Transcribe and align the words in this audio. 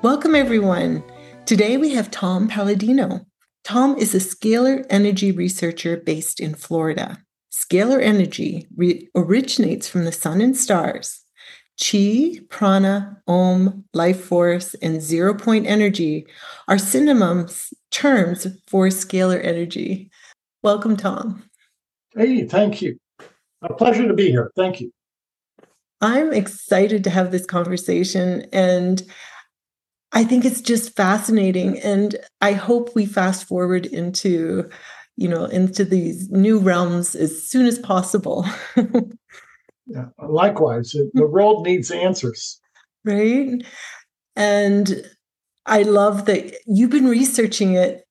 Welcome, 0.00 0.36
everyone. 0.36 1.02
Today 1.44 1.76
we 1.76 1.92
have 1.94 2.08
Tom 2.08 2.46
Palladino. 2.46 3.26
Tom 3.64 3.96
is 3.96 4.14
a 4.14 4.18
scalar 4.18 4.86
energy 4.88 5.32
researcher 5.32 5.96
based 5.96 6.38
in 6.38 6.54
Florida. 6.54 7.18
Scalar 7.50 8.00
energy 8.00 8.68
re- 8.76 9.08
originates 9.16 9.88
from 9.88 10.04
the 10.04 10.12
sun 10.12 10.40
and 10.40 10.56
stars. 10.56 11.24
Chi, 11.82 12.38
prana, 12.48 13.20
om, 13.26 13.86
life 13.92 14.24
force, 14.24 14.74
and 14.74 15.02
zero 15.02 15.34
point 15.34 15.66
energy 15.66 16.28
are 16.68 16.78
synonyms 16.78 17.74
terms 17.90 18.46
for 18.68 18.86
scalar 18.90 19.44
energy. 19.44 20.12
Welcome, 20.62 20.96
Tom. 20.96 21.42
Hey, 22.14 22.44
thank 22.44 22.80
you. 22.80 23.00
A 23.62 23.74
pleasure 23.74 24.06
to 24.06 24.14
be 24.14 24.30
here. 24.30 24.52
Thank 24.54 24.80
you. 24.80 24.92
I'm 26.00 26.32
excited 26.32 27.02
to 27.02 27.10
have 27.10 27.32
this 27.32 27.44
conversation. 27.44 28.46
And 28.52 29.02
I 30.12 30.24
think 30.24 30.44
it's 30.44 30.60
just 30.60 30.96
fascinating. 30.96 31.78
And 31.80 32.16
I 32.40 32.52
hope 32.52 32.94
we 32.94 33.06
fast 33.06 33.46
forward 33.46 33.86
into, 33.86 34.68
you 35.16 35.28
know, 35.28 35.44
into 35.44 35.84
these 35.84 36.30
new 36.30 36.58
realms 36.58 37.14
as 37.14 37.42
soon 37.42 37.66
as 37.66 37.78
possible. 37.78 38.46
yeah, 39.86 40.06
likewise, 40.26 40.94
the 41.14 41.26
world 41.26 41.66
needs 41.66 41.90
answers. 41.90 42.60
Right. 43.04 43.62
And 44.34 45.04
I 45.66 45.82
love 45.82 46.24
that 46.26 46.54
you've 46.66 46.90
been 46.90 47.08
researching 47.08 47.74
it 47.74 48.04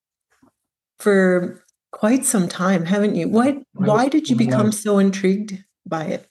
for 0.99 1.63
quite 1.91 2.25
some 2.25 2.47
time, 2.47 2.85
haven't 2.85 3.15
you? 3.15 3.27
What 3.27 3.57
why 3.73 4.07
did 4.07 4.29
you 4.29 4.35
become 4.35 4.71
so 4.71 4.99
intrigued 4.99 5.63
by 5.85 6.05
it? 6.05 6.29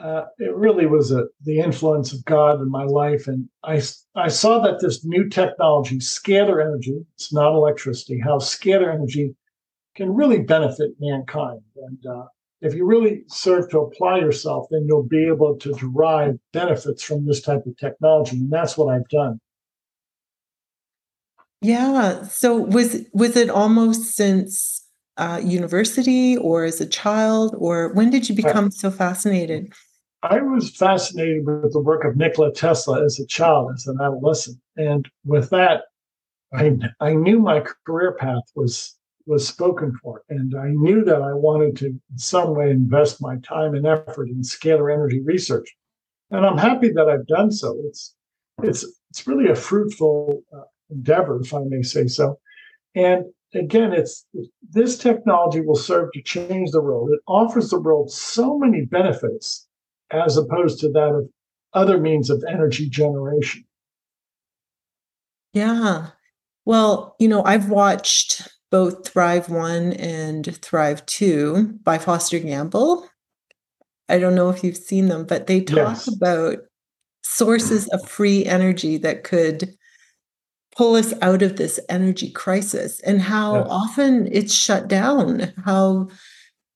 Uh, 0.00 0.24
it 0.38 0.54
really 0.54 0.86
was 0.86 1.12
a, 1.12 1.24
the 1.44 1.58
influence 1.58 2.12
of 2.12 2.24
God 2.24 2.60
in 2.60 2.70
my 2.70 2.84
life. 2.84 3.26
And 3.26 3.48
I, 3.64 3.82
I 4.14 4.28
saw 4.28 4.60
that 4.60 4.80
this 4.80 5.04
new 5.04 5.28
technology, 5.28 5.98
scalar 5.98 6.64
energy, 6.64 7.04
it's 7.14 7.32
not 7.32 7.54
electricity, 7.54 8.20
how 8.20 8.38
scalar 8.38 8.92
energy 8.92 9.34
can 9.96 10.14
really 10.14 10.38
benefit 10.40 10.92
mankind. 11.00 11.60
And 11.76 12.06
uh, 12.06 12.24
if 12.60 12.74
you 12.74 12.86
really 12.86 13.24
serve 13.28 13.68
to 13.70 13.80
apply 13.80 14.18
yourself, 14.18 14.66
then 14.70 14.86
you'll 14.86 15.02
be 15.02 15.26
able 15.26 15.56
to 15.56 15.72
derive 15.74 16.38
benefits 16.52 17.02
from 17.02 17.26
this 17.26 17.40
type 17.40 17.66
of 17.66 17.76
technology. 17.76 18.36
And 18.36 18.50
that's 18.50 18.78
what 18.78 18.94
I've 18.94 19.08
done. 19.08 19.40
Yeah. 21.60 22.22
So 22.24 22.56
was 22.56 23.04
was 23.12 23.36
it 23.36 23.50
almost 23.50 24.14
since 24.14 24.86
uh, 25.16 25.40
university 25.42 26.36
or 26.36 26.64
as 26.64 26.80
a 26.80 26.86
child, 26.86 27.56
or 27.58 27.92
when 27.94 28.10
did 28.10 28.28
you 28.28 28.36
become 28.36 28.70
so 28.70 28.92
fascinated? 28.92 29.72
I 30.22 30.40
was 30.40 30.74
fascinated 30.74 31.46
with 31.46 31.72
the 31.72 31.80
work 31.80 32.04
of 32.04 32.16
Nikola 32.16 32.52
Tesla 32.52 33.04
as 33.04 33.20
a 33.20 33.26
child, 33.26 33.72
as 33.74 33.86
an 33.86 34.00
adolescent, 34.00 34.58
and 34.76 35.08
with 35.24 35.50
that, 35.50 35.84
I 36.52 36.76
I 36.98 37.14
knew 37.14 37.38
my 37.38 37.64
career 37.86 38.12
path 38.12 38.42
was 38.56 38.96
was 39.26 39.46
spoken 39.46 39.92
for, 40.02 40.22
and 40.28 40.56
I 40.56 40.70
knew 40.70 41.04
that 41.04 41.22
I 41.22 41.34
wanted 41.34 41.76
to 41.76 41.86
in 41.86 42.00
some 42.16 42.56
way 42.56 42.70
invest 42.70 43.22
my 43.22 43.36
time 43.38 43.74
and 43.74 43.86
effort 43.86 44.28
in 44.28 44.40
scalar 44.42 44.92
energy 44.92 45.20
research, 45.20 45.72
and 46.32 46.44
I'm 46.44 46.58
happy 46.58 46.90
that 46.92 47.08
I've 47.08 47.26
done 47.28 47.52
so. 47.52 47.80
It's 47.84 48.14
it's 48.62 48.84
it's 49.10 49.26
really 49.26 49.48
a 49.50 49.54
fruitful 49.54 50.42
uh, 50.52 50.62
endeavor, 50.90 51.40
if 51.40 51.54
I 51.54 51.60
may 51.60 51.82
say 51.82 52.08
so, 52.08 52.40
and 52.96 53.26
again, 53.54 53.92
it's 53.92 54.26
this 54.68 54.98
technology 54.98 55.60
will 55.60 55.76
serve 55.76 56.10
to 56.12 56.22
change 56.22 56.72
the 56.72 56.82
world. 56.82 57.10
It 57.12 57.20
offers 57.28 57.70
the 57.70 57.78
world 57.80 58.10
so 58.10 58.58
many 58.58 58.84
benefits 58.84 59.67
as 60.10 60.36
opposed 60.36 60.80
to 60.80 60.90
that 60.92 61.14
of 61.14 61.28
other 61.74 61.98
means 61.98 62.30
of 62.30 62.42
energy 62.48 62.88
generation. 62.88 63.64
Yeah. 65.52 66.08
Well, 66.64 67.16
you 67.18 67.28
know, 67.28 67.44
I've 67.44 67.70
watched 67.70 68.48
both 68.70 69.06
Thrive 69.08 69.48
1 69.48 69.94
and 69.94 70.56
Thrive 70.62 71.04
2 71.06 71.78
by 71.82 71.98
Foster 71.98 72.38
Gamble. 72.38 73.08
I 74.08 74.18
don't 74.18 74.34
know 74.34 74.50
if 74.50 74.62
you've 74.62 74.76
seen 74.76 75.08
them, 75.08 75.24
but 75.24 75.46
they 75.46 75.60
talk 75.60 75.76
yes. 75.76 76.08
about 76.08 76.58
sources 77.22 77.88
of 77.88 78.08
free 78.08 78.44
energy 78.44 78.96
that 78.98 79.24
could 79.24 79.74
pull 80.76 80.94
us 80.94 81.12
out 81.20 81.42
of 81.42 81.56
this 81.56 81.80
energy 81.88 82.30
crisis 82.30 83.00
and 83.00 83.20
how 83.20 83.56
yes. 83.56 83.66
often 83.68 84.28
it's 84.30 84.54
shut 84.54 84.88
down, 84.88 85.52
how 85.64 86.08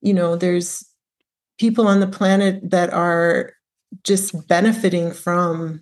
you 0.01 0.13
know, 0.13 0.37
there's 0.37 0.85
people 1.63 1.87
on 1.87 2.01
the 2.01 2.09
planet 2.09 2.59
that 2.69 2.93
are 2.93 3.53
just 4.03 4.49
benefiting 4.49 5.13
from 5.13 5.81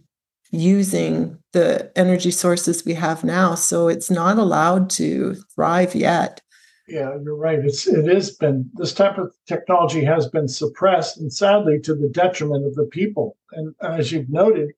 using 0.50 1.38
the 1.54 1.90
energy 1.96 2.30
sources 2.30 2.84
we 2.84 2.92
have 2.92 3.24
now. 3.24 3.54
So 3.54 3.88
it's 3.88 4.10
not 4.10 4.36
allowed 4.36 4.90
to 4.90 5.36
thrive 5.54 5.94
yet. 5.94 6.42
Yeah 6.86 7.16
you're 7.22 7.34
right. 7.34 7.60
It's 7.60 7.86
it 7.86 8.06
has 8.14 8.30
been 8.30 8.68
this 8.74 8.92
type 8.92 9.16
of 9.16 9.32
technology 9.48 10.04
has 10.04 10.28
been 10.28 10.48
suppressed 10.48 11.16
and 11.16 11.32
sadly 11.32 11.80
to 11.80 11.94
the 11.94 12.10
detriment 12.10 12.66
of 12.66 12.74
the 12.74 12.88
people. 12.98 13.38
And 13.52 13.74
as 13.80 14.12
you've 14.12 14.28
noted 14.28 14.68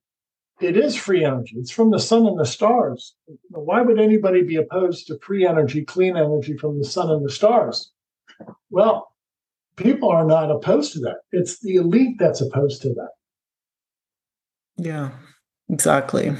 it 0.61 0.77
is 0.77 0.95
free 0.95 1.25
energy. 1.25 1.57
It's 1.57 1.71
from 1.71 1.91
the 1.91 1.99
sun 1.99 2.25
and 2.27 2.39
the 2.39 2.45
stars. 2.45 3.13
Why 3.49 3.81
would 3.81 3.99
anybody 3.99 4.41
be 4.41 4.55
opposed 4.55 5.07
to 5.07 5.19
free 5.19 5.45
energy 5.45 5.83
clean 5.83 6.15
energy 6.15 6.55
from 6.55 6.79
the 6.79 6.85
sun 6.85 7.09
and 7.09 7.25
the 7.25 7.31
stars? 7.39 7.91
Well 8.69 9.12
people 9.75 10.09
are 10.09 10.25
not 10.25 10.51
opposed 10.51 10.93
to 10.93 10.99
that. 11.01 11.17
It's 11.31 11.59
the 11.59 11.75
elite 11.75 12.17
that's 12.19 12.41
opposed 12.41 12.81
to 12.83 12.89
that. 12.89 13.09
Yeah, 14.77 15.11
exactly. 15.69 16.35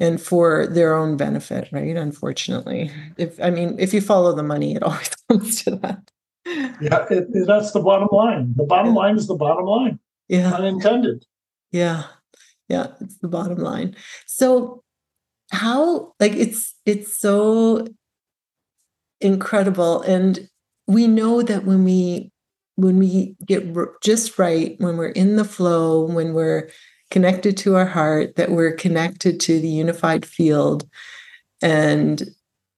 And 0.00 0.20
for 0.20 0.66
their 0.66 0.94
own 0.94 1.16
benefit, 1.16 1.68
right? 1.72 1.96
Unfortunately, 1.96 2.90
if 3.16 3.40
I 3.40 3.50
mean, 3.50 3.76
if 3.78 3.94
you 3.94 4.00
follow 4.00 4.34
the 4.34 4.42
money, 4.42 4.74
it 4.74 4.82
always 4.82 5.10
comes 5.28 5.62
to 5.64 5.76
that. 5.76 6.10
Yeah, 6.46 7.06
it, 7.10 7.28
it, 7.32 7.46
that's 7.46 7.72
the 7.72 7.80
bottom 7.80 8.08
line. 8.10 8.52
The 8.56 8.64
bottom 8.64 8.94
yeah. 8.94 9.00
line 9.00 9.16
is 9.16 9.26
the 9.26 9.34
bottom 9.34 9.64
line. 9.64 9.98
Yeah, 10.28 10.52
unintended. 10.52 11.24
Yeah, 11.70 12.04
yeah, 12.68 12.88
it's 13.00 13.18
the 13.18 13.28
bottom 13.28 13.58
line. 13.58 13.96
So, 14.26 14.82
how 15.52 16.14
like 16.20 16.32
it's 16.32 16.74
it's 16.84 17.16
so 17.16 17.86
incredible, 19.20 20.02
and 20.02 20.48
we 20.86 21.06
know 21.06 21.40
that 21.42 21.64
when 21.64 21.84
we 21.84 22.30
when 22.76 22.98
we 22.98 23.36
get 23.46 23.64
just 24.02 24.38
right, 24.38 24.76
when 24.78 24.96
we're 24.96 25.08
in 25.08 25.36
the 25.36 25.44
flow, 25.44 26.04
when 26.04 26.34
we're 26.34 26.70
connected 27.10 27.56
to 27.58 27.76
our 27.76 27.86
heart, 27.86 28.36
that 28.36 28.50
we're 28.50 28.72
connected 28.72 29.38
to 29.40 29.60
the 29.60 29.68
unified 29.68 30.26
field, 30.26 30.88
and 31.62 32.30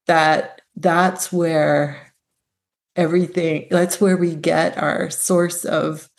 that 0.07 0.61
that's 0.77 1.33
where 1.33 2.13
everything, 2.95 3.67
that's 3.71 4.01
where 4.01 4.17
we 4.17 4.35
get 4.35 4.77
our 4.79 5.11
source 5.11 5.65
of 5.65 6.11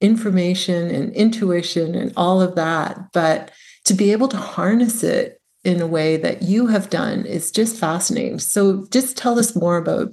information 0.00 0.90
and 0.90 1.12
intuition 1.14 1.94
and 1.94 2.12
all 2.16 2.40
of 2.40 2.54
that. 2.54 2.98
But 3.12 3.50
to 3.84 3.94
be 3.94 4.12
able 4.12 4.28
to 4.28 4.36
harness 4.36 5.02
it 5.02 5.40
in 5.64 5.80
a 5.80 5.86
way 5.86 6.16
that 6.16 6.42
you 6.42 6.66
have 6.68 6.90
done 6.90 7.24
is 7.26 7.50
just 7.50 7.78
fascinating. 7.78 8.38
So 8.38 8.86
just 8.90 9.16
tell 9.16 9.38
us 9.38 9.56
more 9.56 9.76
about 9.76 10.12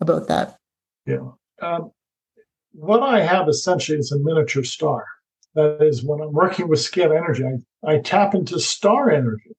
about 0.00 0.28
that. 0.28 0.58
Yeah. 1.06 1.30
Um, 1.62 1.90
what 2.76 3.02
I 3.02 3.20
have 3.22 3.48
essentially 3.48 3.98
is 3.98 4.12
a 4.12 4.18
miniature 4.18 4.64
star. 4.64 5.06
That 5.54 5.82
is, 5.82 6.04
when 6.04 6.20
I'm 6.20 6.32
working 6.32 6.68
with 6.68 6.80
scalar 6.80 7.16
energy, 7.16 7.44
I, 7.44 7.94
I 7.94 7.98
tap 8.00 8.34
into 8.34 8.60
star 8.60 9.10
energy. 9.10 9.56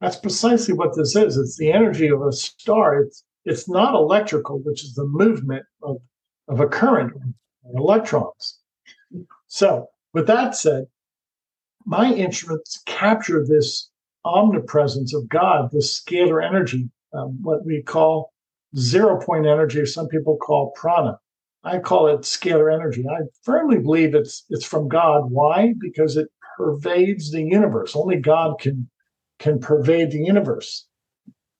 That's 0.00 0.16
precisely 0.16 0.72
what 0.72 0.96
this 0.96 1.14
is. 1.14 1.36
It's 1.36 1.58
the 1.58 1.72
energy 1.72 2.08
of 2.08 2.22
a 2.22 2.32
star. 2.32 3.00
It's 3.00 3.22
it's 3.44 3.68
not 3.68 3.94
electrical, 3.94 4.58
which 4.58 4.82
is 4.82 4.94
the 4.94 5.06
movement 5.06 5.64
of, 5.82 5.98
of 6.48 6.58
a 6.58 6.66
current 6.66 7.12
electrons. 7.74 8.58
So, 9.46 9.86
with 10.12 10.26
that 10.26 10.56
said, 10.56 10.86
my 11.84 12.12
instruments 12.12 12.82
capture 12.86 13.44
this 13.46 13.88
omnipresence 14.24 15.14
of 15.14 15.28
God, 15.28 15.70
this 15.70 16.00
scalar 16.00 16.44
energy, 16.44 16.90
um, 17.12 17.38
what 17.40 17.64
we 17.64 17.82
call 17.82 18.32
zero 18.76 19.20
point 19.20 19.46
energy, 19.46 19.78
or 19.80 19.86
some 19.86 20.08
people 20.08 20.36
call 20.36 20.72
prana. 20.74 21.18
I 21.66 21.80
call 21.80 22.08
it 22.08 22.22
scalar 22.22 22.74
energy. 22.74 23.06
I 23.10 23.22
firmly 23.44 23.80
believe 23.80 24.16
it's 24.16 24.46
it's 24.50 24.66
from 24.66 24.88
God. 24.88 25.30
Why? 25.30 25.74
Because 25.80 26.16
it 26.18 26.28
pervades 26.58 27.32
the 27.32 27.42
universe. 27.42 27.96
Only 27.96 28.18
God 28.18 28.60
can 28.60 28.90
can 29.40 29.60
pervade 29.60 30.12
the 30.12 30.24
universe. 30.24 30.86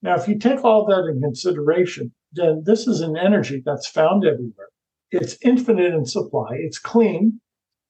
Now, 0.03 0.15
if 0.15 0.27
you 0.29 0.39
take 0.39 0.63
all 0.65 0.85
that 0.87 1.07
in 1.11 1.21
consideration, 1.21 2.13
then 2.33 2.63
this 2.65 2.87
is 2.87 3.01
an 3.01 3.17
energy 3.17 3.63
that's 3.65 3.89
found 3.89 4.25
everywhere. 4.25 4.69
It's 5.11 5.37
infinite 5.43 5.93
in 5.95 6.05
supply. 6.05 6.49
It's 6.53 6.79
clean. 6.79 7.41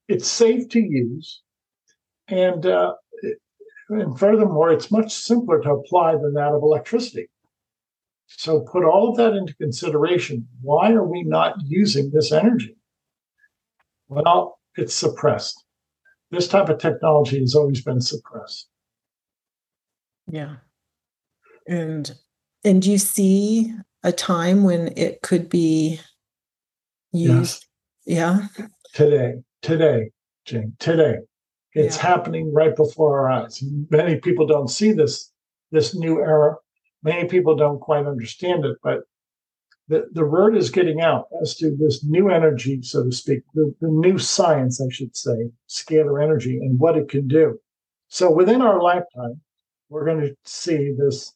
It's 0.08 0.28
safe 0.28 0.68
to 0.70 0.80
use, 0.80 1.42
and 2.28 2.66
uh, 2.66 2.94
and 3.90 4.18
furthermore, 4.18 4.72
it's 4.72 4.90
much 4.90 5.14
simpler 5.14 5.60
to 5.62 5.72
apply 5.72 6.14
than 6.14 6.34
that 6.34 6.52
of 6.52 6.62
electricity. 6.62 7.28
So 8.28 8.60
put 8.60 8.84
all 8.84 9.10
of 9.10 9.16
that 9.16 9.34
into 9.34 9.54
consideration. 9.56 10.46
Why 10.60 10.92
are 10.92 11.04
we 11.04 11.22
not 11.22 11.56
using 11.64 12.10
this 12.10 12.30
energy? 12.30 12.76
Well, 14.08 14.58
it's 14.76 14.94
suppressed. 14.94 15.64
This 16.30 16.46
type 16.46 16.68
of 16.68 16.78
technology 16.78 17.40
has 17.40 17.54
always 17.54 17.82
been 17.82 18.00
suppressed. 18.00 18.68
Yeah. 20.30 20.56
And 21.66 22.14
and 22.64 22.82
do 22.82 22.90
you 22.90 22.98
see 22.98 23.72
a 24.02 24.12
time 24.12 24.62
when 24.62 24.92
it 24.96 25.22
could 25.22 25.48
be 25.48 26.00
used? 27.12 27.66
Yes. 28.04 28.48
Yeah. 28.58 28.68
Today. 28.94 29.34
Today, 29.62 30.10
Jane. 30.44 30.74
Today. 30.78 31.16
It's 31.72 31.96
yeah. 31.96 32.02
happening 32.02 32.52
right 32.52 32.74
before 32.74 33.20
our 33.20 33.30
eyes. 33.30 33.62
Many 33.90 34.16
people 34.16 34.46
don't 34.46 34.68
see 34.68 34.92
this 34.92 35.32
this 35.70 35.94
new 35.94 36.18
era. 36.20 36.56
Many 37.02 37.28
people 37.28 37.54
don't 37.56 37.80
quite 37.80 38.06
understand 38.06 38.64
it, 38.64 38.76
but 38.82 39.02
the, 39.88 40.08
the 40.12 40.24
word 40.24 40.56
is 40.56 40.70
getting 40.70 41.00
out 41.00 41.28
as 41.40 41.54
to 41.56 41.74
this 41.74 42.04
new 42.04 42.28
energy, 42.30 42.82
so 42.82 43.04
to 43.04 43.12
speak, 43.12 43.42
the, 43.54 43.74
the 43.80 43.88
new 43.88 44.18
science, 44.18 44.80
I 44.80 44.90
should 44.90 45.16
say, 45.16 45.50
scalar 45.68 46.22
energy 46.22 46.58
and 46.58 46.78
what 46.78 46.96
it 46.96 47.08
can 47.08 47.26
do. 47.26 47.58
So 48.08 48.30
within 48.30 48.60
our 48.60 48.82
lifetime, 48.82 49.40
we're 49.88 50.04
going 50.04 50.20
to 50.20 50.36
see 50.44 50.92
this 50.96 51.32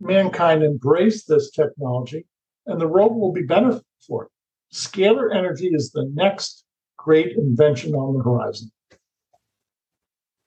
mankind 0.00 0.62
embrace 0.62 1.24
this 1.24 1.50
technology, 1.50 2.26
and 2.66 2.80
the 2.80 2.86
world 2.88 3.16
will 3.16 3.32
be 3.32 3.42
better 3.42 3.80
for 4.06 4.24
it. 4.24 4.30
Scalar 4.72 5.34
energy 5.34 5.68
is 5.68 5.90
the 5.90 6.08
next 6.14 6.64
great 6.96 7.36
invention 7.36 7.94
on 7.94 8.16
the 8.16 8.22
horizon. 8.22 8.70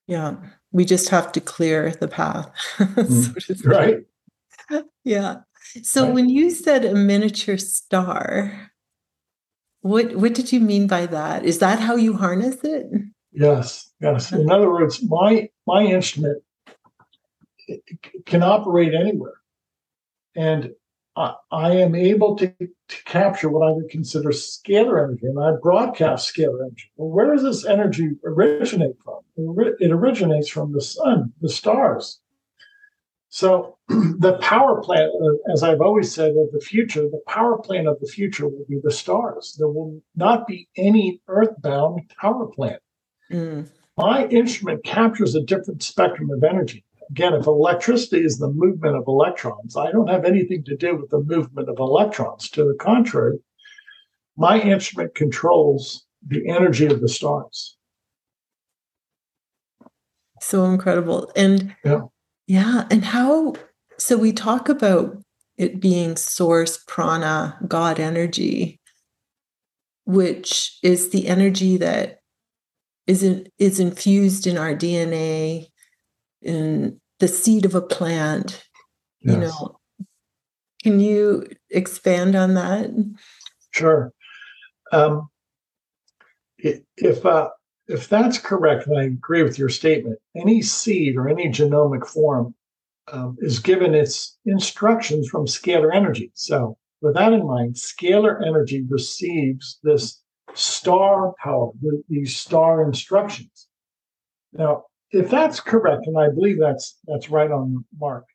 Yeah, 0.08 0.36
we 0.72 0.86
just 0.86 1.10
have 1.10 1.32
to 1.34 1.42
clear 1.42 1.92
the 1.92 2.08
path. 2.08 2.52
mm, 2.80 3.66
right. 3.66 4.00
Yeah. 5.04 5.38
So 5.84 6.06
right. 6.06 6.14
when 6.14 6.30
you 6.30 6.50
said 6.50 6.86
a 6.86 6.94
miniature 6.96 7.58
star, 7.58 8.72
what 9.82 10.16
what 10.16 10.34
did 10.34 10.52
you 10.52 10.60
mean 10.60 10.88
by 10.88 11.06
that? 11.08 11.46
Is 11.46 11.60
that 11.60 11.80
how 11.80 11.96
you 11.96 12.14
harness 12.14 12.58
it? 12.64 12.88
Yes, 13.32 13.92
yes. 14.02 14.32
In 14.32 14.52
other 14.52 14.70
words, 14.70 15.02
my 15.04 15.50
my 15.66 15.84
instrument 15.84 16.44
can 18.26 18.44
operate 18.44 18.94
anywhere, 18.94 19.36
and 20.36 20.72
I, 21.16 21.34
I 21.52 21.72
am 21.72 21.96
able 21.96 22.36
to, 22.38 22.48
to 22.48 23.04
capture 23.06 23.50
what 23.50 23.68
I 23.68 23.72
would 23.72 23.90
consider 23.90 24.30
scalar 24.30 25.04
energy, 25.04 25.28
and 25.28 25.40
I 25.40 25.54
broadcast 25.62 26.34
scalar 26.34 26.62
energy. 26.62 26.92
Well, 26.96 27.10
where 27.10 27.34
does 27.34 27.44
this 27.44 27.66
energy 27.66 28.12
originate 28.24 28.96
from? 29.04 29.20
It 29.80 29.92
originates 29.92 30.50
from 30.50 30.74
the 30.74 30.82
sun, 30.82 31.34
the 31.42 31.50
stars. 31.50 32.20
So 33.32 33.78
the 33.88 34.38
power 34.42 34.82
plant, 34.84 35.12
uh, 35.20 35.52
as 35.52 35.64
I've 35.64 35.82
always 35.82 36.14
said, 36.14 36.32
of 36.32 36.52
the 36.52 36.62
future, 36.62 37.02
the 37.02 37.24
power 37.28 37.58
plant 37.58 37.88
of 37.88 38.00
the 38.00 38.08
future 38.08 38.48
will 38.48 38.66
be 38.70 38.80
the 38.84 38.92
stars. 38.92 39.56
There 39.58 39.68
will 39.68 40.00
not 40.16 40.46
be 40.46 40.70
any 40.78 41.22
earthbound 41.28 42.12
power 42.20 42.46
plant. 42.46 42.82
Mm. 43.32 43.70
My 43.98 44.28
instrument 44.28 44.84
captures 44.84 45.34
a 45.34 45.42
different 45.42 45.82
spectrum 45.82 46.30
of 46.30 46.44
energy 46.44 46.86
again, 47.12 47.34
if 47.34 47.46
electricity 47.46 48.24
is 48.24 48.38
the 48.38 48.50
movement 48.50 48.96
of 48.96 49.04
electrons, 49.08 49.76
I 49.76 49.92
don't 49.92 50.08
have 50.08 50.26
anything 50.26 50.64
to 50.64 50.76
do 50.76 50.96
with 50.96 51.10
the 51.10 51.22
movement 51.22 51.70
of 51.70 51.78
electrons. 51.78 52.50
To 52.52 52.64
the 52.64 52.76
contrary, 52.80 53.38
my 54.38 54.60
instrument 54.60 55.14
controls 55.14 56.06
the 56.26 56.48
energy 56.50 56.86
of 56.86 57.02
the 57.02 57.10
stars. 57.10 57.78
So 60.40 60.66
incredible. 60.66 61.32
And 61.36 61.76
yeah, 61.84 62.02
yeah. 62.52 62.86
And 62.92 63.06
how, 63.06 63.54
so 63.98 64.18
we 64.18 64.34
talk 64.34 64.68
about 64.68 65.16
it 65.58 65.80
being 65.80 66.18
source, 66.18 66.84
prana, 66.86 67.58
God 67.68 68.00
energy, 68.00 68.80
which 70.06 70.78
is 70.84 71.12
the 71.12 71.28
energy 71.28 71.78
that 71.78 72.20
is, 73.08 73.24
in, 73.24 73.48
is 73.58 73.80
infused 73.80 74.48
in 74.48 74.58
our 74.58 74.76
DNA 74.76 75.68
in 76.42 77.00
the 77.22 77.28
seed 77.28 77.66
of 77.66 77.76
a 77.76 77.82
plant 77.82 78.68
yes. 79.22 79.34
you 79.34 79.40
know 79.40 79.80
can 80.84 81.00
you 81.00 81.46
expand 81.70 82.36
on 82.36 82.56
that 82.56 82.90
sure 83.72 84.12
um, 84.92 85.30
if 86.58 87.26
uh, 87.26 87.50
if 87.88 88.08
that's 88.08 88.38
correct 88.38 88.88
and 88.88 88.98
i 88.98 89.04
agree 89.04 89.44
with 89.44 89.58
your 89.60 89.70
statement. 89.70 90.20
Any 90.36 90.62
seed 90.62 91.16
or 91.16 91.28
any 91.28 91.50
genomic 91.50 92.08
form 92.08 92.56
um, 93.12 93.38
is 93.40 93.60
given 93.60 93.94
its 93.94 94.38
instructions 94.46 95.28
from 95.28 95.46
scalar 95.46 95.94
energy. 95.94 96.32
So 96.36 96.78
with 97.02 97.16
that 97.16 97.34
in 97.34 97.46
mind 97.46 97.76
scalar 97.76 98.46
energy 98.46 98.86
receives 98.90 99.80
this 99.84 100.22
star 100.54 101.34
power 101.44 101.72
these 102.10 102.36
star 102.36 102.84
instructions. 102.84 103.68
Now 104.54 104.86
if 105.12 105.30
that's 105.30 105.60
correct, 105.60 106.08
and 106.08 106.18
I 106.18 106.30
believe 106.30 106.60
that's 106.60 106.98
that's 107.06 107.30
right 107.30 107.52
on 107.52 107.74
the 107.74 107.84
mark, 108.00 108.26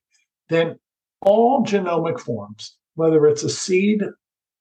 then 0.48 0.78
all 1.22 1.64
genomic 1.64 2.20
forms, 2.20 2.76
whether 2.94 3.26
it's 3.26 3.42
a 3.42 3.48
seed, 3.48 4.02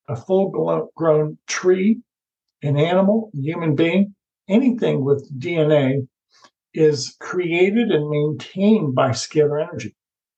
a 0.07 0.15
full 0.15 0.89
grown 0.95 1.37
tree, 1.47 1.99
an 2.63 2.77
animal, 2.77 3.31
a 3.37 3.41
human 3.41 3.75
being, 3.75 4.15
anything 4.47 5.03
with 5.03 5.39
DNA 5.39 6.07
is 6.73 7.15
created 7.19 7.91
and 7.91 8.09
maintained 8.09 8.95
by 8.95 9.09
scalar 9.09 9.61
energy. 9.61 9.95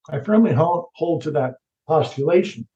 I 0.10 0.20
firmly 0.20 0.54
hold, 0.54 0.86
hold 0.96 1.24
to 1.24 1.32
that 1.32 1.56
postulation. 1.88 2.68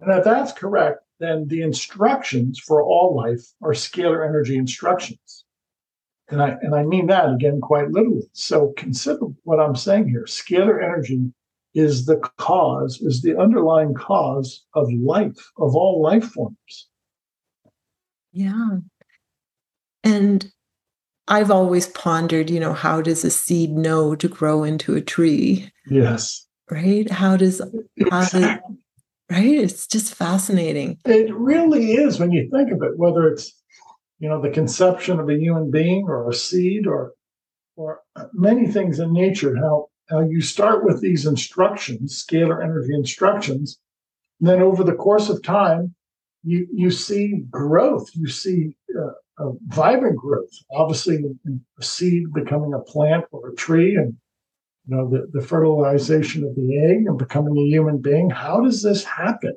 And 0.00 0.12
if 0.12 0.24
that's 0.24 0.52
correct, 0.52 1.00
then 1.20 1.46
the 1.48 1.62
instructions 1.62 2.58
for 2.58 2.82
all 2.82 3.14
life 3.14 3.42
are 3.62 3.72
scalar 3.72 4.26
energy 4.26 4.56
instructions. 4.56 5.44
And 6.28 6.42
I 6.42 6.56
and 6.62 6.74
I 6.74 6.82
mean 6.82 7.08
that 7.08 7.30
again 7.30 7.60
quite 7.60 7.90
literally. 7.90 8.28
So 8.32 8.72
consider 8.76 9.26
what 9.44 9.60
I'm 9.60 9.76
saying 9.76 10.08
here. 10.08 10.24
Scalar 10.24 10.82
energy 10.82 11.32
is 11.74 12.06
the 12.06 12.16
cause, 12.38 13.00
is 13.00 13.22
the 13.22 13.38
underlying 13.38 13.94
cause 13.94 14.64
of 14.74 14.92
life, 14.92 15.52
of 15.56 15.74
all 15.74 16.02
life 16.02 16.24
forms. 16.24 16.88
Yeah. 18.32 18.78
And 20.04 20.50
I've 21.28 21.50
always 21.50 21.88
pondered, 21.88 22.50
you 22.50 22.60
know, 22.60 22.72
how 22.72 23.00
does 23.00 23.24
a 23.24 23.30
seed 23.30 23.72
know 23.72 24.14
to 24.16 24.28
grow 24.28 24.64
into 24.64 24.94
a 24.94 25.00
tree? 25.00 25.70
Yes. 25.88 26.46
Right? 26.70 27.08
How 27.10 27.36
does 27.36 27.60
how 28.10 28.24
does 28.24 28.34
right? 28.34 28.60
It's 29.30 29.86
just 29.86 30.14
fascinating. 30.14 30.98
It 31.04 31.32
really 31.34 31.92
is 31.92 32.18
when 32.18 32.32
you 32.32 32.48
think 32.50 32.72
of 32.72 32.82
it, 32.82 32.98
whether 32.98 33.28
it's 33.28 33.52
you 34.22 34.28
know, 34.28 34.40
the 34.40 34.50
conception 34.50 35.18
of 35.18 35.28
a 35.28 35.36
human 35.36 35.72
being 35.72 36.04
or 36.06 36.30
a 36.30 36.32
seed 36.32 36.86
or 36.86 37.12
or 37.74 38.02
uh, 38.14 38.26
many 38.32 38.68
things 38.68 39.00
in 39.00 39.12
nature, 39.12 39.56
how 39.56 39.88
how 40.08 40.20
you 40.20 40.40
start 40.40 40.84
with 40.84 41.00
these 41.00 41.26
instructions, 41.26 42.24
scalar 42.24 42.62
energy 42.62 42.94
instructions, 42.94 43.80
and 44.38 44.48
then 44.48 44.62
over 44.62 44.84
the 44.84 44.94
course 44.94 45.28
of 45.28 45.42
time, 45.42 45.96
you 46.42 46.66
you 46.72 46.90
see 46.90 47.44
growth, 47.50 48.10
you 48.14 48.28
see 48.28 48.76
uh, 48.98 49.44
a 49.44 49.52
vibrant 49.68 50.16
growth. 50.16 50.50
Obviously, 50.72 51.22
a 51.78 51.82
seed 51.82 52.32
becoming 52.32 52.74
a 52.74 52.80
plant 52.80 53.24
or 53.30 53.50
a 53.50 53.54
tree, 53.54 53.94
and 53.96 54.16
you 54.86 54.96
know 54.96 55.08
the, 55.08 55.28
the 55.32 55.46
fertilization 55.46 56.44
of 56.44 56.54
the 56.54 56.78
egg 56.78 57.06
and 57.06 57.18
becoming 57.18 57.56
a 57.56 57.66
human 57.68 57.98
being. 57.98 58.30
How 58.30 58.60
does 58.60 58.82
this 58.82 59.04
happen? 59.04 59.56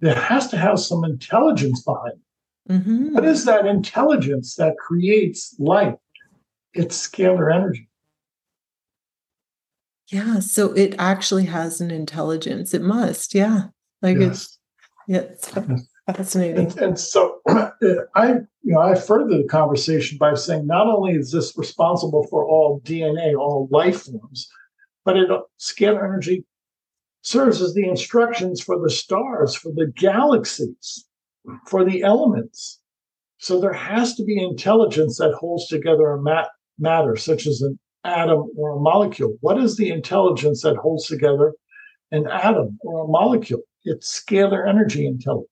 It 0.00 0.16
has 0.16 0.48
to 0.48 0.58
have 0.58 0.78
some 0.78 1.04
intelligence 1.04 1.82
behind 1.82 2.12
it. 2.12 2.72
Mm-hmm. 2.72 3.14
What 3.14 3.24
is 3.24 3.44
that 3.46 3.66
intelligence 3.66 4.54
that 4.56 4.76
creates 4.76 5.56
life? 5.58 5.94
It's 6.74 7.08
scalar 7.08 7.52
energy. 7.52 7.88
Yeah, 10.08 10.40
so 10.40 10.72
it 10.72 10.94
actually 10.98 11.46
has 11.46 11.80
an 11.80 11.90
intelligence. 11.90 12.72
It 12.72 12.82
must, 12.82 13.34
yeah. 13.34 13.64
Like 14.00 14.18
yes. 14.18 14.28
it's 14.28 14.58
yeah, 15.08 15.18
it's 15.20 15.50
fascinating. 16.16 16.66
And, 16.66 16.78
and 16.78 16.98
so 16.98 17.40
I, 17.48 18.34
you 18.62 18.74
know, 18.74 18.80
I 18.80 18.94
further 18.94 19.38
the 19.38 19.48
conversation 19.48 20.18
by 20.18 20.34
saying 20.34 20.66
not 20.66 20.86
only 20.86 21.14
is 21.14 21.32
this 21.32 21.56
responsible 21.56 22.26
for 22.28 22.46
all 22.46 22.80
DNA, 22.84 23.36
all 23.38 23.68
life 23.70 24.02
forms, 24.02 24.48
but 25.04 25.16
it 25.16 25.30
uh, 25.30 25.40
scalar 25.58 26.04
energy 26.04 26.44
serves 27.22 27.60
as 27.60 27.74
the 27.74 27.88
instructions 27.88 28.60
for 28.60 28.78
the 28.78 28.90
stars, 28.90 29.54
for 29.54 29.72
the 29.72 29.92
galaxies 29.96 31.04
for 31.66 31.84
the 31.84 32.02
elements. 32.02 32.80
So 33.38 33.60
there 33.60 33.72
has 33.72 34.14
to 34.16 34.24
be 34.24 34.42
intelligence 34.42 35.18
that 35.18 35.34
holds 35.34 35.68
together 35.68 36.10
a 36.10 36.20
mat- 36.20 36.50
matter, 36.78 37.16
such 37.16 37.46
as 37.46 37.62
an 37.62 37.78
atom 38.04 38.50
or 38.56 38.76
a 38.76 38.80
molecule. 38.80 39.36
What 39.40 39.58
is 39.58 39.76
the 39.76 39.90
intelligence 39.90 40.62
that 40.62 40.76
holds 40.76 41.06
together 41.06 41.54
an 42.10 42.26
atom 42.26 42.78
or 42.82 43.04
a 43.04 43.08
molecule? 43.08 43.62
It's 43.84 44.22
scalar 44.22 44.68
energy 44.68 45.06
intelligence. 45.06 45.50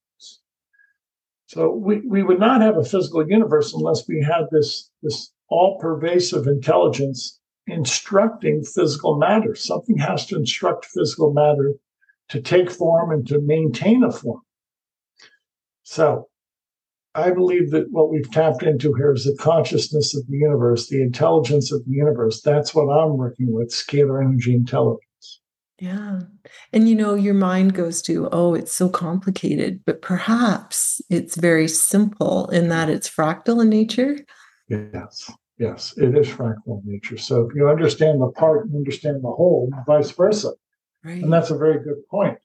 So 1.47 1.71
we, 1.71 2.01
we 2.01 2.23
would 2.23 2.41
not 2.41 2.61
have 2.61 2.77
a 2.77 2.85
physical 2.85 3.29
universe 3.29 3.73
unless 3.73 4.07
we 4.09 4.23
had 4.23 4.47
this, 4.51 4.91
this 5.03 5.33
all 5.49 5.79
pervasive 5.79 6.47
intelligence 6.47 7.39
instructing 7.67 8.63
physical 8.65 9.17
matter. 9.17 9.55
Something 9.55 9.99
has 9.99 10.27
to 10.27 10.37
instruct 10.37 10.87
physical 10.87 11.33
matter 11.33 11.75
to 12.31 12.41
take 12.41 12.71
form 12.71 13.13
and 13.13 13.27
to 13.29 13.41
maintain 13.41 14.03
a 14.03 14.11
form. 14.11 14.41
So 15.85 16.29
I 17.15 17.31
believe 17.31 17.71
that 17.71 17.91
what 17.91 18.11
we've 18.11 18.31
tapped 18.31 18.63
into 18.63 18.93
here 18.95 19.13
is 19.13 19.25
the 19.25 19.37
consciousness 19.37 20.17
of 20.17 20.27
the 20.27 20.37
universe, 20.37 20.89
the 20.89 21.01
intelligence 21.01 21.73
of 21.73 21.85
the 21.85 21.93
universe. 21.93 22.43
That's 22.43 22.75
what 22.75 22.93
I'm 22.93 23.17
working 23.17 23.53
with 23.53 23.71
scalar 23.71 24.23
energy 24.23 24.55
intelligence. 24.55 25.06
Yeah. 25.79 26.21
And 26.73 26.89
you 26.89 26.95
know, 26.95 27.15
your 27.15 27.35
mind 27.35 27.75
goes 27.75 28.01
to, 28.03 28.29
oh, 28.33 28.55
it's 28.55 28.73
so 28.73 28.89
complicated, 28.89 29.83
but 29.85 30.01
perhaps 30.01 31.01
it's 31.11 31.37
very 31.37 31.69
simple 31.69 32.49
in 32.49 32.69
that 32.71 32.89
it's 32.89 33.11
fractal 33.11 33.61
in 33.61 33.69
nature. 33.69 34.19
Yes. 34.69 35.31
Yes, 35.59 35.95
it 35.97 36.17
is 36.17 36.29
fractal 36.29 36.83
in 36.83 36.93
nature. 36.93 37.17
So 37.17 37.49
if 37.49 37.55
you 37.55 37.69
understand 37.69 38.21
the 38.21 38.29
part, 38.29 38.69
you 38.71 38.77
understand 38.77 39.17
the 39.23 39.29
whole, 39.29 39.71
vice 39.87 40.11
versa. 40.11 40.53
Right. 41.03 41.23
And 41.23 41.33
that's 41.33 41.51
a 41.51 41.57
very 41.57 41.83
good 41.83 42.07
point. 42.11 42.39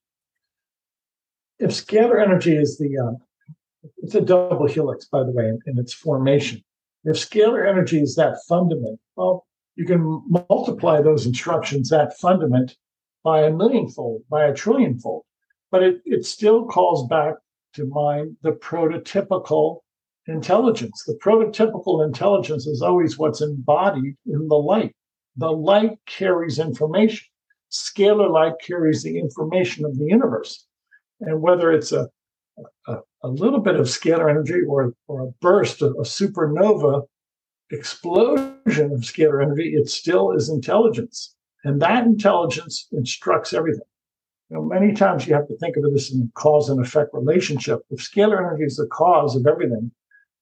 If 1.59 1.71
scalar 1.71 2.23
energy 2.23 2.55
is 2.55 2.77
the, 2.77 2.97
uh, 2.97 3.89
it's 3.97 4.15
a 4.15 4.21
double 4.21 4.67
helix, 4.67 5.05
by 5.05 5.23
the 5.23 5.31
way, 5.31 5.47
in, 5.47 5.59
in 5.67 5.77
its 5.77 5.93
formation. 5.93 6.63
If 7.03 7.17
scalar 7.17 7.67
energy 7.67 8.01
is 8.01 8.15
that 8.15 8.37
fundament, 8.47 8.99
well, 9.15 9.45
you 9.75 9.85
can 9.85 10.23
multiply 10.49 11.01
those 11.01 11.25
instructions, 11.25 11.89
that 11.89 12.17
fundament, 12.19 12.75
by 13.23 13.41
a 13.41 13.51
millionfold, 13.51 14.23
by 14.29 14.45
a 14.45 14.53
trillionfold. 14.53 15.21
But 15.71 15.83
it, 15.83 16.01
it 16.05 16.25
still 16.25 16.65
calls 16.65 17.07
back 17.07 17.35
to 17.73 17.85
mind 17.85 18.37
the 18.41 18.51
prototypical 18.51 19.79
intelligence. 20.27 21.03
The 21.05 21.19
prototypical 21.23 22.05
intelligence 22.05 22.67
is 22.67 22.81
always 22.81 23.17
what's 23.17 23.41
embodied 23.41 24.15
in 24.25 24.47
the 24.47 24.55
light. 24.55 24.95
The 25.37 25.51
light 25.51 25.97
carries 26.05 26.59
information. 26.59 27.27
Scalar 27.71 28.29
light 28.29 28.53
carries 28.65 29.03
the 29.03 29.17
information 29.17 29.85
of 29.85 29.97
the 29.97 30.05
universe. 30.05 30.65
And 31.21 31.41
whether 31.41 31.71
it's 31.71 31.91
a, 31.91 32.09
a, 32.87 32.97
a 33.23 33.29
little 33.29 33.61
bit 33.61 33.75
of 33.75 33.85
scalar 33.85 34.29
energy 34.29 34.61
or, 34.67 34.93
or 35.07 35.21
a 35.21 35.31
burst, 35.39 35.81
a, 35.81 35.87
a 35.87 36.03
supernova 36.03 37.03
explosion 37.69 38.91
of 38.91 39.01
scalar 39.01 39.41
energy, 39.41 39.73
it 39.75 39.89
still 39.89 40.33
is 40.33 40.49
intelligence. 40.49 41.35
And 41.63 41.81
that 41.81 42.05
intelligence 42.05 42.87
instructs 42.91 43.53
everything. 43.53 43.81
You 44.49 44.57
know, 44.57 44.63
many 44.63 44.93
times 44.93 45.27
you 45.27 45.33
have 45.33 45.47
to 45.47 45.57
think 45.57 45.77
of 45.77 45.83
this 45.83 46.11
in 46.11 46.31
cause 46.33 46.69
and 46.69 46.83
effect 46.83 47.11
relationship. 47.13 47.79
If 47.89 47.99
scalar 47.99 48.39
energy 48.39 48.63
is 48.63 48.77
the 48.77 48.87
cause 48.87 49.35
of 49.35 49.47
everything, 49.47 49.91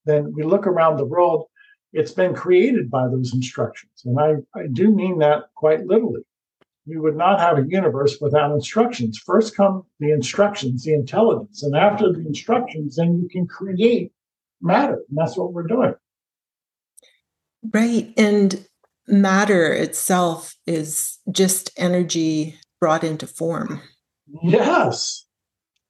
then 0.05 0.33
we 0.33 0.43
look 0.43 0.65
around 0.65 0.97
the 0.97 1.05
world, 1.05 1.45
it's 1.93 2.11
been 2.11 2.33
created 2.33 2.89
by 2.89 3.07
those 3.07 3.33
instructions. 3.33 3.91
And 4.05 4.19
I, 4.19 4.35
I 4.57 4.67
do 4.71 4.91
mean 4.91 5.19
that 5.19 5.45
quite 5.55 5.85
literally. 5.85 6.21
You 6.85 7.01
would 7.03 7.15
not 7.15 7.39
have 7.39 7.59
a 7.59 7.67
universe 7.67 8.17
without 8.19 8.51
instructions. 8.51 9.21
First 9.23 9.55
come 9.55 9.83
the 9.99 10.11
instructions, 10.11 10.85
the 10.85 10.93
intelligence. 10.93 11.61
And 11.61 11.75
after 11.75 12.11
the 12.11 12.25
instructions, 12.25 12.95
then 12.95 13.19
you 13.21 13.29
can 13.29 13.45
create 13.45 14.11
matter. 14.61 15.03
And 15.07 15.17
that's 15.17 15.37
what 15.37 15.53
we're 15.53 15.67
doing. 15.67 15.93
Right. 17.71 18.11
And 18.17 18.65
matter 19.09 19.71
itself 19.71 20.55
is 20.65 21.17
just 21.31 21.71
energy 21.77 22.57
brought 22.79 23.03
into 23.03 23.27
form. 23.27 23.81
Yes, 24.43 25.25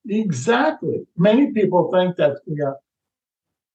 exactly. 0.08 1.06
Many 1.18 1.52
people 1.52 1.92
think 1.92 2.16
that 2.18 2.38
the, 2.48 2.70
uh, 2.70 2.74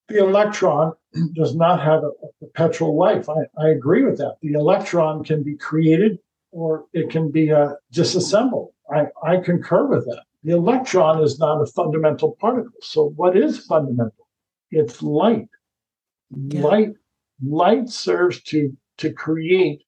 the 0.09 0.19
electron 0.19 0.93
does 1.35 1.55
not 1.55 1.81
have 1.81 2.03
a, 2.03 2.09
a 2.09 2.29
perpetual 2.41 2.99
life. 2.99 3.29
I, 3.29 3.45
I, 3.59 3.69
agree 3.69 4.05
with 4.05 4.19
that. 4.19 4.37
The 4.43 4.53
electron 4.53 5.23
can 5.25 5.43
be 5.43 5.57
created 5.57 6.19
or 6.51 6.87
it 6.93 7.11
can 7.11 7.31
be 7.31 7.53
uh, 7.53 7.75
disassembled. 7.93 8.73
I, 8.93 9.07
I 9.23 9.37
concur 9.39 9.87
with 9.87 10.05
that. 10.07 10.25
The 10.43 10.53
electron 10.53 11.23
is 11.23 11.39
not 11.39 11.61
a 11.61 11.67
fundamental 11.67 12.37
particle. 12.41 12.73
So, 12.83 13.13
what 13.17 13.37
is 13.37 13.65
fundamental? 13.65 14.29
It's 14.71 15.03
light. 15.03 15.49
Yeah. 16.31 16.61
Light 16.61 16.91
light 17.43 17.89
serves 17.89 18.41
to 18.43 18.77
to 18.99 19.13
create 19.13 19.83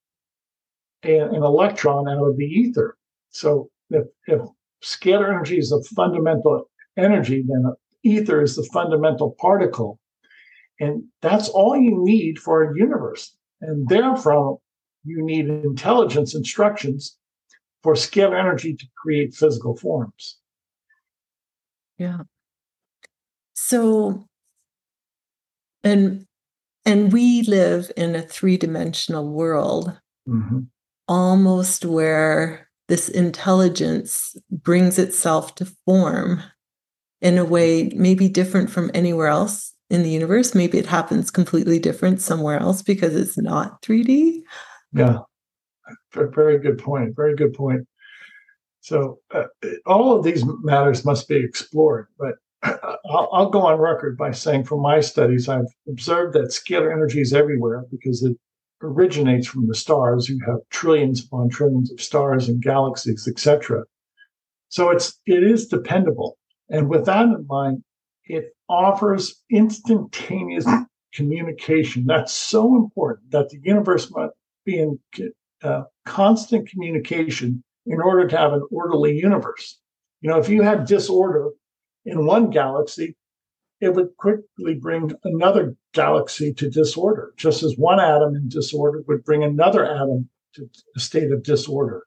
a, 1.05 1.19
an 1.19 1.43
electron 1.43 2.09
out 2.09 2.27
of 2.27 2.37
the 2.37 2.45
ether. 2.45 2.97
So 3.31 3.71
if, 3.91 4.07
if 4.27 4.41
scalar 4.83 5.29
energy 5.29 5.59
is 5.59 5.73
a 5.73 5.83
fundamental 5.95 6.69
energy, 6.97 7.45
then 7.47 7.73
ether 8.03 8.43
is 8.43 8.57
the 8.57 8.69
fundamental 8.73 9.37
particle. 9.39 9.99
And 10.81 11.05
that's 11.23 11.49
all 11.49 11.77
you 11.77 12.03
need 12.05 12.39
for 12.39 12.63
a 12.63 12.79
universe. 12.79 13.35
And 13.61 13.89
therefore, 13.89 14.61
you 15.05 15.25
need 15.25 15.49
intelligence 15.49 16.35
instructions 16.35 17.17
for 17.83 17.95
scalar 17.95 18.39
energy 18.39 18.75
to 18.75 18.87
create 18.97 19.35
physical 19.35 19.77
forms. 19.77 20.39
Yeah. 21.99 22.23
So, 23.55 24.27
and 25.83 26.27
and 26.87 27.13
we 27.13 27.43
live 27.43 27.91
in 27.97 28.15
a 28.15 28.23
three 28.23 28.57
dimensional 28.57 29.29
world, 29.29 29.93
mm-hmm. 30.27 30.61
almost 31.09 31.85
where 31.85 32.69
this 32.89 33.09
intelligence 33.09 34.37
brings 34.51 34.99
itself 34.99 35.57
to 35.57 35.67
form 35.85 36.43
in 37.21 37.39
a 37.39 37.45
way 37.45 37.91
maybe 37.97 38.29
different 38.29 38.71
from 38.71 38.93
anywhere 38.95 39.27
else 39.27 39.75
in 39.91 40.05
the 40.05 40.11
universe. 40.11 40.55
Maybe 40.55 40.79
it 40.79 40.87
happens 40.87 41.31
completely 41.31 41.81
different 41.81 42.21
somewhere 42.21 42.61
else 42.61 42.83
because 42.83 43.17
it's 43.17 43.37
not 43.37 43.83
3D. 43.83 44.43
Yeah, 44.93 45.19
very 46.15 46.59
good 46.61 46.79
point. 46.79 47.17
Very 47.17 47.35
good 47.35 47.53
point. 47.53 47.87
So, 48.81 49.19
uh, 49.35 49.47
all 49.85 50.17
of 50.17 50.25
these 50.25 50.45
matters 50.63 51.05
must 51.05 51.29
be 51.29 51.37
explored, 51.37 52.07
but 52.17 52.37
I'll, 53.11 53.29
I'll, 53.33 53.51
go 53.51 53.67
on 53.67 53.79
record 53.79 54.17
by 54.17 54.33
saying 54.33 54.65
from 54.65 54.81
my 54.81 55.01
studies, 55.01 55.49
I've 55.49 55.73
observed 55.89 56.35
that 56.35 56.51
scalar 56.51 56.93
energy 56.93 57.21
is 57.21 57.33
everywhere 57.33 57.85
because 57.91 58.23
it 58.23 58.37
originates 58.83 59.47
from 59.47 59.67
the 59.67 59.75
stars. 59.75 60.29
You 60.29 60.39
have 60.47 60.59
trillions 60.71 61.25
upon 61.25 61.49
trillions 61.49 61.91
of 61.93 62.01
stars 62.01 62.49
and 62.49 62.63
galaxies, 62.63 63.27
etc. 63.29 63.85
So 64.69 64.91
it's 64.91 65.21
it 65.27 65.43
is 65.43 65.69
dependable, 65.69 66.39
and 66.69 66.89
with 66.89 67.07
that 67.07 67.25
in 67.25 67.47
mind, 67.49 67.83
it 68.25 68.55
offers 68.69 69.43
instantaneous 69.51 70.67
communication. 71.15 72.05
That's 72.07 72.33
so 72.33 72.77
important 72.77 73.31
that 73.31 73.49
the 73.49 73.61
universe 73.63 74.11
must 74.11 74.35
be 74.65 74.79
in 74.79 74.99
uh, 75.63 75.85
constant 76.05 76.69
communication 76.69 77.63
in 77.87 78.01
order 78.01 78.27
to 78.27 78.37
have 78.37 78.53
an 78.53 78.67
orderly 78.71 79.17
universe. 79.17 79.79
You 80.21 80.31
know, 80.31 80.39
if 80.39 80.49
you 80.49 80.63
had 80.63 80.87
disorder 80.87 81.51
in 82.07 82.25
one 82.25 82.51
galaxy, 82.51 83.17
it 83.81 83.95
would 83.95 84.17
quickly 84.17 84.75
bring 84.75 85.13
another 85.25 85.77
galaxy 85.93 86.55
to 86.55 86.71
disorder, 86.71 87.35
just 87.37 87.63
as 87.63 87.77
one 87.77 88.01
atom 88.01 88.35
in 88.35 88.49
disorder 88.49 89.03
would 89.07 89.25
bring 89.25 89.45
another 89.45 89.85
atom 89.85 90.31
to 90.55 90.71
a 90.97 91.01
state 91.01 91.31
of 91.31 91.43
disorder. 91.43 92.05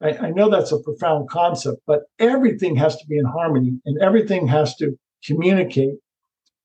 I, 0.00 0.10
I, 0.10 0.30
know 0.30 0.48
that's 0.48 0.72
a 0.72 0.78
profound 0.78 1.28
concept, 1.28 1.82
but 1.86 2.04
everything 2.18 2.76
has 2.76 2.96
to 2.96 3.06
be 3.06 3.18
in 3.18 3.26
harmony 3.26 3.78
and 3.84 4.00
everything 4.00 4.46
has 4.46 4.74
to 4.76 4.98
communicate. 5.24 5.94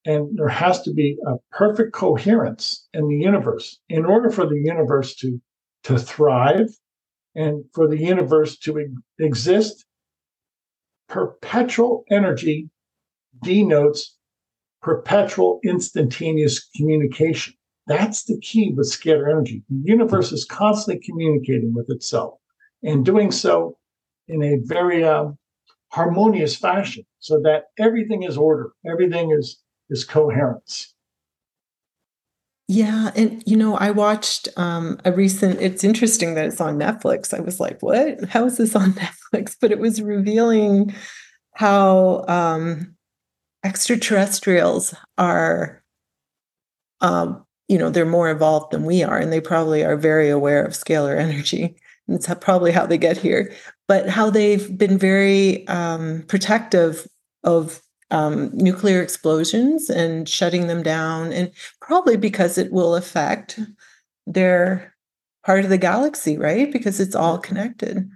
And 0.05 0.37
there 0.37 0.47
has 0.47 0.81
to 0.83 0.93
be 0.93 1.17
a 1.25 1.33
perfect 1.51 1.91
coherence 1.91 2.87
in 2.93 3.09
the 3.09 3.17
universe 3.17 3.79
in 3.89 4.05
order 4.05 4.29
for 4.29 4.47
the 4.47 4.61
universe 4.63 5.15
to, 5.15 5.41
to 5.83 5.97
thrive 5.97 6.69
and 7.33 7.65
for 7.73 7.87
the 7.87 7.97
universe 7.97 8.57
to 8.59 8.95
exist. 9.19 9.83
Perpetual 11.09 12.03
energy 12.09 12.69
denotes 13.43 14.15
perpetual 14.81 15.59
instantaneous 15.63 16.69
communication. 16.75 17.53
That's 17.87 18.23
the 18.23 18.39
key 18.39 18.73
with 18.75 18.91
scalar 18.91 19.29
energy. 19.29 19.63
The 19.69 19.89
universe 19.89 20.31
is 20.31 20.45
constantly 20.45 21.03
communicating 21.05 21.73
with 21.73 21.89
itself 21.89 22.35
and 22.83 23.05
doing 23.05 23.31
so 23.31 23.77
in 24.27 24.43
a 24.43 24.57
very 24.63 25.03
uh, 25.03 25.29
harmonious 25.91 26.55
fashion 26.55 27.03
so 27.19 27.39
that 27.41 27.65
everything 27.79 28.23
is 28.23 28.37
order, 28.37 28.71
everything 28.85 29.31
is, 29.31 29.57
is 29.89 30.03
coherence. 30.03 30.93
Yeah. 32.67 33.11
And, 33.15 33.43
you 33.45 33.55
know, 33.55 33.75
I 33.75 33.91
watched 33.91 34.49
um, 34.57 34.99
a 35.05 35.11
recent, 35.11 35.61
it's 35.61 35.83
interesting 35.83 36.33
that 36.33 36.47
it's 36.47 36.61
on 36.61 36.79
Netflix. 36.79 37.31
I 37.31 37.39
was 37.39 37.59
like, 37.59 37.81
what? 37.81 38.25
How 38.25 38.45
is 38.45 38.57
this 38.57 38.75
on 38.75 38.93
Netflix? 39.33 39.55
But 39.59 39.71
it 39.71 39.79
was 39.79 40.01
revealing 40.01 40.95
how 41.53 42.25
um, 42.27 42.94
extraterrestrials 43.65 44.93
are 45.17 45.83
um, 47.01 47.43
you 47.67 47.77
know 47.77 47.89
they're 47.89 48.05
more 48.05 48.29
evolved 48.29 48.71
than 48.71 48.85
we 48.85 49.03
are 49.03 49.17
and 49.17 49.33
they 49.33 49.41
probably 49.41 49.83
are 49.83 49.97
very 49.97 50.29
aware 50.29 50.63
of 50.63 50.73
scalar 50.73 51.17
energy. 51.17 51.75
And 52.07 52.15
it's 52.17 52.31
probably 52.39 52.71
how 52.71 52.85
they 52.85 52.99
get 52.99 53.17
here. 53.17 53.51
But 53.87 54.07
how 54.07 54.29
they've 54.29 54.77
been 54.77 54.95
very 54.95 55.67
um, 55.67 56.23
protective 56.27 57.07
of 57.43 57.81
um, 58.11 58.51
nuclear 58.53 59.01
explosions 59.01 59.89
and 59.89 60.29
shutting 60.29 60.67
them 60.67 60.83
down 60.83 61.33
and 61.33 61.51
probably 61.81 62.15
because 62.15 62.59
it 62.59 62.71
will 62.71 62.93
affect 62.95 63.59
their 64.27 64.93
part 65.43 65.63
of 65.63 65.71
the 65.71 65.79
galaxy 65.79 66.37
right? 66.37 66.71
Because 66.71 66.99
it's 66.99 67.15
all 67.15 67.39
connected. 67.39 68.07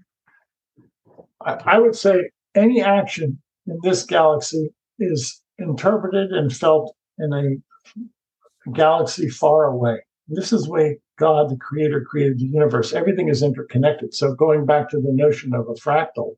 I 1.43 1.79
would 1.79 1.95
say 1.95 2.29
any 2.53 2.83
action 2.83 3.41
in 3.65 3.79
this 3.81 4.03
galaxy 4.03 4.71
is 4.99 5.41
interpreted 5.57 6.31
and 6.31 6.55
felt 6.55 6.95
in 7.17 7.33
a 7.33 8.71
galaxy 8.71 9.29
far 9.29 9.65
away. 9.65 9.99
This 10.27 10.53
is 10.53 10.63
the 10.63 10.71
way 10.71 10.99
God, 11.17 11.49
the 11.49 11.57
creator, 11.57 12.01
created 12.01 12.39
the 12.39 12.45
universe. 12.45 12.93
Everything 12.93 13.29
is 13.29 13.43
interconnected. 13.43 14.13
So 14.13 14.33
going 14.33 14.65
back 14.65 14.89
to 14.89 15.01
the 15.01 15.11
notion 15.11 15.53
of 15.53 15.67
a 15.67 15.73
fractal, 15.73 16.35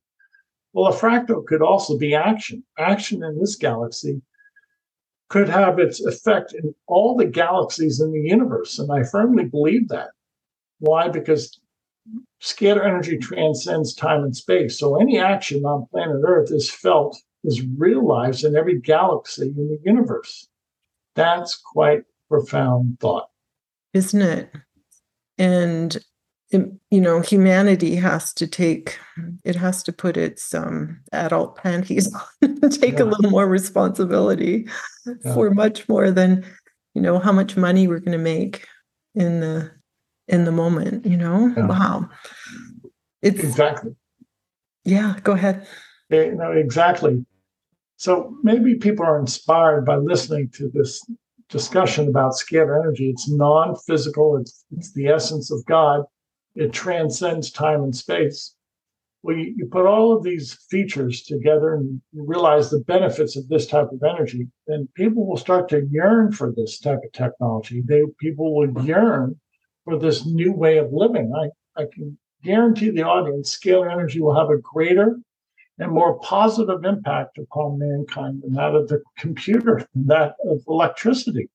well, 0.73 0.91
a 0.91 0.95
fractal 0.95 1.45
could 1.45 1.61
also 1.61 1.97
be 1.97 2.15
action. 2.15 2.63
Action 2.79 3.23
in 3.23 3.37
this 3.39 3.55
galaxy 3.55 4.21
could 5.29 5.49
have 5.49 5.79
its 5.79 6.03
effect 6.03 6.53
in 6.53 6.73
all 6.87 7.15
the 7.15 7.25
galaxies 7.25 7.99
in 8.01 8.11
the 8.11 8.21
universe. 8.21 8.79
And 8.79 8.91
I 8.91 9.03
firmly 9.03 9.45
believe 9.45 9.87
that. 9.89 10.09
Why? 10.79 11.07
Because 11.09 11.59
scalar 12.41 12.85
energy 12.85 13.17
transcends 13.17 13.93
time 13.93 14.23
and 14.23 14.35
space. 14.35 14.79
So 14.79 14.99
any 14.99 15.19
action 15.19 15.63
on 15.63 15.87
planet 15.91 16.21
Earth 16.25 16.51
is 16.51 16.69
felt, 16.69 17.17
is 17.43 17.65
realized 17.77 18.43
in 18.43 18.55
every 18.55 18.79
galaxy 18.79 19.47
in 19.47 19.67
the 19.69 19.79
universe. 19.83 20.47
That's 21.15 21.55
quite 21.55 22.03
profound 22.29 22.99
thought. 22.99 23.29
Isn't 23.93 24.21
it? 24.21 24.51
And 25.37 25.97
you 26.51 26.99
know, 26.99 27.21
humanity 27.21 27.95
has 27.95 28.33
to 28.33 28.45
take 28.45 28.99
it 29.45 29.55
has 29.55 29.83
to 29.83 29.93
put 29.93 30.17
its 30.17 30.53
um, 30.53 30.99
adult 31.13 31.55
panties 31.55 32.13
on, 32.43 32.69
take 32.69 32.95
yeah. 32.95 33.03
a 33.03 33.05
little 33.05 33.31
more 33.31 33.47
responsibility 33.47 34.67
yeah. 35.05 35.33
for 35.33 35.51
much 35.51 35.87
more 35.87 36.11
than 36.11 36.43
you 36.93 37.01
know 37.01 37.19
how 37.19 37.31
much 37.31 37.55
money 37.55 37.87
we're 37.87 37.99
going 37.99 38.11
to 38.11 38.17
make 38.17 38.67
in 39.15 39.39
the 39.39 39.71
in 40.31 40.45
the 40.45 40.51
moment, 40.51 41.05
you 41.05 41.17
know? 41.17 41.53
Yeah. 41.55 41.67
Wow. 41.67 42.09
It's 43.21 43.39
exactly. 43.39 43.95
Yeah, 44.83 45.15
go 45.23 45.33
ahead. 45.33 45.67
Yeah, 46.09 46.31
no, 46.31 46.51
exactly. 46.51 47.25
So 48.01 48.35
maybe 48.41 48.73
people 48.73 49.05
are 49.05 49.19
inspired 49.19 49.85
by 49.85 49.97
listening 49.97 50.49
to 50.55 50.71
this 50.73 51.05
discussion 51.49 52.07
about 52.07 52.31
scalar 52.31 52.81
energy. 52.81 53.11
It's 53.11 53.29
non-physical, 53.29 54.37
it's, 54.37 54.65
it's 54.75 54.91
the 54.93 55.09
essence 55.09 55.51
of 55.51 55.63
God. 55.67 56.05
It 56.55 56.73
transcends 56.73 57.51
time 57.51 57.83
and 57.83 57.95
space. 57.95 58.55
Well, 59.21 59.37
you, 59.37 59.53
you 59.55 59.67
put 59.67 59.85
all 59.85 60.17
of 60.17 60.23
these 60.23 60.57
features 60.71 61.21
together 61.21 61.75
and 61.75 62.01
realize 62.11 62.71
the 62.71 62.79
benefits 62.79 63.35
of 63.37 63.47
this 63.49 63.67
type 63.67 63.91
of 63.91 64.01
energy, 64.01 64.47
then 64.65 64.89
people 64.95 65.27
will 65.27 65.37
start 65.37 65.69
to 65.69 65.87
yearn 65.91 66.31
for 66.31 66.51
this 66.51 66.79
type 66.79 67.01
of 67.05 67.11
technology. 67.11 67.83
They 67.85 68.01
people 68.19 68.55
will 68.55 68.83
yearn 68.83 69.39
for 69.85 69.99
this 69.99 70.25
new 70.25 70.53
way 70.53 70.79
of 70.79 70.91
living. 70.91 71.31
I, 71.35 71.51
I 71.79 71.85
can 71.93 72.17
guarantee 72.43 72.89
the 72.89 73.03
audience 73.03 73.55
scalar 73.55 73.91
energy 73.91 74.21
will 74.21 74.33
have 74.33 74.49
a 74.49 74.57
greater 74.57 75.19
and 75.79 75.91
more 75.91 76.19
positive 76.19 76.83
impact 76.85 77.37
upon 77.37 77.79
mankind 77.79 78.41
than 78.43 78.53
that 78.53 78.75
of 78.75 78.87
the 78.87 79.01
computer, 79.17 79.85
than 79.93 80.07
that 80.07 80.35
of 80.45 80.61
electricity. 80.67 81.49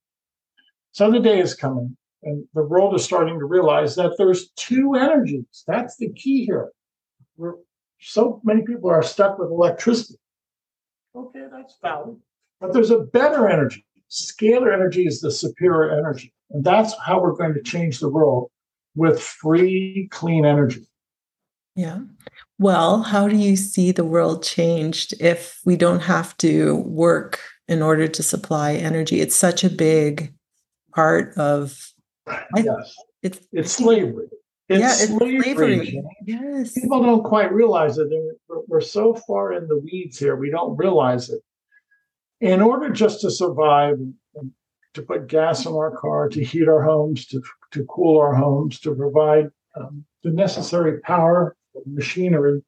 So 0.93 1.11
the 1.11 1.21
day 1.21 1.41
is 1.41 1.55
coming, 1.55 1.97
and 2.23 2.45
the 2.55 2.65
world 2.65 2.95
is 2.95 3.05
starting 3.05 3.39
to 3.39 3.45
realize 3.45 3.95
that 3.97 4.15
there's 4.19 4.51
two 4.57 4.95
energies. 4.95 5.65
That's 5.67 5.97
the 5.97 6.13
key 6.13 6.45
here. 6.45 6.71
We're, 7.37 7.55
so 8.01 8.41
many 8.45 8.63
people 8.63 8.91
are 8.91 9.03
stuck 9.03 9.39
with 9.39 9.51
electricity. 9.51 10.19
Okay, 11.15 11.45
that's 11.51 11.77
valid. 11.83 12.17
But 12.61 12.73
there's 12.73 12.91
a 12.91 13.01
better 13.01 13.49
energy. 13.49 13.85
Scalar 14.11 14.73
energy 14.73 15.07
is 15.07 15.21
the 15.21 15.31
superior 15.31 15.99
energy. 15.99 16.33
And 16.51 16.65
that's 16.65 16.95
how 17.05 17.21
we're 17.21 17.37
going 17.37 17.55
to 17.55 17.63
change 17.63 17.99
the 17.99 18.09
world 18.09 18.51
with 18.95 19.21
free, 19.21 20.09
clean 20.11 20.45
energy. 20.45 20.87
Yeah. 21.75 22.01
Well, 22.59 23.03
how 23.03 23.29
do 23.29 23.37
you 23.37 23.57
see 23.57 23.93
the 23.93 24.05
world 24.05 24.43
changed 24.43 25.15
if 25.21 25.61
we 25.65 25.77
don't 25.77 26.01
have 26.01 26.37
to 26.39 26.77
work 26.77 27.41
in 27.69 27.83
order 27.83 28.09
to 28.09 28.23
supply 28.23 28.75
energy? 28.75 29.21
It's 29.21 29.37
such 29.37 29.63
a 29.63 29.71
big 29.71 30.33
part 30.95 31.37
of 31.37 31.93
yes. 32.57 32.95
it's 33.23 33.41
it's 33.53 33.73
slavery. 33.73 34.29
It's 34.69 34.81
yeah, 34.81 34.91
it's 34.91 35.07
slavery. 35.09 35.43
slavery. 35.43 36.03
Yes. 36.25 36.73
People 36.73 37.03
don't 37.03 37.25
quite 37.25 37.53
realize 37.53 37.99
it. 37.99 38.09
We're 38.49 38.63
we're 38.67 38.81
so 38.81 39.15
far 39.15 39.53
in 39.53 39.69
the 39.69 39.79
weeds 39.79 40.19
here, 40.19 40.37
we 40.37 40.51
don't 40.51 40.77
realize 40.77 41.29
it. 41.29 41.41
In 42.41 42.61
order 42.63 42.91
just 42.91 43.21
to 43.23 43.31
survive 43.31 43.99
to 44.97 45.03
put 45.03 45.29
gas 45.29 45.67
in 45.67 45.73
our 45.73 45.97
car, 45.97 46.29
to 46.29 46.43
heat 46.43 46.69
our 46.69 46.83
homes, 46.83 47.27
to, 47.27 47.41
to 47.71 47.85
cool 47.85 48.19
our 48.19 48.35
homes, 48.35 48.81
to 48.81 48.95
provide 48.95 49.51
um, 49.77 50.05
the 50.25 50.31
necessary 50.31 51.01
power, 51.01 51.55
machinery. 51.85 52.63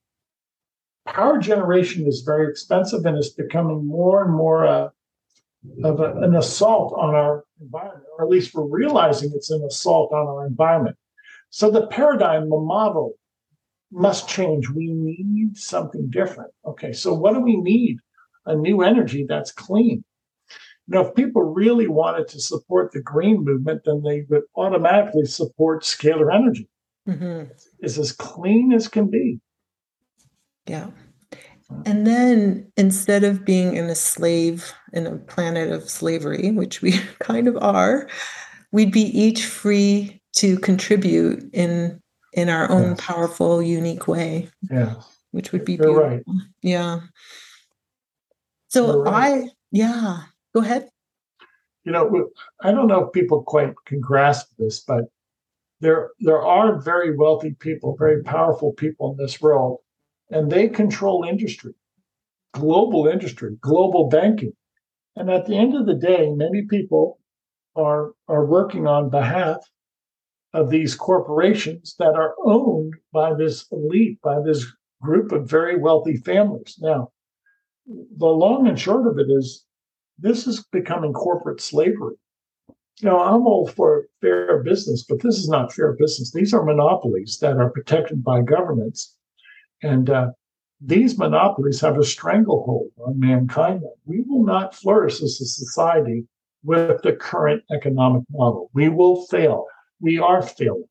Power 1.07 1.39
generation 1.39 2.07
is 2.07 2.21
very 2.21 2.51
expensive 2.51 3.07
and 3.07 3.17
is 3.17 3.31
becoming 3.31 3.87
more 3.87 4.25
and 4.25 4.35
more 4.35 4.67
uh, 4.67 4.89
of 5.85 6.01
a, 6.01 6.13
an 6.19 6.37
assault 6.37 6.95
on 6.99 7.15
our 7.15 7.45
environment, 7.61 8.05
or 8.17 8.25
at 8.25 8.31
least 8.31 8.55
we're 8.55 8.65
realizing 8.65 9.33
it's 9.35 9.51
an 9.51 9.63
assault 9.65 10.13
on 10.13 10.27
our 10.27 10.47
environment. 10.47 10.97
So 11.51 11.71
the 11.71 11.87
paradigm, 11.87 12.51
the 12.51 12.59
model 12.59 13.15
must 13.91 14.29
change. 14.29 14.69
We 14.69 14.93
need 14.93 15.57
something 15.57 16.11
different. 16.11 16.51
Okay, 16.67 16.93
so 16.93 17.15
what 17.15 17.35
do 17.35 17.41
we 17.41 17.57
need? 17.57 17.99
A 18.45 18.55
new 18.55 18.83
energy 18.83 19.25
that's 19.29 19.53
clean. 19.53 20.05
You 20.87 20.95
know, 20.95 21.07
if 21.07 21.15
people 21.15 21.43
really 21.43 21.87
wanted 21.87 22.29
to 22.29 22.41
support 22.41 22.93
the 22.93 23.03
green 23.03 23.45
movement, 23.45 23.83
then 23.85 24.03
they 24.03 24.25
would 24.29 24.45
automatically 24.57 25.27
support 25.27 25.83
scalar 25.83 26.35
energy. 26.35 26.69
Mm-hmm. 27.09 27.53
It's 27.81 27.99
as 27.99 28.13
clean 28.13 28.73
as 28.73 28.89
can 28.89 29.09
be. 29.09 29.41
Yeah. 30.67 30.91
And 31.85 32.07
then 32.07 32.71
instead 32.77 33.25
of 33.25 33.45
being 33.45 33.77
in 33.77 33.87
a 33.87 33.95
slave 33.95 34.73
in 34.93 35.07
a 35.07 35.17
planet 35.17 35.71
of 35.71 35.89
slavery, 35.89 36.51
which 36.51 36.83
we 36.83 36.93
kind 37.19 37.47
of 37.47 37.57
are, 37.59 38.09
we'd 38.73 38.93
be 38.93 39.03
each 39.19 39.45
free 39.45 40.21
to 40.37 40.59
contribute 40.59 41.49
in 41.53 42.01
in 42.35 42.49
our 42.49 42.71
own 42.71 42.91
yes. 42.91 43.01
powerful, 43.01 43.63
unique 43.63 44.07
way. 44.07 44.49
Yeah. 44.71 44.95
Which 45.31 45.53
would 45.53 45.65
be 45.65 45.75
You're 45.75 45.87
beautiful. 45.87 46.35
Right. 46.35 46.47
Yeah. 46.63 47.01
So 48.69 49.03
right. 49.03 49.45
I 49.45 49.51
yeah, 49.71 50.23
Go 50.55 50.61
ahead. 50.61 50.89
You 51.85 51.93
know, 51.93 52.31
I 52.63 52.71
don't 52.71 52.89
know 52.89 53.05
if 53.05 53.13
people 53.13 53.43
quite 53.43 53.73
can 53.87 54.01
grasp 54.01 54.49
this, 54.59 54.81
but 54.81 55.05
there 55.81 56.11
there 56.21 56.43
are 56.43 56.81
very 56.81 57.17
wealthy 57.17 57.55
people, 57.61 57.97
very 57.99 58.23
powerful 58.23 58.73
people 58.73 59.13
in 59.13 59.17
this 59.17 59.41
world, 59.41 59.79
and 60.31 60.51
they 60.51 60.69
control 60.69 61.25
industry, 61.25 61.75
global 62.53 63.07
industry, 63.07 63.57
global 63.61 64.09
banking. 64.09 64.53
And 65.17 65.31
at 65.31 65.47
the 65.47 65.57
end 65.57 65.75
of 65.75 65.87
the 65.87 65.95
day, 65.95 66.31
many 66.31 66.63
people 66.63 67.19
are 67.77 68.13
are 68.27 68.45
working 68.47 68.87
on 68.87 69.11
behalf 69.11 69.59
of 70.53 70.71
these 70.71 70.95
corporations 70.95 71.95
that 71.99 72.15
are 72.15 72.35
owned 72.45 72.95
by 73.13 73.35
this 73.35 73.67
elite, 73.71 74.21
by 74.23 74.41
this 74.41 74.67
group 75.03 75.31
of 75.33 75.49
very 75.49 75.79
wealthy 75.79 76.17
families. 76.17 76.77
Now, 76.81 77.13
the 77.87 78.27
long 78.27 78.67
and 78.67 78.79
short 78.79 79.07
of 79.07 79.19
it 79.19 79.31
is 79.31 79.65
this 80.19 80.47
is 80.47 80.65
becoming 80.73 81.13
corporate 81.13 81.61
slavery. 81.61 82.17
You 83.01 83.09
know, 83.09 83.21
I'm 83.21 83.47
all 83.47 83.69
for 83.69 84.07
fair 84.21 84.63
business, 84.63 85.05
but 85.09 85.23
this 85.23 85.39
is 85.39 85.49
not 85.49 85.73
fair 85.73 85.93
business. 85.93 86.33
These 86.33 86.53
are 86.53 86.65
monopolies 86.65 87.39
that 87.41 87.57
are 87.57 87.71
protected 87.71 88.25
by 88.25 88.43
governments. 88.43 89.15
And 89.83 90.11
uh, 90.11 90.31
these 90.81 91.17
monopolies 91.17 91.81
have 91.81 91.97
a 91.97 92.05
stranglehold 92.05 92.91
on 93.05 93.21
mankind. 93.21 93.83
We 94.05 94.23
will 94.27 94.45
not 94.45 94.75
flourish 94.75 95.23
as 95.23 95.41
a 95.41 95.45
society 95.45 96.27
with 96.65 97.03
the 97.03 97.13
current 97.13 97.63
economic 97.73 98.25
model. 98.31 98.71
We 98.75 98.89
will 98.89 99.27
fail. 99.27 99.67
We 100.01 100.19
are 100.19 100.43
failing. 100.43 100.89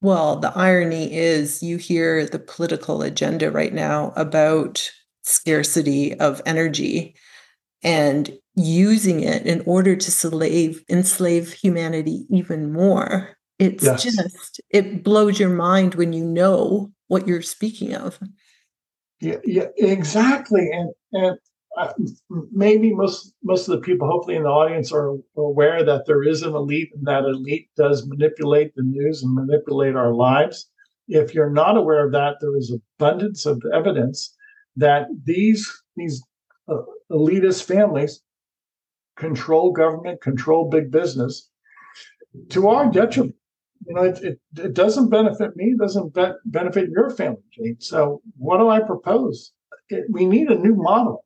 Well, 0.00 0.36
the 0.36 0.52
irony 0.56 1.14
is 1.14 1.62
you 1.62 1.76
hear 1.76 2.26
the 2.26 2.38
political 2.38 3.02
agenda 3.02 3.50
right 3.50 3.72
now 3.72 4.12
about 4.16 4.90
scarcity 5.22 6.18
of 6.20 6.42
energy 6.44 7.14
and 7.84 8.36
using 8.56 9.20
it 9.20 9.46
in 9.46 9.62
order 9.66 9.94
to 9.94 10.10
slave 10.10 10.82
enslave 10.88 11.52
humanity 11.52 12.26
even 12.30 12.72
more 12.72 13.36
it's 13.58 13.84
yes. 13.84 14.02
just 14.02 14.60
it 14.70 15.04
blows 15.04 15.38
your 15.38 15.50
mind 15.50 15.94
when 15.94 16.12
you 16.12 16.24
know 16.24 16.90
what 17.08 17.26
you're 17.28 17.42
speaking 17.42 17.94
of 17.94 18.18
yeah, 19.20 19.36
yeah 19.44 19.66
exactly 19.76 20.70
and 20.72 20.90
and 21.12 21.38
maybe 22.52 22.94
most 22.94 23.34
most 23.42 23.68
of 23.68 23.74
the 23.74 23.80
people, 23.80 24.08
hopefully 24.08 24.36
in 24.36 24.44
the 24.44 24.48
audience, 24.48 24.92
are 24.92 25.16
aware 25.36 25.84
that 25.84 26.06
there 26.06 26.22
is 26.22 26.42
an 26.42 26.54
elite, 26.54 26.90
and 26.94 27.06
that 27.06 27.24
elite 27.24 27.68
does 27.76 28.06
manipulate 28.06 28.74
the 28.74 28.82
news 28.82 29.22
and 29.22 29.34
manipulate 29.34 29.96
our 29.96 30.12
lives. 30.12 30.70
If 31.08 31.34
you're 31.34 31.50
not 31.50 31.76
aware 31.76 32.04
of 32.04 32.12
that, 32.12 32.36
there 32.40 32.56
is 32.56 32.76
abundance 32.98 33.46
of 33.46 33.62
evidence 33.72 34.34
that 34.76 35.06
these 35.24 35.70
these 35.96 36.22
uh, 36.68 36.82
elitist 37.10 37.64
families 37.64 38.22
control 39.16 39.72
government, 39.72 40.20
control 40.20 40.68
big 40.68 40.90
business 40.90 41.48
to 42.50 42.68
our 42.68 42.90
detriment. 42.90 43.34
You 43.86 43.94
know, 43.94 44.02
it, 44.04 44.18
it, 44.22 44.40
it 44.56 44.74
doesn't 44.74 45.10
benefit 45.10 45.56
me, 45.56 45.74
doesn't 45.78 46.14
be- 46.14 46.32
benefit 46.46 46.90
your 46.90 47.10
family, 47.10 47.42
Jane. 47.52 47.76
So, 47.80 48.22
what 48.36 48.58
do 48.58 48.68
I 48.68 48.80
propose? 48.80 49.52
It, 49.90 50.04
we 50.08 50.24
need 50.24 50.48
a 50.48 50.58
new 50.58 50.74
model. 50.74 51.24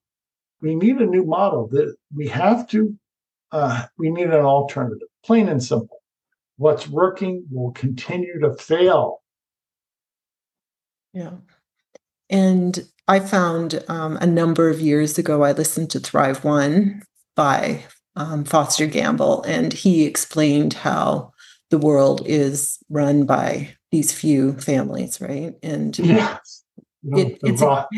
We 0.60 0.74
need 0.74 0.96
a 0.96 1.06
new 1.06 1.24
model 1.24 1.68
that 1.68 1.94
we 2.14 2.26
have 2.28 2.66
to, 2.70 2.98
uh, 3.52 3.86
we 3.96 4.10
need 4.10 4.26
an 4.26 4.44
alternative, 4.44 5.06
plain 5.24 5.48
and 5.48 5.62
simple. 5.62 5.98
What's 6.56 6.88
working 6.88 7.46
will 7.50 7.70
continue 7.70 8.40
to 8.40 8.54
fail. 8.54 9.22
Yeah. 11.12 11.34
And 12.28 12.80
I 13.08 13.20
found 13.20 13.82
um, 13.88 14.18
a 14.18 14.26
number 14.26 14.68
of 14.68 14.80
years 14.80 15.18
ago, 15.18 15.42
I 15.42 15.52
listened 15.52 15.90
to 15.90 16.00
Thrive 16.00 16.44
One 16.44 17.02
by 17.34 17.84
um, 18.16 18.44
Foster 18.44 18.86
Gamble, 18.86 19.42
and 19.44 19.72
he 19.72 20.04
explained 20.04 20.74
how 20.74 21.32
the 21.70 21.78
world 21.78 22.22
is 22.26 22.78
run 22.90 23.24
by 23.24 23.74
these 23.90 24.12
few 24.12 24.52
families, 24.54 25.20
right? 25.22 25.54
And 25.62 25.98
know, 27.02 27.18
it, 27.18 27.40
the, 27.40 27.48
it's 27.48 27.62
Roth, 27.62 27.86
a, 27.94 27.96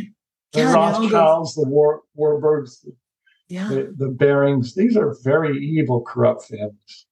the 0.52 0.60
yeah, 0.60 0.72
Rothschilds, 0.72 1.54
the 1.56 1.66
War, 1.66 2.02
Warburgs, 2.16 2.86
yeah. 3.48 3.68
the, 3.68 3.92
the 3.96 4.08
Barings, 4.08 4.74
these 4.76 4.96
are 4.96 5.16
very 5.24 5.58
evil, 5.58 6.02
corrupt 6.02 6.44
families. 6.44 7.06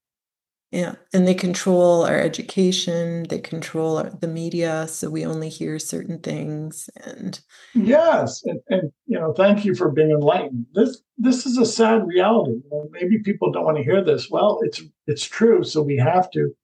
Yeah, 0.71 0.97
and 1.15 1.27
they 1.27 1.35
control 1.35 2.05
our 2.05 2.21
education. 2.21 3.25
They 3.31 3.39
control 3.39 3.97
our, 3.97 4.11
the 4.11 4.29
media, 4.29 4.87
so 4.87 5.09
we 5.09 5.25
only 5.25 5.49
hear 5.49 5.79
certain 5.79 6.19
things. 6.19 6.91
And 7.07 7.41
yes, 7.75 8.43
and, 8.45 8.61
and 8.69 8.93
you 9.07 9.19
know, 9.19 9.33
thank 9.33 9.65
you 9.65 9.75
for 9.75 9.91
being 9.91 10.11
enlightened. 10.11 10.67
This 10.75 11.01
this 11.17 11.47
is 11.47 11.57
a 11.57 11.65
sad 11.65 12.07
reality. 12.07 12.61
Maybe 12.91 13.19
people 13.19 13.51
don't 13.51 13.65
want 13.65 13.79
to 13.79 13.83
hear 13.83 14.05
this. 14.05 14.31
Well, 14.31 14.61
it's 14.63 14.83
it's 15.07 15.25
true. 15.25 15.65
So 15.65 15.81
we 15.81 15.97
have 15.97 16.31
to 16.33 16.55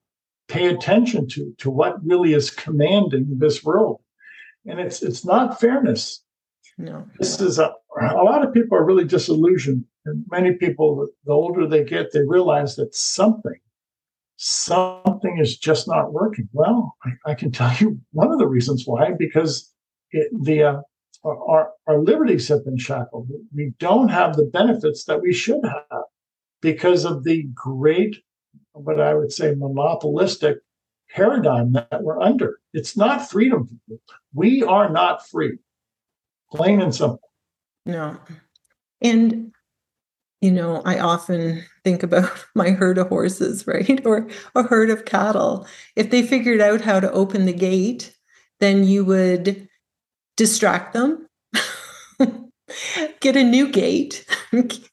pay 0.48 0.66
attention 0.66 1.26
to 1.28 1.54
to 1.56 1.70
what 1.70 2.04
really 2.04 2.34
is 2.34 2.50
commanding 2.50 3.38
this 3.38 3.64
world, 3.64 4.02
and 4.66 4.80
it's 4.80 5.02
it's 5.02 5.24
not 5.24 5.58
fairness. 5.58 6.22
No, 6.76 7.06
this 7.18 7.40
is 7.40 7.58
a 7.58 7.72
a 8.02 8.22
lot 8.22 8.46
of 8.46 8.52
people 8.52 8.76
are 8.76 8.84
really 8.84 9.06
disillusioned, 9.06 9.86
and 10.04 10.26
many 10.30 10.52
people, 10.52 11.08
the 11.24 11.32
older 11.32 11.66
they 11.66 11.84
get, 11.84 12.12
they 12.12 12.22
realize 12.26 12.76
that 12.76 12.94
something 12.94 13.58
something 14.36 15.38
is 15.38 15.56
just 15.56 15.86
not 15.88 16.12
working. 16.12 16.48
Well, 16.52 16.96
I, 17.04 17.30
I, 17.30 17.34
can 17.34 17.52
tell 17.52 17.74
you 17.76 18.00
one 18.12 18.32
of 18.32 18.38
the 18.38 18.46
reasons 18.46 18.84
why, 18.86 19.12
because 19.18 19.72
it, 20.10 20.28
the 20.42 20.62
uh, 20.62 20.80
our, 21.24 21.72
our 21.86 21.98
liberties 21.98 22.48
have 22.48 22.64
been 22.64 22.78
shackled. 22.78 23.28
We 23.54 23.72
don't 23.78 24.08
have 24.08 24.36
the 24.36 24.44
benefits 24.44 25.04
that 25.04 25.22
we 25.22 25.32
should 25.32 25.64
have 25.64 26.02
because 26.60 27.04
of 27.04 27.24
the 27.24 27.44
great, 27.54 28.16
what 28.72 29.00
I 29.00 29.14
would 29.14 29.32
say, 29.32 29.54
monopolistic 29.54 30.58
paradigm 31.10 31.72
that 31.72 32.02
we're 32.02 32.20
under. 32.20 32.58
It's 32.72 32.96
not 32.96 33.30
freedom. 33.30 33.80
We 34.32 34.62
are 34.62 34.90
not 34.90 35.26
free, 35.28 35.58
plain 36.50 36.80
and 36.80 36.94
simple. 36.94 37.20
No. 37.86 38.16
And 39.00 39.52
you 40.44 40.50
know, 40.50 40.82
I 40.84 40.98
often 40.98 41.64
think 41.84 42.02
about 42.02 42.44
my 42.54 42.70
herd 42.70 42.98
of 42.98 43.08
horses, 43.08 43.66
right? 43.66 44.04
Or 44.04 44.28
a 44.54 44.62
herd 44.62 44.90
of 44.90 45.06
cattle. 45.06 45.66
If 45.96 46.10
they 46.10 46.22
figured 46.22 46.60
out 46.60 46.82
how 46.82 47.00
to 47.00 47.10
open 47.12 47.46
the 47.46 47.52
gate, 47.54 48.14
then 48.60 48.84
you 48.84 49.06
would 49.06 49.66
distract 50.36 50.92
them, 50.92 51.26
get 53.20 53.36
a 53.36 53.42
new 53.42 53.70
gate. 53.70 54.26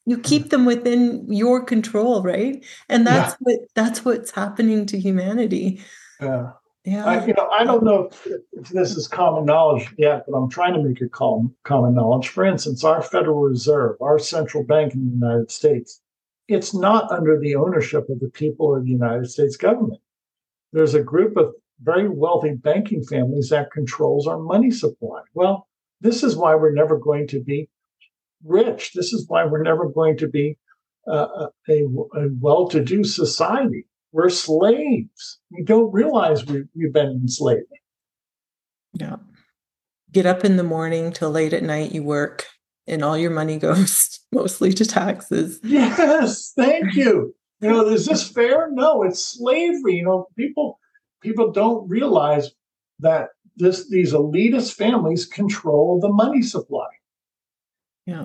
you 0.06 0.18
keep 0.18 0.48
them 0.48 0.64
within 0.64 1.30
your 1.30 1.62
control, 1.62 2.22
right? 2.22 2.64
And 2.88 3.06
that's 3.06 3.32
yeah. 3.32 3.36
what 3.40 3.60
that's 3.74 4.04
what's 4.06 4.30
happening 4.30 4.86
to 4.86 4.98
humanity. 4.98 5.82
Yeah. 6.20 6.52
Yeah. 6.84 7.04
I, 7.04 7.24
you 7.24 7.34
know, 7.34 7.48
I 7.48 7.64
don't 7.64 7.84
know 7.84 8.08
if, 8.10 8.26
if, 8.52 8.68
this 8.70 8.96
is 8.96 9.06
common 9.06 9.44
knowledge 9.44 9.88
yet, 9.98 10.24
but 10.26 10.36
I'm 10.36 10.50
trying 10.50 10.74
to 10.74 10.82
make 10.82 11.00
it 11.00 11.12
common, 11.12 11.54
common 11.62 11.94
knowledge. 11.94 12.28
For 12.28 12.44
instance, 12.44 12.82
our 12.82 13.02
Federal 13.02 13.40
Reserve, 13.40 13.96
our 14.00 14.18
central 14.18 14.64
bank 14.64 14.94
in 14.94 15.06
the 15.06 15.12
United 15.12 15.52
States, 15.52 16.00
it's 16.48 16.74
not 16.74 17.10
under 17.12 17.38
the 17.38 17.54
ownership 17.54 18.08
of 18.08 18.18
the 18.18 18.30
people 18.30 18.66
or 18.66 18.80
the 18.80 18.90
United 18.90 19.30
States 19.30 19.56
government. 19.56 20.00
There's 20.72 20.94
a 20.94 21.02
group 21.02 21.36
of 21.36 21.54
very 21.82 22.08
wealthy 22.08 22.54
banking 22.54 23.04
families 23.04 23.50
that 23.50 23.70
controls 23.70 24.26
our 24.26 24.38
money 24.38 24.72
supply. 24.72 25.22
Well, 25.34 25.68
this 26.00 26.24
is 26.24 26.36
why 26.36 26.56
we're 26.56 26.72
never 26.72 26.98
going 26.98 27.28
to 27.28 27.40
be 27.40 27.68
rich. 28.44 28.92
This 28.92 29.12
is 29.12 29.28
why 29.28 29.44
we're 29.44 29.62
never 29.62 29.88
going 29.88 30.16
to 30.18 30.28
be 30.28 30.58
uh, 31.06 31.46
a, 31.68 31.84
a 32.14 32.28
well 32.40 32.68
to 32.68 32.82
do 32.82 33.04
society 33.04 33.86
we're 34.12 34.28
slaves. 34.28 35.38
We 35.50 35.64
don't 35.64 35.92
realize 35.92 36.44
we, 36.46 36.64
we've 36.74 36.92
been 36.92 37.10
enslaved. 37.22 37.66
Yeah. 38.94 39.16
Get 40.10 40.26
up 40.26 40.44
in 40.44 40.56
the 40.56 40.62
morning 40.62 41.12
till 41.12 41.30
late 41.30 41.54
at 41.54 41.62
night, 41.62 41.92
you 41.92 42.02
work, 42.02 42.46
and 42.86 43.02
all 43.02 43.16
your 43.16 43.30
money 43.30 43.58
goes 43.58 44.20
mostly 44.30 44.72
to 44.74 44.84
taxes. 44.84 45.60
Yes, 45.62 46.52
thank 46.56 46.94
you. 46.94 47.34
You 47.60 47.68
know, 47.68 47.86
is 47.86 48.06
this 48.06 48.28
fair? 48.28 48.68
No, 48.72 49.02
it's 49.02 49.24
slavery. 49.24 49.96
You 49.96 50.04
know, 50.04 50.26
people 50.36 50.78
people 51.20 51.52
don't 51.52 51.88
realize 51.88 52.50
that 52.98 53.28
this 53.56 53.88
these 53.88 54.12
elitist 54.12 54.74
families 54.74 55.26
control 55.26 56.00
the 56.00 56.08
money 56.08 56.42
supply. 56.42 56.88
Yeah 58.04 58.24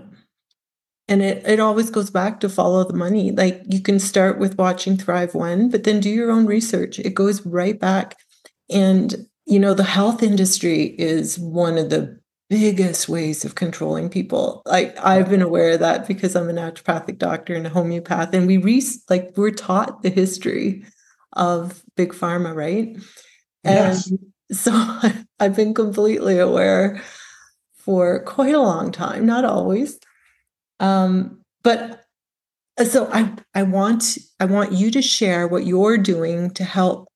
and 1.07 1.21
it, 1.21 1.45
it 1.47 1.59
always 1.59 1.89
goes 1.89 2.09
back 2.09 2.39
to 2.39 2.49
follow 2.49 2.83
the 2.83 2.93
money. 2.93 3.31
Like 3.31 3.61
you 3.67 3.81
can 3.81 3.99
start 3.99 4.39
with 4.39 4.57
watching 4.57 4.97
thrive 4.97 5.33
one 5.33 5.69
but 5.69 5.83
then 5.83 5.99
do 5.99 6.09
your 6.09 6.31
own 6.31 6.45
research. 6.45 6.99
It 6.99 7.13
goes 7.13 7.45
right 7.45 7.79
back. 7.79 8.15
And 8.69 9.27
you 9.45 9.59
know 9.59 9.73
the 9.73 9.83
health 9.83 10.21
industry 10.21 10.95
is 10.97 11.39
one 11.39 11.77
of 11.77 11.89
the 11.89 12.19
biggest 12.49 13.09
ways 13.09 13.43
of 13.45 13.55
controlling 13.55 14.09
people. 14.09 14.61
Like 14.65 14.97
i've 15.03 15.29
been 15.29 15.41
aware 15.41 15.71
of 15.71 15.79
that 15.79 16.07
because 16.07 16.35
i'm 16.35 16.49
a 16.49 16.53
naturopathic 16.53 17.17
doctor 17.17 17.53
and 17.53 17.65
a 17.65 17.69
homeopath 17.69 18.33
and 18.33 18.47
we 18.47 18.57
re- 18.57 18.83
like 19.09 19.31
we're 19.35 19.51
taught 19.51 20.01
the 20.01 20.09
history 20.09 20.85
of 21.33 21.83
big 21.95 22.13
pharma 22.13 22.55
right? 22.55 22.97
Yes. 23.63 24.09
and 24.09 24.19
so 24.51 24.71
i've 25.39 25.55
been 25.55 25.73
completely 25.73 26.39
aware 26.39 27.01
for 27.75 28.23
quite 28.23 28.53
a 28.53 28.61
long 28.61 28.91
time 28.91 29.25
not 29.25 29.45
always 29.45 29.99
um, 30.79 31.41
but 31.63 32.05
uh, 32.77 32.85
so 32.85 33.09
I 33.11 33.33
I 33.53 33.63
want 33.63 34.17
I 34.39 34.45
want 34.45 34.73
you 34.73 34.91
to 34.91 35.01
share 35.01 35.47
what 35.47 35.65
you're 35.65 35.97
doing 35.97 36.51
to 36.51 36.63
help 36.63 37.07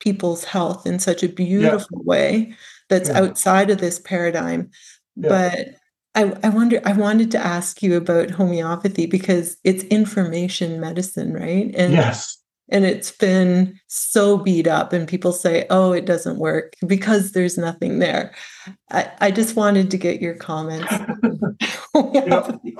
people's 0.00 0.44
health 0.44 0.86
in 0.86 0.98
such 0.98 1.22
a 1.22 1.28
beautiful 1.28 1.98
yeah. 1.98 2.04
way 2.04 2.54
that's 2.88 3.08
yeah. 3.08 3.20
outside 3.20 3.70
of 3.70 3.78
this 3.78 3.98
paradigm. 3.98 4.70
Yeah. 5.16 5.28
But 5.28 5.68
I, 6.14 6.36
I 6.46 6.50
wonder 6.50 6.80
I 6.84 6.92
wanted 6.92 7.30
to 7.32 7.38
ask 7.38 7.82
you 7.82 7.96
about 7.96 8.30
homeopathy 8.30 9.06
because 9.06 9.56
it's 9.64 9.84
information 9.84 10.80
medicine, 10.80 11.32
right? 11.32 11.74
And 11.74 11.92
yes 11.92 12.38
and 12.72 12.86
it's 12.86 13.10
been 13.10 13.78
so 13.86 14.38
beat 14.38 14.66
up 14.66 14.92
and 14.92 15.06
people 15.06 15.32
say 15.32 15.66
oh 15.70 15.92
it 15.92 16.06
doesn't 16.06 16.38
work 16.38 16.74
because 16.86 17.32
there's 17.32 17.58
nothing 17.58 17.98
there 17.98 18.34
i, 18.90 19.10
I 19.20 19.30
just 19.30 19.54
wanted 19.54 19.90
to 19.90 19.98
get 19.98 20.20
your 20.20 20.34
comments 20.34 20.92
homeopathy. 21.94 22.74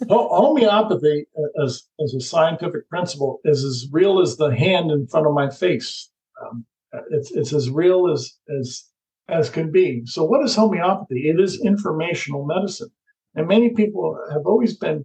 Know, 0.00 0.28
homeopathy 0.28 1.26
as, 1.62 1.84
as 2.02 2.14
a 2.14 2.20
scientific 2.20 2.88
principle 2.88 3.40
is 3.44 3.64
as 3.64 3.86
real 3.90 4.20
as 4.20 4.36
the 4.36 4.54
hand 4.54 4.90
in 4.90 5.06
front 5.06 5.26
of 5.26 5.34
my 5.34 5.50
face. 5.50 6.10
Um, 6.42 6.64
it's, 7.10 7.30
it's 7.32 7.52
as 7.52 7.70
real 7.70 8.10
as 8.10 8.34
as 8.58 8.84
as 9.28 9.50
can 9.50 9.70
be. 9.70 10.02
So 10.06 10.24
what 10.24 10.42
is 10.44 10.54
homeopathy? 10.54 11.28
It 11.28 11.38
is 11.38 11.60
informational 11.60 12.46
medicine. 12.46 12.90
And 13.34 13.46
many 13.46 13.70
people 13.70 14.18
have 14.32 14.46
always 14.46 14.76
been 14.76 15.04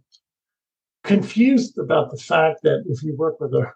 confused 1.03 1.77
about 1.77 2.12
the 2.12 2.17
fact 2.17 2.62
that 2.63 2.84
if 2.88 3.03
you 3.03 3.15
work 3.17 3.39
with 3.39 3.53
a 3.53 3.71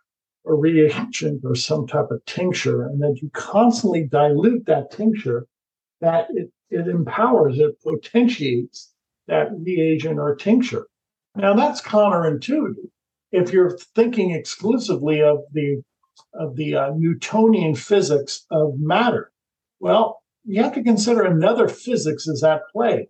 a 0.46 0.54
reagent 0.54 1.42
or 1.44 1.56
some 1.56 1.86
type 1.86 2.10
of 2.10 2.24
tincture, 2.26 2.84
and 2.86 3.02
that 3.02 3.20
you 3.22 3.30
constantly 3.34 4.06
dilute 4.06 4.66
that 4.66 4.90
tincture, 4.92 5.46
that 6.00 6.28
it, 6.30 6.50
it 6.70 6.88
empowers, 6.88 7.60
it 7.60 7.76
potentiates 7.82 8.94
that 9.28 9.50
reagent 9.60 10.20
or 10.20 10.36
tincture. 10.36 10.88
Now 11.36 11.54
that's 11.54 11.82
counterintuitive. 11.82 12.90
If 13.32 13.52
you're 13.52 13.78
thinking 13.96 14.32
exclusively 14.32 15.22
of 15.22 15.40
the 15.54 15.82
of 16.34 16.56
the 16.56 16.76
uh, 16.76 16.92
Newtonian 16.96 17.76
physics 17.76 18.46
of 18.50 18.74
matter, 18.80 19.32
well, 19.80 20.22
you 20.46 20.64
have 20.64 20.74
to 20.74 20.84
consider 20.84 21.24
another 21.24 21.68
physics 21.68 22.28
is 22.28 22.44
at 22.44 22.62
play. 22.72 23.10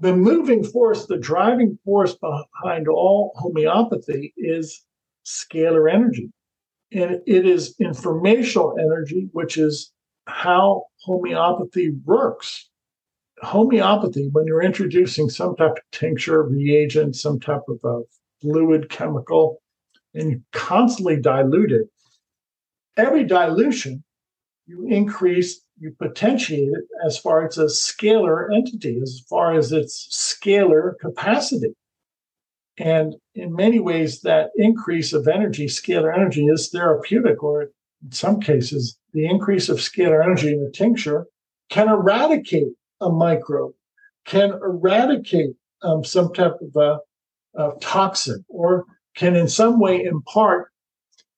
the 0.00 0.14
moving 0.14 0.64
force, 0.64 1.06
the 1.06 1.16
driving 1.16 1.78
force 1.84 2.14
behind 2.14 2.88
all 2.88 3.32
homeopathy 3.36 4.34
is 4.36 4.84
scalar 5.24 5.92
energy. 5.92 6.30
And 6.92 7.20
it 7.26 7.46
is 7.46 7.74
informational 7.80 8.76
energy, 8.78 9.28
which 9.32 9.56
is 9.56 9.92
how 10.26 10.84
homeopathy 11.02 11.92
works. 12.04 12.68
Homeopathy, 13.42 14.28
when 14.32 14.46
you're 14.46 14.62
introducing 14.62 15.28
some 15.28 15.56
type 15.56 15.72
of 15.72 15.90
tincture, 15.92 16.42
reagent, 16.42 17.16
some 17.16 17.38
type 17.38 17.62
of 17.68 17.78
a 17.84 18.02
fluid, 18.40 18.88
chemical, 18.88 19.62
and 20.14 20.30
you 20.30 20.42
constantly 20.52 21.20
dilute 21.20 21.72
it, 21.72 21.88
every 22.96 23.24
dilution, 23.24 24.02
you 24.66 24.86
increase, 24.88 25.60
you 25.78 25.94
potentiate 25.98 26.68
it 26.68 26.84
as 27.04 27.18
far 27.18 27.46
as 27.46 27.58
a 27.58 27.66
scalar 27.66 28.48
entity, 28.54 28.98
as 29.02 29.22
far 29.28 29.54
as 29.54 29.70
its 29.70 30.08
scalar 30.10 30.98
capacity. 30.98 31.74
And 32.78 33.16
in 33.34 33.54
many 33.54 33.80
ways, 33.80 34.22
that 34.22 34.50
increase 34.56 35.12
of 35.12 35.28
energy, 35.28 35.66
scalar 35.66 36.14
energy, 36.14 36.46
is 36.46 36.70
therapeutic, 36.70 37.42
or 37.42 37.70
in 38.02 38.12
some 38.12 38.40
cases, 38.40 38.98
the 39.12 39.26
increase 39.26 39.68
of 39.68 39.78
scalar 39.78 40.22
energy 40.22 40.52
in 40.52 40.62
a 40.66 40.70
tincture 40.70 41.26
can 41.70 41.88
eradicate 41.88 42.72
a 43.00 43.10
microbe, 43.10 43.74
can 44.24 44.50
eradicate 44.50 45.54
um, 45.82 46.04
some 46.04 46.32
type 46.32 46.56
of 46.60 46.76
a, 46.76 46.98
a 47.60 47.72
toxin, 47.80 48.44
or 48.48 48.84
can 49.16 49.36
in 49.36 49.48
some 49.48 49.80
way 49.80 50.02
impart 50.02 50.70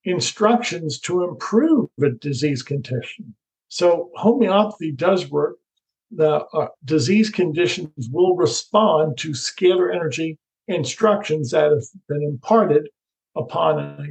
instructions 0.05 0.99
to 1.01 1.25
improve 1.25 1.89
a 2.03 2.11
disease 2.11 2.63
condition. 2.63 3.35
So 3.69 4.11
homeopathy 4.15 4.93
does 4.93 5.31
work. 5.31 5.57
The 6.11 6.45
uh, 6.55 6.69
disease 6.85 7.29
conditions 7.29 8.09
will 8.11 8.35
respond 8.35 9.19
to 9.19 9.31
scalar 9.31 9.95
energy 9.95 10.39
instructions 10.67 11.51
that 11.51 11.71
have 11.71 11.85
been 12.09 12.23
imparted 12.23 12.89
upon 13.37 13.79
a 13.79 14.07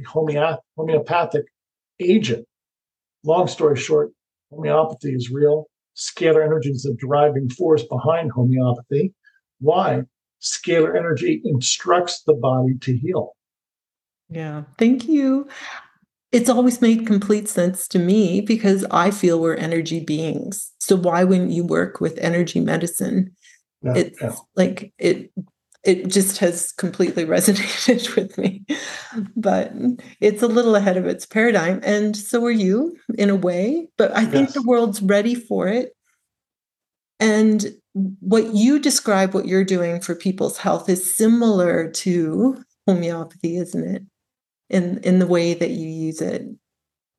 homeopathic 0.76 1.44
agent. 1.98 2.46
Long 3.24 3.48
story 3.48 3.76
short, 3.76 4.12
homeopathy 4.50 5.12
is 5.12 5.30
real. 5.30 5.66
Scalar 5.98 6.44
energy 6.44 6.70
is 6.70 6.84
the 6.84 6.94
driving 6.94 7.50
force 7.50 7.82
behind 7.82 8.30
homeopathy. 8.30 9.12
Why? 9.60 10.04
Scalar 10.40 10.96
energy 10.96 11.42
instructs 11.44 12.22
the 12.22 12.34
body 12.34 12.74
to 12.82 12.96
heal. 12.96 13.34
Yeah, 14.30 14.62
thank 14.78 15.08
you 15.08 15.48
it's 16.32 16.50
always 16.50 16.82
made 16.82 17.06
complete 17.06 17.48
sense 17.48 17.88
to 17.88 17.98
me 17.98 18.40
because 18.40 18.84
I 18.90 19.10
feel 19.10 19.40
we're 19.40 19.54
energy 19.54 20.00
beings. 20.00 20.72
So 20.78 20.96
why 20.96 21.24
wouldn't 21.24 21.52
you 21.52 21.64
work 21.64 22.00
with 22.00 22.18
energy 22.18 22.60
medicine? 22.60 23.34
Yeah, 23.82 23.94
it's 23.96 24.20
yeah. 24.20 24.34
like 24.54 24.92
it 24.98 25.32
it 25.84 26.08
just 26.08 26.38
has 26.38 26.72
completely 26.72 27.24
resonated 27.26 28.16
with 28.16 28.36
me. 28.38 28.64
But 29.36 29.72
it's 30.20 30.42
a 30.42 30.48
little 30.48 30.74
ahead 30.74 30.96
of 30.96 31.06
its 31.06 31.26
paradigm. 31.26 31.80
And 31.82 32.16
so 32.16 32.44
are 32.44 32.50
you 32.50 32.96
in 33.16 33.30
a 33.30 33.36
way. 33.36 33.88
But 33.96 34.16
I 34.16 34.24
think 34.24 34.48
yes. 34.48 34.54
the 34.54 34.62
world's 34.62 35.02
ready 35.02 35.34
for 35.34 35.68
it. 35.68 35.92
And 37.20 37.74
what 38.20 38.54
you 38.54 38.78
describe, 38.78 39.34
what 39.34 39.46
you're 39.46 39.64
doing 39.64 40.00
for 40.00 40.14
people's 40.14 40.58
health, 40.58 40.88
is 40.88 41.16
similar 41.16 41.90
to 41.90 42.62
homeopathy, 42.86 43.56
isn't 43.56 43.96
it? 43.96 44.02
in 44.70 44.98
in 44.98 45.18
the 45.18 45.26
way 45.26 45.54
that 45.54 45.70
you 45.70 45.88
use 45.88 46.20
it 46.20 46.46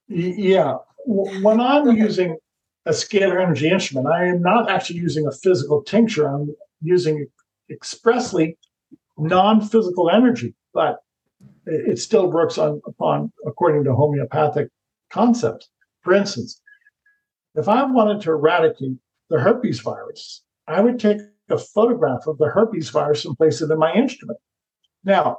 yeah 0.07 0.75
when 1.05 1.59
i'm 1.59 1.95
using 1.95 2.37
a 2.85 2.91
scalar 2.91 3.41
energy 3.41 3.69
instrument 3.69 4.07
i 4.07 4.25
am 4.25 4.41
not 4.41 4.69
actually 4.69 4.99
using 4.99 5.27
a 5.27 5.31
physical 5.31 5.81
tincture 5.83 6.27
i'm 6.27 6.55
using 6.81 7.27
expressly 7.69 8.57
non-physical 9.17 10.09
energy 10.09 10.53
but 10.73 10.99
it 11.65 11.99
still 11.99 12.27
works 12.31 12.57
on 12.57 12.81
upon 12.85 13.31
according 13.45 13.83
to 13.83 13.93
homeopathic 13.93 14.69
concepts 15.09 15.69
for 16.01 16.13
instance 16.13 16.61
if 17.55 17.67
i 17.67 17.83
wanted 17.83 18.21
to 18.21 18.31
eradicate 18.31 18.97
the 19.29 19.39
herpes 19.39 19.79
virus 19.79 20.43
i 20.67 20.79
would 20.79 20.99
take 20.99 21.19
a 21.49 21.57
photograph 21.57 22.27
of 22.27 22.37
the 22.37 22.47
herpes 22.47 22.89
virus 22.89 23.25
and 23.25 23.37
place 23.37 23.61
it 23.61 23.71
in 23.71 23.79
my 23.79 23.93
instrument 23.93 24.39
now 25.03 25.37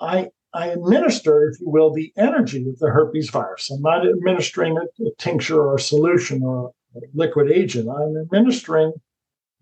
i 0.00 0.28
I 0.52 0.68
administer, 0.68 1.48
if 1.48 1.60
you 1.60 1.68
will, 1.68 1.92
the 1.92 2.12
energy 2.16 2.68
of 2.68 2.78
the 2.78 2.90
herpes 2.90 3.30
virus. 3.30 3.70
I'm 3.70 3.82
not 3.82 4.06
administering 4.06 4.76
a, 4.76 5.04
a 5.04 5.10
tincture 5.16 5.60
or 5.60 5.76
a 5.76 5.80
solution 5.80 6.42
or 6.42 6.72
a 6.96 7.00
liquid 7.14 7.52
agent. 7.52 7.88
I'm 7.88 8.16
administering 8.16 8.92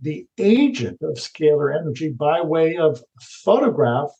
the 0.00 0.26
agent 0.38 0.98
of 1.02 1.16
scalar 1.16 1.76
energy 1.76 2.10
by 2.10 2.40
way 2.40 2.76
of 2.76 3.02
photograph 3.20 4.10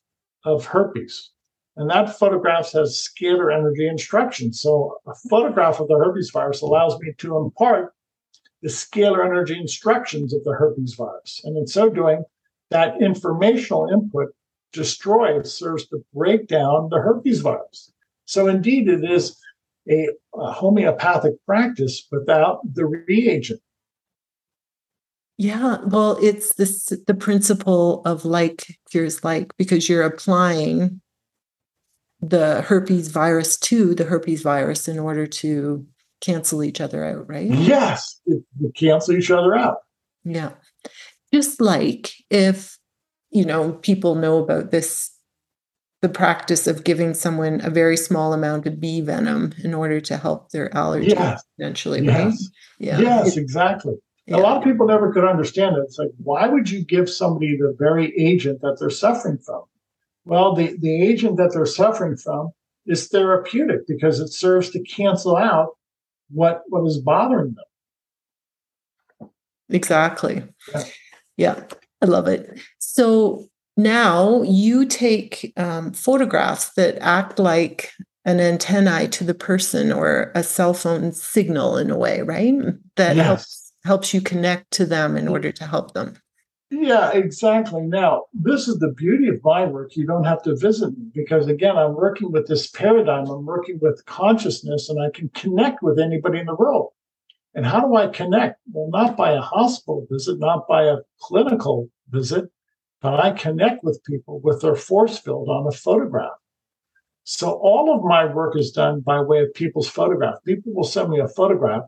of 0.45 0.65
herpes. 0.65 1.31
And 1.77 1.89
that 1.91 2.19
photograph 2.19 2.73
has 2.73 3.09
scalar 3.09 3.55
energy 3.55 3.87
instructions. 3.87 4.61
So 4.61 4.97
a 5.07 5.15
photograph 5.31 5.79
of 5.79 5.87
the 5.89 5.97
herpes 5.97 6.31
virus 6.31 6.61
allows 6.61 6.99
me 6.99 7.15
to 7.19 7.37
impart 7.37 7.95
the 8.63 8.69
scalar 8.69 9.25
energy 9.25 9.57
instructions 9.57 10.35
of 10.35 10.43
the 10.43 10.55
herpes 10.55 10.95
virus. 10.95 11.41
And 11.45 11.57
in 11.57 11.69
so 11.69 11.89
doing, 11.89 12.25
that 12.71 13.01
informational 13.01 13.89
input 13.93 14.35
destroys, 14.73 15.57
serves 15.57 15.87
to 15.89 16.05
break 16.13 16.49
down 16.49 16.89
the 16.91 16.99
herpes 16.99 17.41
virus. 17.41 17.93
So, 18.27 18.49
indeed, 18.49 18.89
it 18.89 19.05
is 19.05 19.39
a, 19.89 20.09
a 20.35 20.53
homeopathic 20.53 21.35
practice 21.47 22.07
without 22.11 22.61
the 22.75 22.85
reagent. 22.85 23.61
Yeah, 25.39 25.79
well, 25.87 26.19
it's 26.21 26.55
this 26.57 26.87
the 27.07 27.15
principle 27.15 28.03
of 28.05 28.25
like 28.25 28.67
cures 28.91 29.23
like 29.23 29.57
because 29.57 29.89
you're 29.89 30.03
applying 30.03 31.01
the 32.21 32.63
herpes 32.63 33.09
virus 33.09 33.57
to 33.57 33.95
the 33.95 34.05
herpes 34.05 34.43
virus 34.43 34.89
in 34.89 34.99
order 34.99 35.29
to 35.29 35.87
cancel 36.21 36.65
each 36.65 36.81
other 36.81 37.05
out, 37.05 37.29
right? 37.29 37.49
Yes, 37.49 38.21
it, 38.27 38.43
cancel 38.75 39.15
each 39.17 39.31
other 39.31 39.57
out. 39.57 39.79
Yeah. 40.25 40.51
Just 41.33 41.61
like 41.61 42.13
if 42.31 42.77
you 43.31 43.45
know, 43.45 43.75
people 43.75 44.17
know 44.17 44.39
about 44.39 44.73
this 44.73 45.13
the 46.01 46.09
practice 46.09 46.67
of 46.67 46.85
giving 46.85 47.15
someone 47.15 47.61
a 47.65 47.71
very 47.71 47.97
small 47.97 48.33
amount 48.33 48.67
of 48.67 48.81
bee 48.81 49.01
venom 49.01 49.53
in 49.63 49.75
order 49.75 50.01
to 50.01 50.17
help 50.17 50.51
their 50.51 50.75
allergy 50.77 51.09
yes. 51.09 51.43
essentially, 51.59 52.03
yes. 52.03 52.25
right? 52.25 52.35
Yeah. 52.79 52.99
Yes, 53.01 53.37
it, 53.37 53.41
exactly. 53.41 53.95
Yeah. 54.29 54.37
A 54.37 54.39
lot 54.41 54.59
of 54.59 54.65
people 54.65 54.87
never 54.87 55.11
could 55.11 55.25
understand 55.25 55.77
it. 55.79 55.85
It's 55.85 55.99
like, 55.99 56.11
why 56.23 56.47
would 56.47 56.69
you 56.71 56.85
give 56.85 57.09
somebody 57.09 57.57
the 57.57 57.75
very 57.79 58.15
agent 58.19 58.61
that 58.61 58.77
they're 58.79 58.91
suffering 58.91 59.39
from? 59.39 59.63
Well, 60.27 60.55
the, 60.55 60.77
the 60.79 61.03
agent 61.03 61.39
that 61.39 61.53
they're 61.55 61.65
suffering 61.65 62.15
from 62.19 62.51
is 62.85 63.09
therapeutic 63.09 63.87
because 63.89 64.21
it 64.21 64.29
serves 64.29 64.69
to 64.71 64.83
cancel 64.83 65.35
out 65.35 65.79
what 66.31 66.63
what 66.69 66.87
is 66.87 66.99
bothering 66.99 67.55
them. 69.21 69.31
Exactly. 69.71 70.45
Yeah. 70.75 70.85
yeah. 71.39 71.65
I 72.03 72.07
love 72.07 72.29
it. 72.29 72.61
So 72.79 73.49
now 73.79 74.43
you 74.43 74.85
take 74.85 75.55
um, 75.57 75.93
photographs 75.93 76.75
that 76.75 76.99
act 77.01 77.39
like 77.39 77.93
an 78.27 78.41
antennae 78.41 79.09
to 79.09 79.25
the 79.25 79.33
person 79.33 79.91
or 79.91 80.33
a 80.35 80.43
cell 80.43 80.75
phone 80.75 81.13
signal 81.13 81.79
in 81.79 81.91
a 81.91 81.97
way, 81.97 82.21
right? 82.21 82.55
That 82.97 83.17
yes. 83.17 83.25
helps 83.25 83.68
helps 83.89 84.13
you 84.13 84.21
connect 84.21 84.71
to 84.73 84.85
them 84.85 85.17
in 85.17 85.25
mm. 85.25 85.31
order 85.31 85.51
to 85.51 85.65
help 85.65 85.95
them. 85.95 86.15
Yeah, 86.71 87.11
exactly. 87.13 87.81
Now, 87.81 88.25
this 88.35 88.69
is 88.69 88.79
the 88.79 88.93
beauty 88.93 89.29
of 89.29 89.43
my 89.43 89.65
work. 89.65 89.97
You 89.97 90.07
don't 90.07 90.25
have 90.33 90.43
to 90.43 90.55
visit 90.55 90.91
me 90.99 91.07
because, 91.15 91.47
again, 91.47 91.79
I'm 91.79 91.95
working 91.95 92.31
with 92.31 92.47
this 92.47 92.67
paradigm. 92.67 93.27
I'm 93.29 93.47
working 93.47 93.79
with 93.81 94.05
consciousness, 94.05 94.91
and 94.91 95.01
I 95.01 95.09
can 95.17 95.31
connect 95.31 95.83
with 95.83 95.99
anybody 95.99 96.39
in 96.39 96.45
the 96.45 96.55
world. 96.55 96.91
And 97.55 97.65
how 97.65 97.81
do 97.81 97.97
I 97.97 98.09
connect? 98.09 98.61
Well, 98.71 98.91
not 98.91 99.17
by 99.17 99.33
a 99.33 99.41
hospital 99.41 100.07
visit, 100.11 100.39
not 100.39 100.69
by 100.69 100.83
a 100.85 100.99
clinical 101.23 101.89
visit, 102.11 102.45
but 103.01 103.15
I 103.19 103.31
connect 103.31 103.83
with 103.83 104.05
people 104.05 104.39
with 104.45 104.61
their 104.61 104.77
force 104.77 105.19
field 105.19 105.49
on 105.49 105.67
a 105.67 105.73
photograph. 105.73 106.37
So 107.25 107.53
all 107.53 107.97
of 107.97 108.05
my 108.05 108.27
work 108.27 108.55
is 108.57 108.71
done 108.71 109.01
by 109.01 109.23
way 109.23 109.41
of 109.41 109.55
people's 109.55 109.89
photograph. 109.89 110.37
People 110.45 110.75
will 110.75 110.85
send 110.85 111.09
me 111.09 111.21
a 111.21 111.29
photograph, 111.29 111.85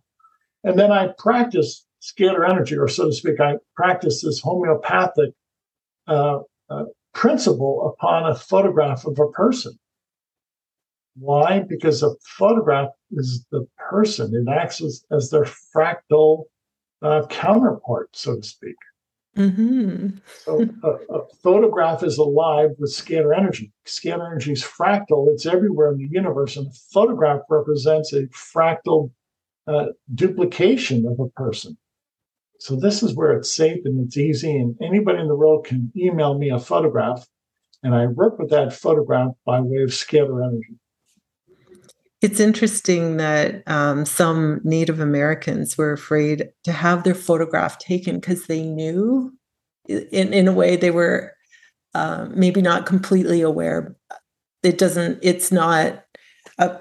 and 0.64 0.78
then 0.78 0.90
I 0.90 1.08
practice 1.18 1.86
scalar 2.00 2.48
energy, 2.48 2.76
or 2.76 2.88
so 2.88 3.06
to 3.06 3.12
speak, 3.12 3.40
I 3.40 3.56
practice 3.76 4.22
this 4.22 4.40
homeopathic 4.40 5.30
uh, 6.06 6.40
uh, 6.68 6.84
principle 7.14 7.94
upon 7.94 8.30
a 8.30 8.34
photograph 8.34 9.04
of 9.04 9.18
a 9.18 9.28
person. 9.28 9.78
Why? 11.14 11.60
Because 11.60 12.02
a 12.02 12.14
photograph 12.22 12.90
is 13.12 13.44
the 13.50 13.66
person. 13.90 14.34
It 14.34 14.50
acts 14.50 14.82
as, 14.82 15.04
as 15.10 15.30
their 15.30 15.44
fractal 15.44 16.44
uh, 17.02 17.26
counterpart, 17.28 18.10
so 18.14 18.36
to 18.36 18.42
speak. 18.42 18.76
Mm-hmm. 19.36 20.08
so 20.44 20.66
a, 20.82 21.14
a, 21.14 21.20
photograph 21.40 22.02
is 22.02 22.18
alive 22.18 22.70
with 22.78 22.90
scalar 22.90 23.36
energy. 23.36 23.70
Scalar 23.86 24.26
energy 24.26 24.52
is 24.52 24.62
fractal. 24.62 25.32
It's 25.32 25.46
everywhere 25.46 25.92
in 25.92 25.98
the 25.98 26.08
universe, 26.10 26.56
and 26.56 26.66
a 26.66 26.72
photograph 26.92 27.42
represents 27.48 28.12
a 28.12 28.26
fractal 28.26 29.12
uh, 29.68 29.86
duplication 30.14 31.06
of 31.06 31.20
a 31.20 31.28
person. 31.28 31.78
So 32.60 32.76
this 32.76 33.02
is 33.02 33.14
where 33.14 33.32
it's 33.32 33.52
safe 33.52 33.80
and 33.86 34.06
it's 34.06 34.18
easy, 34.18 34.54
and 34.54 34.76
anybody 34.82 35.18
in 35.18 35.28
the 35.28 35.34
world 35.34 35.64
can 35.64 35.90
email 35.96 36.38
me 36.38 36.50
a 36.50 36.58
photograph, 36.58 37.26
and 37.82 37.94
I 37.94 38.06
work 38.06 38.38
with 38.38 38.50
that 38.50 38.74
photograph 38.74 39.32
by 39.46 39.60
way 39.60 39.82
of 39.82 39.90
scalar 39.90 40.44
energy. 40.44 40.76
It's 42.20 42.38
interesting 42.38 43.16
that 43.16 43.62
um, 43.66 44.04
some 44.04 44.60
Native 44.62 45.00
Americans 45.00 45.78
were 45.78 45.92
afraid 45.92 46.50
to 46.64 46.72
have 46.72 47.02
their 47.02 47.14
photograph 47.14 47.78
taken 47.78 48.20
because 48.20 48.46
they 48.46 48.62
knew, 48.62 49.32
in 49.88 50.34
in 50.34 50.46
a 50.46 50.52
way, 50.52 50.76
they 50.76 50.90
were 50.90 51.32
uh, 51.94 52.28
maybe 52.28 52.60
not 52.60 52.84
completely 52.84 53.40
aware. 53.40 53.96
It 54.62 54.76
doesn't. 54.76 55.18
It's 55.22 55.50
not 55.50 56.04
a 56.58 56.80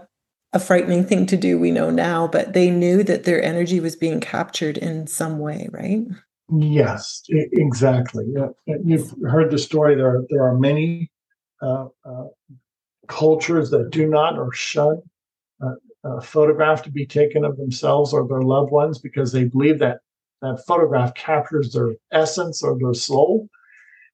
a 0.53 0.59
frightening 0.59 1.05
thing 1.05 1.25
to 1.27 1.38
do. 1.38 1.59
We 1.59 1.71
know 1.71 1.89
now, 1.89 2.27
but 2.27 2.53
they 2.53 2.69
knew 2.69 3.03
that 3.03 3.23
their 3.23 3.41
energy 3.43 3.79
was 3.79 3.95
being 3.95 4.19
captured 4.19 4.77
in 4.77 5.07
some 5.07 5.39
way, 5.39 5.69
right? 5.71 6.01
Yes, 6.51 7.21
exactly. 7.29 8.25
You've 8.65 9.13
heard 9.23 9.51
the 9.51 9.59
story. 9.59 9.95
There, 9.95 10.23
there 10.29 10.43
are 10.43 10.57
many 10.57 11.12
uh, 11.62 11.88
uh, 12.03 12.25
cultures 13.07 13.69
that 13.69 13.91
do 13.91 14.07
not 14.07 14.39
or 14.39 14.51
shun 14.53 15.01
a 16.03 16.21
photograph 16.21 16.81
to 16.83 16.91
be 16.91 17.05
taken 17.05 17.43
of 17.43 17.57
themselves 17.57 18.13
or 18.13 18.27
their 18.27 18.41
loved 18.41 18.71
ones 18.71 18.99
because 18.99 19.31
they 19.31 19.43
believe 19.43 19.79
that 19.79 19.99
that 20.41 20.63
photograph 20.65 21.13
captures 21.15 21.73
their 21.73 21.95
essence 22.12 22.63
or 22.63 22.77
their 22.79 22.93
soul. 22.93 23.49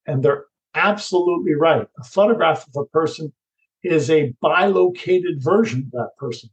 And 0.08 0.24
they're 0.24 0.45
absolutely 0.74 1.54
right. 1.54 1.88
A 2.00 2.04
photograph 2.04 2.67
of 2.67 2.82
a 2.82 2.86
person 2.86 3.32
is 3.86 4.10
a 4.10 4.34
bilocated 4.41 5.43
version 5.43 5.82
of 5.82 5.91
that 5.91 6.10
person 6.17 6.50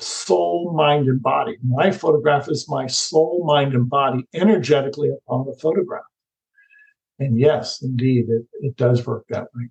soul, 0.00 0.72
mind, 0.74 1.08
and 1.08 1.22
body. 1.22 1.56
My 1.62 1.90
photograph 1.90 2.48
is 2.48 2.68
my 2.68 2.86
soul, 2.86 3.44
mind, 3.44 3.74
and 3.74 3.88
body 3.88 4.24
energetically 4.34 5.10
upon 5.10 5.46
the 5.46 5.56
photograph. 5.60 6.04
And 7.18 7.38
yes, 7.38 7.82
indeed, 7.82 8.26
it, 8.28 8.46
it 8.60 8.76
does 8.76 9.04
work 9.04 9.24
that 9.30 9.48
way. 9.54 9.70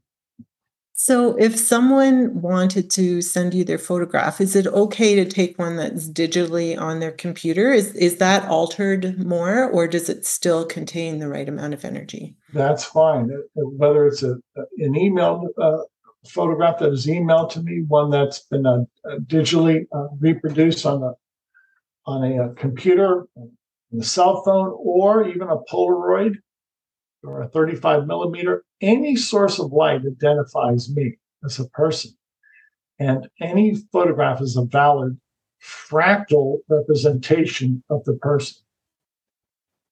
So, 0.99 1.37
if 1.37 1.55
someone 1.55 2.41
wanted 2.41 2.89
to 2.91 3.21
send 3.21 3.53
you 3.53 3.63
their 3.63 3.77
photograph, 3.77 4.41
is 4.41 4.55
it 4.55 4.65
okay 4.65 5.13
to 5.13 5.25
take 5.25 5.59
one 5.59 5.75
that's 5.75 6.09
digitally 6.09 6.75
on 6.77 6.99
their 6.99 7.11
computer? 7.11 7.71
Is 7.71 7.93
is 7.93 8.17
that 8.17 8.47
altered 8.49 9.23
more, 9.23 9.69
or 9.69 9.87
does 9.87 10.09
it 10.09 10.25
still 10.25 10.65
contain 10.65 11.19
the 11.19 11.27
right 11.27 11.47
amount 11.47 11.75
of 11.75 11.85
energy? 11.85 12.35
That's 12.51 12.83
fine. 12.83 13.29
Uh, 13.31 13.61
uh, 13.61 13.65
whether 13.65 14.07
it's 14.07 14.23
a 14.23 14.39
an 14.79 14.95
email 14.97 15.47
uh, 15.61 15.77
photograph 16.29 16.79
that 16.79 16.91
is 16.91 17.07
emailed 17.07 17.51
to 17.51 17.61
me, 17.61 17.83
one 17.87 18.09
that's 18.09 18.39
been 18.39 18.65
uh, 18.65 18.83
uh 19.05 19.17
digitally 19.25 19.85
uh, 19.93 20.07
reproduced 20.19 20.85
on 20.85 21.03
a 21.03 21.13
on 22.07 22.23
a, 22.23 22.53
computer, 22.53 23.27
a 23.99 24.03
cell 24.03 24.41
phone, 24.43 24.73
or 24.79 25.27
even 25.27 25.49
a 25.49 25.57
Polaroid 25.69 26.35
or 27.23 27.41
a 27.41 27.49
35 27.49 28.07
millimeter, 28.07 28.63
any 28.81 29.15
source 29.15 29.59
of 29.59 29.73
light 29.73 30.01
identifies 30.05 30.89
me 30.89 31.17
as 31.43 31.59
a 31.59 31.67
person. 31.69 32.11
And 32.99 33.27
any 33.41 33.75
photograph 33.91 34.41
is 34.41 34.55
a 34.55 34.63
valid 34.63 35.19
fractal 35.61 36.59
representation 36.69 37.83
of 37.89 38.03
the 38.05 38.13
person. 38.13 38.63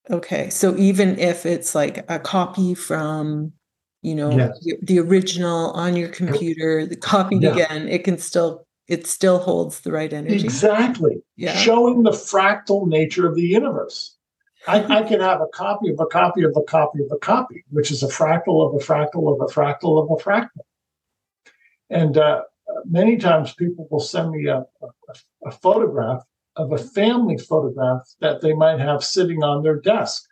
Okay. 0.09 0.49
So 0.49 0.75
even 0.77 1.19
if 1.19 1.45
it's 1.45 1.75
like 1.75 2.09
a 2.09 2.19
copy 2.19 2.75
from, 2.75 3.53
you 4.05 4.13
know, 4.13 4.29
yes. 4.29 4.59
the, 4.61 4.77
the, 4.83 4.99
original 4.99 5.71
on 5.71 5.95
your 5.95 6.09
computer, 6.09 6.85
the 6.85 6.95
copied 6.95 7.41
yeah. 7.41 7.53
again, 7.53 7.87
it 7.87 8.03
can 8.03 8.19
still 8.19 8.67
it 8.87 9.07
still 9.07 9.39
holds 9.39 9.79
the 9.79 9.91
right 9.91 10.13
energy. 10.13 10.43
Exactly. 10.43 11.23
Yeah. 11.37 11.55
Showing 11.57 12.03
the 12.03 12.11
fractal 12.11 12.87
nature 12.87 13.27
of 13.27 13.33
the 13.33 13.41
universe. 13.41 14.15
I, 14.67 14.83
I, 14.83 15.01
can 15.03 15.19
have 15.21 15.41
a 15.41 15.47
copy 15.47 15.89
of 15.89 15.99
a 15.99 16.05
copy 16.05 16.43
of 16.43 16.51
a 16.55 16.61
copy 16.61 16.99
of 17.03 17.11
a 17.11 17.17
copy, 17.17 17.63
which 17.69 17.89
is 17.89 18.03
a 18.03 18.07
fractal 18.07 18.67
of 18.67 18.79
a 18.79 18.83
fractal 18.85 19.33
of 19.33 19.41
a 19.41 19.51
fractal 19.51 20.03
of 20.03 20.11
a 20.11 20.23
fractal. 20.23 20.65
And 21.89 22.17
uh, 22.17 22.41
many 22.85 23.17
times 23.17 23.53
people 23.53 23.87
will 23.89 23.99
send 23.99 24.31
me 24.31 24.47
a, 24.47 24.57
a, 24.59 24.87
a, 25.45 25.51
photograph 25.51 26.23
of 26.55 26.71
a 26.71 26.77
family 26.77 27.37
photograph 27.37 28.01
that 28.21 28.41
they 28.41 28.53
might 28.53 28.79
have 28.79 29.03
sitting 29.03 29.43
on 29.43 29.63
their 29.63 29.79
desk. 29.79 30.27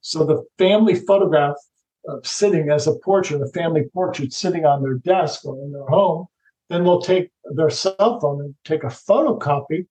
So 0.00 0.24
the 0.24 0.44
family 0.58 0.94
photograph 0.94 1.56
of 2.06 2.26
sitting 2.26 2.70
as 2.70 2.86
a 2.86 2.94
portrait, 2.96 3.42
a 3.42 3.46
family 3.48 3.84
portrait 3.92 4.32
sitting 4.32 4.64
on 4.64 4.82
their 4.82 4.94
desk 4.94 5.44
or 5.44 5.62
in 5.62 5.72
their 5.72 5.86
home, 5.86 6.26
then 6.68 6.84
they'll 6.84 7.00
take 7.00 7.30
their 7.56 7.70
cell 7.70 8.20
phone 8.20 8.40
and 8.40 8.54
take 8.64 8.84
a 8.84 8.88
photocopy 8.88 9.86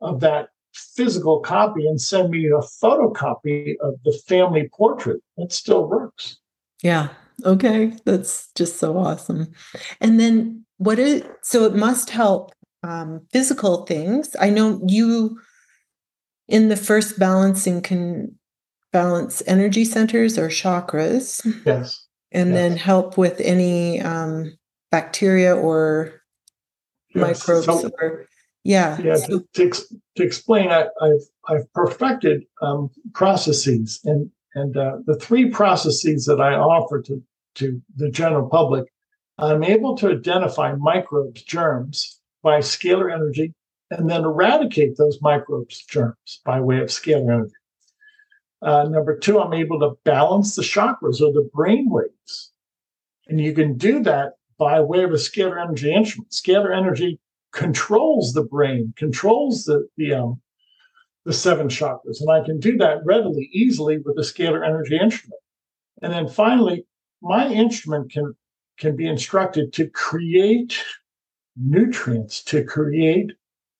of 0.00 0.20
that 0.20 0.48
physical 0.74 1.40
copy 1.40 1.86
and 1.86 2.00
send 2.00 2.30
me 2.30 2.46
a 2.46 2.58
photocopy 2.82 3.74
of 3.80 3.94
the 4.04 4.12
family 4.26 4.68
portrait. 4.76 5.22
It 5.36 5.52
still 5.52 5.88
works. 5.88 6.38
Yeah. 6.82 7.08
Okay. 7.44 7.92
That's 8.04 8.50
just 8.54 8.78
so 8.78 8.96
awesome. 8.98 9.52
And 10.00 10.18
then 10.18 10.64
what 10.78 10.98
is 10.98 11.22
so 11.42 11.64
it 11.64 11.74
must 11.74 12.10
help 12.10 12.52
um, 12.82 13.26
physical 13.32 13.86
things. 13.86 14.36
I 14.38 14.50
know 14.50 14.80
you 14.86 15.40
in 16.48 16.68
the 16.68 16.76
first 16.76 17.18
balancing 17.18 17.80
can 17.80 18.38
balance 18.94 19.42
energy 19.48 19.84
centers 19.84 20.38
or 20.38 20.48
chakras. 20.48 21.44
Yes. 21.66 22.06
And 22.30 22.50
yes. 22.50 22.56
then 22.56 22.76
help 22.76 23.18
with 23.18 23.40
any 23.40 24.00
um, 24.00 24.56
bacteria 24.90 25.54
or 25.54 26.22
yes. 27.14 27.40
microbes 27.46 27.66
so, 27.66 27.90
or 28.00 28.26
yeah. 28.62 28.96
Yeah. 29.02 29.16
So, 29.16 29.40
to, 29.40 29.70
to, 29.70 29.84
to, 30.16 30.22
explain, 30.22 30.70
I, 30.70 30.86
have 31.02 31.20
I've 31.48 31.72
perfected 31.74 32.44
um, 32.62 32.90
processes, 33.12 34.00
and 34.04 34.30
and 34.54 34.76
uh, 34.76 34.98
the 35.06 35.16
three 35.16 35.50
processes 35.50 36.24
that 36.26 36.40
I 36.40 36.54
offer 36.54 37.02
to 37.02 37.22
to 37.56 37.82
the 37.96 38.10
general 38.10 38.48
public, 38.48 38.84
I'm 39.38 39.62
able 39.62 39.96
to 39.98 40.10
identify 40.10 40.74
microbes, 40.74 41.42
germs 41.42 42.20
by 42.42 42.60
scalar 42.60 43.12
energy, 43.12 43.52
and 43.90 44.08
then 44.08 44.24
eradicate 44.24 44.96
those 44.96 45.20
microbes, 45.20 45.84
germs 45.84 46.40
by 46.44 46.60
way 46.60 46.78
of 46.78 46.88
scalar 46.88 47.32
energy. 47.32 47.54
Uh, 48.64 48.84
number 48.84 49.16
two, 49.16 49.38
I'm 49.38 49.52
able 49.52 49.78
to 49.80 49.98
balance 50.04 50.56
the 50.56 50.62
chakras 50.62 51.20
or 51.20 51.32
the 51.32 51.48
brain 51.52 51.90
waves, 51.90 52.52
and 53.28 53.38
you 53.38 53.52
can 53.52 53.76
do 53.76 54.02
that 54.04 54.32
by 54.58 54.80
way 54.80 55.04
of 55.04 55.10
a 55.10 55.14
scalar 55.16 55.62
energy 55.62 55.92
instrument. 55.92 56.30
Scalar 56.30 56.74
energy 56.74 57.20
controls 57.52 58.32
the 58.32 58.42
brain, 58.44 58.94
controls 58.96 59.64
the 59.64 59.86
the 59.98 60.14
um, 60.14 60.40
the 61.26 61.32
seven 61.32 61.68
chakras, 61.68 62.20
and 62.20 62.30
I 62.30 62.42
can 62.42 62.58
do 62.58 62.76
that 62.78 63.04
readily, 63.04 63.50
easily 63.52 63.98
with 63.98 64.16
a 64.18 64.22
scalar 64.22 64.66
energy 64.66 64.98
instrument. 64.98 65.40
And 66.02 66.12
then 66.12 66.28
finally, 66.28 66.86
my 67.20 67.46
instrument 67.48 68.12
can 68.12 68.34
can 68.78 68.96
be 68.96 69.06
instructed 69.06 69.74
to 69.74 69.88
create 69.90 70.82
nutrients, 71.56 72.42
to 72.44 72.64
create 72.64 73.32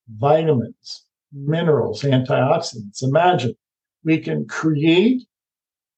vitamins, 0.08 1.04
minerals, 1.32 2.02
antioxidants. 2.02 3.02
Imagine 3.02 3.56
we 4.04 4.18
can 4.18 4.46
create 4.46 5.22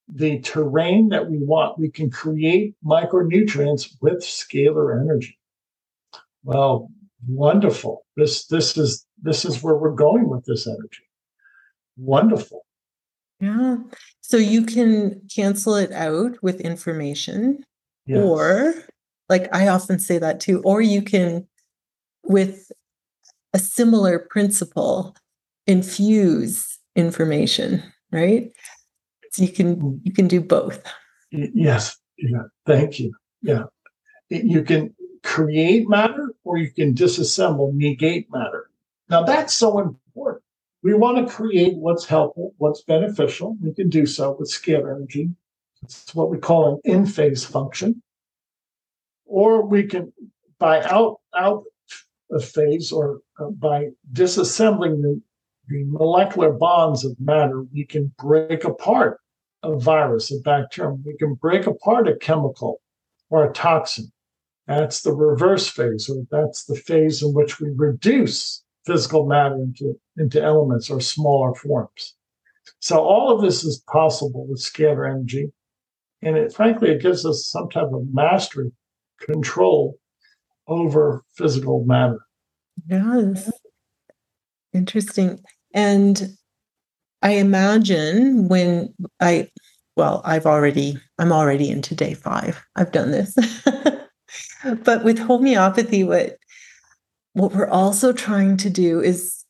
the 0.08 0.38
terrain 0.40 1.08
that 1.08 1.28
we 1.28 1.38
want. 1.38 1.78
We 1.78 1.90
can 1.90 2.10
create 2.10 2.74
micronutrients 2.84 3.96
with 4.00 4.22
scalar 4.22 5.00
energy. 5.00 5.36
Well, 6.44 6.90
wonderful. 7.28 8.06
This 8.16 8.46
this 8.46 8.76
is 8.76 9.04
this 9.20 9.44
is 9.44 9.62
where 9.62 9.76
we're 9.76 9.94
going 9.94 10.28
with 10.28 10.44
this 10.44 10.66
energy. 10.66 11.02
Wonderful. 11.96 12.64
Yeah. 13.40 13.78
So 14.20 14.36
you 14.36 14.64
can 14.64 15.20
cancel 15.34 15.74
it 15.74 15.92
out 15.92 16.42
with 16.42 16.60
information 16.60 17.64
yes. 18.06 18.18
or 18.18 18.74
like 19.28 19.54
I 19.54 19.68
often 19.68 19.98
say 19.98 20.18
that 20.18 20.40
too 20.40 20.62
or 20.64 20.80
you 20.80 21.02
can 21.02 21.46
with 22.22 22.70
a 23.52 23.58
similar 23.58 24.18
principle 24.18 25.16
infuse 25.66 26.78
information, 26.96 27.82
right? 28.12 28.50
So 29.32 29.42
you 29.42 29.52
can 29.52 30.00
you 30.04 30.12
can 30.12 30.28
do 30.28 30.40
both. 30.40 30.82
Yes. 31.30 31.96
Yeah. 32.18 32.44
Thank 32.64 32.98
you. 32.98 33.14
Yeah. 33.42 33.64
You 34.30 34.62
can 34.62 34.94
create 35.22 35.88
matter 35.88 36.32
or 36.44 36.56
you 36.56 36.70
can 36.70 36.94
disassemble, 36.94 37.74
negate 37.74 38.28
matter. 38.30 38.70
Now 39.08 39.22
that's 39.22 39.54
so 39.54 39.78
important. 39.78 40.42
We 40.82 40.94
want 40.94 41.18
to 41.18 41.32
create 41.32 41.76
what's 41.76 42.04
helpful, 42.04 42.54
what's 42.58 42.82
beneficial. 42.82 43.56
We 43.60 43.74
can 43.74 43.88
do 43.88 44.06
so 44.06 44.36
with 44.38 44.50
scalar 44.50 44.94
energy. 44.94 45.30
It's 45.82 46.14
what 46.14 46.30
we 46.30 46.38
call 46.38 46.74
an 46.74 46.80
in 46.84 47.06
phase 47.06 47.44
function. 47.44 48.02
Or 49.24 49.66
we 49.66 49.84
can, 49.84 50.12
by 50.58 50.82
out, 50.84 51.20
out 51.36 51.64
of 52.30 52.44
phase 52.44 52.92
or 52.92 53.20
uh, 53.40 53.50
by 53.50 53.88
disassembling 54.12 55.02
the, 55.02 55.20
the 55.68 55.84
molecular 55.84 56.52
bonds 56.52 57.04
of 57.04 57.18
matter, 57.20 57.62
we 57.72 57.84
can 57.84 58.12
break 58.18 58.64
apart 58.64 59.20
a 59.62 59.76
virus, 59.76 60.30
a 60.30 60.40
bacterium. 60.40 61.02
We 61.04 61.16
can 61.16 61.34
break 61.34 61.66
apart 61.66 62.08
a 62.08 62.16
chemical 62.16 62.80
or 63.30 63.44
a 63.44 63.52
toxin. 63.52 64.12
That's 64.66 65.02
the 65.02 65.12
reverse 65.12 65.68
phase, 65.68 66.08
or 66.08 66.24
that's 66.30 66.64
the 66.64 66.76
phase 66.76 67.22
in 67.22 67.32
which 67.32 67.60
we 67.60 67.70
reduce 67.74 68.62
physical 68.84 69.26
matter 69.26 69.56
into, 69.56 69.98
into 70.16 70.42
elements 70.42 70.90
or 70.90 71.00
smaller 71.00 71.54
forms. 71.54 72.14
So 72.80 72.98
all 72.98 73.34
of 73.34 73.42
this 73.42 73.64
is 73.64 73.82
possible 73.90 74.46
with 74.46 74.60
scalar 74.60 75.08
energy. 75.08 75.52
And 76.22 76.36
it 76.36 76.52
frankly, 76.52 76.90
it 76.90 77.02
gives 77.02 77.26
us 77.26 77.46
some 77.46 77.68
type 77.68 77.90
of 77.92 78.12
mastery, 78.12 78.72
control 79.20 79.98
over 80.66 81.22
physical 81.34 81.84
matter. 81.84 82.20
Yes. 82.88 83.50
Interesting. 84.72 85.40
And 85.76 86.36
I 87.22 87.32
imagine 87.32 88.48
when 88.48 88.92
I, 89.20 89.50
well, 89.96 90.22
I've 90.24 90.46
already, 90.46 90.98
I'm 91.18 91.32
already 91.32 91.70
into 91.70 91.94
day 91.94 92.14
five. 92.14 92.60
I've 92.74 92.90
done 92.90 93.12
this. 93.12 93.36
but 94.84 95.04
with 95.04 95.18
homeopathy, 95.18 96.02
what 96.02 96.38
what 97.34 97.52
we're 97.52 97.68
also 97.68 98.14
trying 98.14 98.56
to 98.56 98.70
do 98.70 99.00
is 99.00 99.44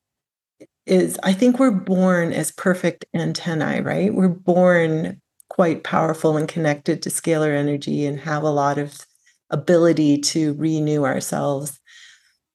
is 0.87 1.19
I 1.23 1.33
think 1.33 1.59
we're 1.59 1.71
born 1.71 2.33
as 2.33 2.51
perfect 2.51 3.05
antennae, 3.15 3.81
right? 3.81 4.13
We're 4.13 4.29
born 4.29 5.21
quite 5.51 5.85
powerful 5.85 6.37
and 6.37 6.49
connected 6.49 7.03
to 7.03 7.11
scalar 7.11 7.57
energy 7.57 8.05
and 8.05 8.19
have 8.21 8.43
a 8.43 8.51
lot 8.51 8.79
of 8.79 9.07
ability 9.51 10.19
to 10.19 10.55
renew 10.55 11.05
ourselves. 11.05 11.79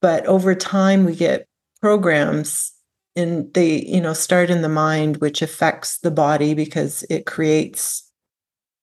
But 0.01 0.25
over 0.25 0.53
time, 0.53 1.05
we 1.05 1.15
get 1.15 1.47
programs 1.81 2.70
and 3.15 3.53
they, 3.53 3.83
you 3.85 3.99
know, 3.99 4.13
start 4.13 4.49
in 4.49 4.61
the 4.61 4.69
mind, 4.69 5.17
which 5.17 5.41
affects 5.41 5.99
the 5.99 6.11
body 6.11 6.53
because 6.53 7.03
it 7.09 7.25
creates 7.25 8.09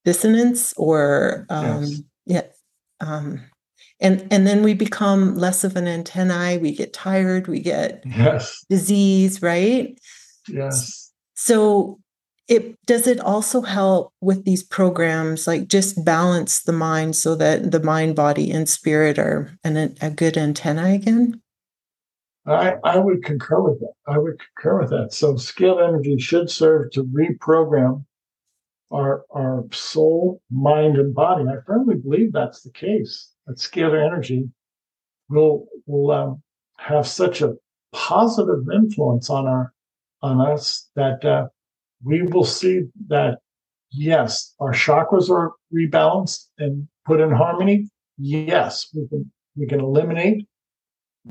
dissonance 0.05 0.74
or, 0.76 1.47
um, 1.49 1.85
yes. 1.85 2.03
yeah, 2.26 2.43
um, 3.01 3.41
and 4.01 4.26
and 4.31 4.47
then 4.47 4.62
we 4.62 4.74
become 4.74 5.35
less 5.35 5.64
of 5.64 5.76
an 5.76 5.89
antennae 5.89 6.59
we 6.59 6.72
get 6.72 6.93
tired 6.93 7.49
we 7.49 7.61
get 7.61 8.03
yes. 8.07 8.64
disease 8.68 9.43
right? 9.43 9.99
Yes. 10.49 11.12
So 11.35 11.99
it 12.49 12.74
does 12.87 13.07
it 13.07 13.20
also 13.20 13.61
help 13.61 14.12
with 14.20 14.45
these 14.45 14.62
programs 14.62 15.47
like 15.47 15.68
just 15.68 16.05
balance 16.05 16.62
the 16.62 16.72
mind 16.72 17.16
so 17.16 17.35
that 17.35 17.70
the 17.70 17.83
mind 17.83 18.16
body 18.16 18.51
and 18.51 18.68
spirit 18.68 19.18
are 19.18 19.57
an, 19.64 19.97
a 20.01 20.11
good 20.11 20.37
antenna 20.37 20.85
again 20.85 21.41
I, 22.49 22.76
I 22.82 22.99
would 22.99 23.24
concur 23.24 23.61
with 23.61 23.80
that. 23.80 23.92
I 24.07 24.18
would 24.18 24.38
concur 24.38 24.80
with 24.80 24.90
that. 24.90 25.12
So 25.12 25.34
scalar 25.34 25.86
energy 25.86 26.18
should 26.18 26.51
serve 26.51 26.90
to 26.92 27.05
reprogram 27.05 28.05
our 28.90 29.24
our 29.30 29.64
soul, 29.70 30.40
mind, 30.51 30.96
and 30.96 31.14
body. 31.14 31.44
I 31.49 31.61
firmly 31.66 31.96
believe 31.96 32.32
that's 32.32 32.62
the 32.62 32.70
case 32.70 33.30
that 33.46 33.59
scalar 33.59 34.05
energy 34.05 34.49
will 35.28 35.66
will 35.86 36.11
um, 36.11 36.42
have 36.78 37.07
such 37.07 37.42
a 37.42 37.55
positive 37.92 38.64
influence 38.72 39.28
on 39.28 39.46
our 39.46 39.72
on 40.22 40.40
us 40.40 40.88
that 40.96 41.24
uh, 41.24 41.49
we 42.03 42.22
will 42.22 42.44
see 42.44 42.82
that 43.09 43.38
yes, 43.90 44.55
our 44.59 44.72
chakras 44.72 45.28
are 45.30 45.53
rebalanced 45.74 46.46
and 46.59 46.88
put 47.05 47.20
in 47.20 47.30
harmony. 47.30 47.88
Yes, 48.16 48.88
we 48.94 49.07
can 49.09 49.30
we 49.55 49.66
can 49.66 49.80
eliminate 49.80 50.46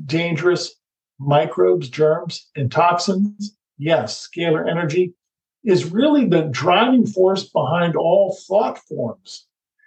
dangerous 0.06 0.76
microbes, 1.18 1.88
germs, 1.88 2.48
and 2.56 2.70
toxins. 2.70 3.56
Yes, 3.76 4.28
scalar 4.28 4.68
energy 4.68 5.14
is 5.64 5.92
really 5.92 6.26
the 6.26 6.42
driving 6.42 7.06
force 7.06 7.44
behind 7.44 7.96
all 7.96 8.36
thought 8.46 8.78
forms. 8.78 9.46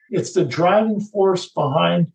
It's 0.09 0.33
the 0.33 0.45
driving 0.45 0.99
force 0.99 1.49
behind 1.49 2.11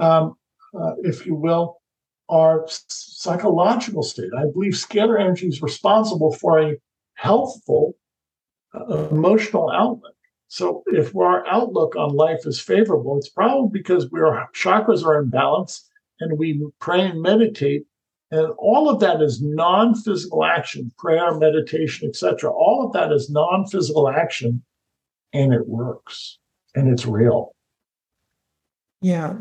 um, 0.00 0.36
uh, 0.78 0.94
if 1.02 1.26
you 1.26 1.34
will, 1.34 1.80
our 2.28 2.66
psychological 2.68 4.02
state. 4.02 4.30
I 4.36 4.46
believe 4.46 4.72
scalar 4.72 5.20
energy 5.20 5.46
is 5.46 5.62
responsible 5.62 6.32
for 6.32 6.60
a 6.60 6.76
healthful 7.14 7.96
uh, 8.74 9.08
emotional 9.08 9.70
outlook. 9.70 10.14
So 10.48 10.82
if 10.86 11.14
our 11.16 11.46
outlook 11.46 11.96
on 11.96 12.14
life 12.14 12.46
is 12.46 12.60
favorable, 12.60 13.16
it's 13.16 13.28
probably 13.28 13.70
because 13.72 14.08
our 14.14 14.48
chakras 14.54 15.04
are 15.04 15.20
in 15.20 15.30
balance 15.30 15.88
and 16.20 16.38
we 16.38 16.64
pray 16.80 17.02
and 17.02 17.20
meditate. 17.20 17.84
And 18.30 18.52
all 18.58 18.90
of 18.90 18.98
that 19.00 19.22
is 19.22 19.40
non-physical 19.40 20.44
action, 20.44 20.90
prayer, 20.98 21.34
meditation, 21.36 22.08
etc. 22.08 22.50
All 22.50 22.84
of 22.84 22.92
that 22.92 23.12
is 23.12 23.30
non-physical 23.30 24.08
action, 24.08 24.62
and 25.32 25.54
it 25.54 25.68
works 25.68 26.38
and 26.74 26.88
it's 26.88 27.06
real. 27.06 27.54
Yeah 29.00 29.36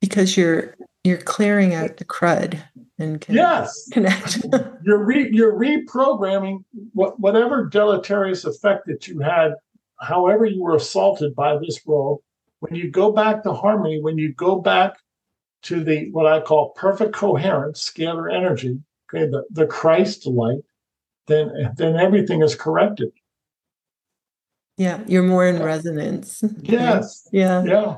because 0.00 0.36
you're 0.36 0.76
you're 1.04 1.18
clearing 1.18 1.74
out 1.74 1.96
the 1.96 2.04
crud 2.04 2.60
and 2.98 3.20
can 3.20 3.34
yes 3.34 3.88
connect 3.92 4.44
you're 4.82 5.04
re, 5.04 5.28
you're 5.32 5.54
reprogramming 5.54 6.64
what, 6.92 7.18
whatever 7.20 7.64
deleterious 7.64 8.44
effect 8.44 8.86
that 8.86 9.06
you 9.08 9.20
had 9.20 9.52
however 10.00 10.44
you 10.44 10.62
were 10.62 10.76
assaulted 10.76 11.34
by 11.34 11.56
this 11.58 11.80
role 11.86 12.22
when 12.60 12.74
you 12.74 12.90
go 12.90 13.12
back 13.12 13.42
to 13.42 13.52
harmony 13.52 14.00
when 14.00 14.18
you 14.18 14.32
go 14.34 14.56
back 14.60 14.96
to 15.66 15.82
the 15.82 16.10
what 16.12 16.26
i 16.26 16.40
call 16.40 16.70
perfect 16.70 17.12
coherence 17.12 17.90
scalar 17.90 18.32
energy 18.32 18.78
okay 19.08 19.26
the, 19.28 19.44
the 19.50 19.66
christ 19.66 20.26
light 20.26 20.62
then 21.26 21.50
then 21.76 21.96
everything 21.96 22.42
is 22.42 22.54
corrected 22.54 23.10
yeah 24.76 25.00
you're 25.06 25.22
more 25.22 25.46
in 25.46 25.62
resonance 25.62 26.42
yes 26.62 27.28
yeah 27.32 27.62
yeah 27.64 27.96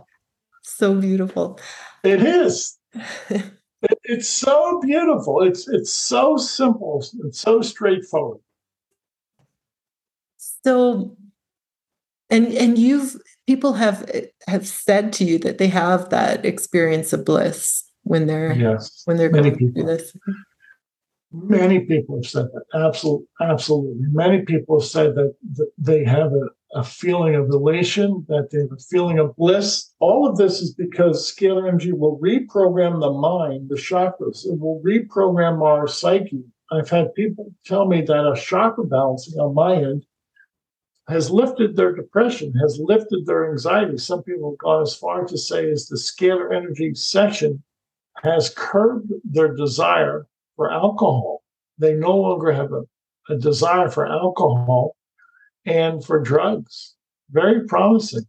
so 0.63 0.95
beautiful 0.95 1.59
it 2.05 2.23
is. 2.23 2.79
it, 3.29 3.99
it's 4.05 4.29
so 4.29 4.81
beautiful. 4.81 5.43
It's 5.43 5.69
it's 5.69 5.93
so 5.93 6.37
simple. 6.37 7.05
It's 7.25 7.41
so 7.41 7.61
straightforward. 7.61 8.41
So, 10.65 11.17
and 12.31 12.53
and 12.55 12.79
you've 12.79 13.17
people 13.49 13.73
have 13.73 13.99
have 14.47 14.67
said 14.69 15.11
to 15.15 15.25
you 15.25 15.39
that 15.39 15.57
they 15.57 15.69
have 15.69 16.11
that 16.11 16.45
experience 16.45 17.15
of 17.15 17.25
bliss 17.25 17.83
when 18.03 18.27
they're 18.27 18.53
yes 18.53 19.03
when 19.07 19.17
they're 19.17 19.31
Many 19.31 19.51
going 19.51 19.59
people. 19.59 19.83
through 19.83 19.97
this. 19.97 20.17
Many 21.33 21.81
people 21.81 22.17
have 22.17 22.27
said 22.27 22.47
that. 22.55 22.65
Absolutely, 22.87 23.27
absolutely. 23.41 24.07
Many 24.25 24.39
people 24.51 24.81
have 24.81 24.89
said 24.89 25.15
that, 25.15 25.35
that 25.57 25.71
they 25.77 26.03
have 26.05 26.33
a, 26.33 26.47
a 26.81 26.83
feeling 26.83 27.35
of 27.35 27.51
elation, 27.51 28.25
that 28.29 28.49
they 28.51 28.61
have 28.61 28.73
a 28.73 28.83
feeling 28.93 29.19
of 29.19 29.37
bliss. 29.37 29.93
All 29.99 30.27
of 30.27 30.39
this 30.39 30.63
is 30.63 30.73
because 30.73 31.31
scalar 31.31 31.69
energy 31.69 31.93
will 31.93 32.19
reprogram 32.19 33.01
the 33.01 33.13
mind, 33.13 33.69
the 33.69 33.77
chakras. 33.77 34.47
It 34.47 34.59
will 34.59 34.81
reprogram 34.83 35.61
our 35.63 35.87
psyche. 35.87 36.45
I've 36.73 36.89
had 36.89 37.15
people 37.15 37.53
tell 37.65 37.87
me 37.87 38.01
that 38.03 38.33
a 38.33 38.35
chakra 38.35 38.85
balancing 38.85 39.39
on 39.39 39.55
my 39.55 39.75
end 39.75 40.07
has 41.09 41.31
lifted 41.31 41.75
their 41.75 41.95
depression, 41.95 42.53
has 42.61 42.79
lifted 42.79 43.25
their 43.25 43.51
anxiety. 43.51 43.97
Some 43.97 44.23
people 44.23 44.51
have 44.53 44.59
gone 44.59 44.83
as 44.83 44.95
far 44.95 45.25
to 45.25 45.39
say 45.39 45.71
as 45.71 45.87
the 45.87 45.97
scalar 45.97 46.55
energy 46.55 46.95
session 46.95 47.63
has 48.23 48.53
curbed 48.55 49.13
their 49.25 49.55
desire 49.55 50.27
for 50.57 50.71
alcohol. 50.71 51.43
They 51.79 51.95
no 51.95 52.15
longer 52.15 52.53
have 52.53 52.73
a, 52.73 52.83
a 53.31 53.39
desire 53.39 53.89
for 53.89 54.07
alcohol 54.07 54.97
and 55.65 56.05
for 56.05 56.21
drugs. 56.21 56.95
Very 57.31 57.67
promising. 57.67 58.27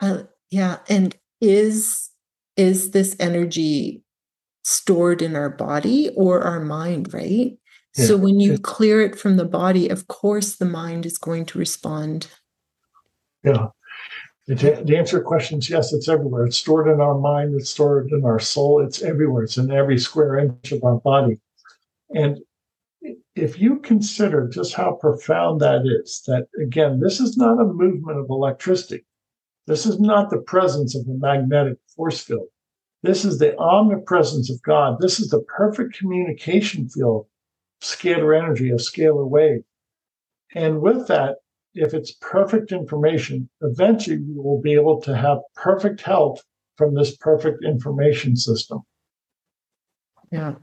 Uh, 0.00 0.22
yeah, 0.50 0.78
and 0.88 1.16
is 1.40 2.10
is 2.56 2.90
this 2.90 3.14
energy 3.20 4.02
stored 4.64 5.22
in 5.22 5.36
our 5.36 5.50
body 5.50 6.10
or 6.16 6.42
our 6.42 6.60
mind, 6.60 7.12
right? 7.12 7.56
Yeah. 7.98 8.06
So 8.06 8.16
when 8.16 8.38
you 8.40 8.58
clear 8.58 9.00
it 9.02 9.18
from 9.18 9.36
the 9.36 9.44
body, 9.44 9.88
of 9.88 10.06
course 10.06 10.56
the 10.56 10.64
mind 10.64 11.04
is 11.04 11.18
going 11.18 11.46
to 11.46 11.58
respond. 11.58 12.28
Yeah. 13.42 13.68
The, 14.46 14.82
the 14.84 14.96
answer 14.96 15.20
questions, 15.20 15.68
yes, 15.68 15.92
it's 15.92 16.08
everywhere. 16.08 16.46
It's 16.46 16.56
stored 16.56 16.88
in 16.88 17.00
our 17.00 17.18
mind, 17.18 17.54
it's 17.54 17.68
stored 17.68 18.10
in 18.12 18.24
our 18.24 18.38
soul, 18.38 18.82
it's 18.82 19.02
everywhere. 19.02 19.42
It's 19.42 19.58
in 19.58 19.70
every 19.70 19.98
square 19.98 20.38
inch 20.38 20.72
of 20.72 20.82
our 20.84 21.00
body. 21.00 21.38
And 22.10 22.38
if 23.34 23.58
you 23.58 23.78
consider 23.80 24.48
just 24.48 24.74
how 24.74 24.92
profound 24.92 25.60
that 25.60 25.82
is, 25.84 26.22
that 26.26 26.46
again, 26.62 27.00
this 27.00 27.20
is 27.20 27.36
not 27.36 27.60
a 27.60 27.64
movement 27.64 28.18
of 28.18 28.30
electricity. 28.30 29.04
This 29.66 29.84
is 29.84 30.00
not 30.00 30.30
the 30.30 30.38
presence 30.38 30.94
of 30.96 31.02
a 31.02 31.12
magnetic 31.12 31.76
force 31.94 32.20
field. 32.20 32.48
This 33.02 33.24
is 33.24 33.38
the 33.38 33.56
omnipresence 33.58 34.50
of 34.50 34.62
God. 34.62 34.96
This 34.98 35.20
is 35.20 35.28
the 35.28 35.42
perfect 35.42 35.96
communication 35.96 36.88
field, 36.88 37.26
scalar 37.80 38.36
energy, 38.36 38.70
a 38.70 38.74
scalar 38.74 39.28
wave. 39.28 39.62
And 40.54 40.80
with 40.80 41.06
that, 41.08 41.36
if 41.74 41.94
it's 41.94 42.12
perfect 42.20 42.72
information, 42.72 43.48
eventually 43.60 44.18
we 44.18 44.34
will 44.34 44.60
be 44.60 44.74
able 44.74 45.00
to 45.02 45.16
have 45.16 45.38
perfect 45.54 46.00
health 46.00 46.42
from 46.76 46.94
this 46.94 47.16
perfect 47.16 47.64
information 47.64 48.36
system. 48.36 48.80
Yeah, 50.30 50.54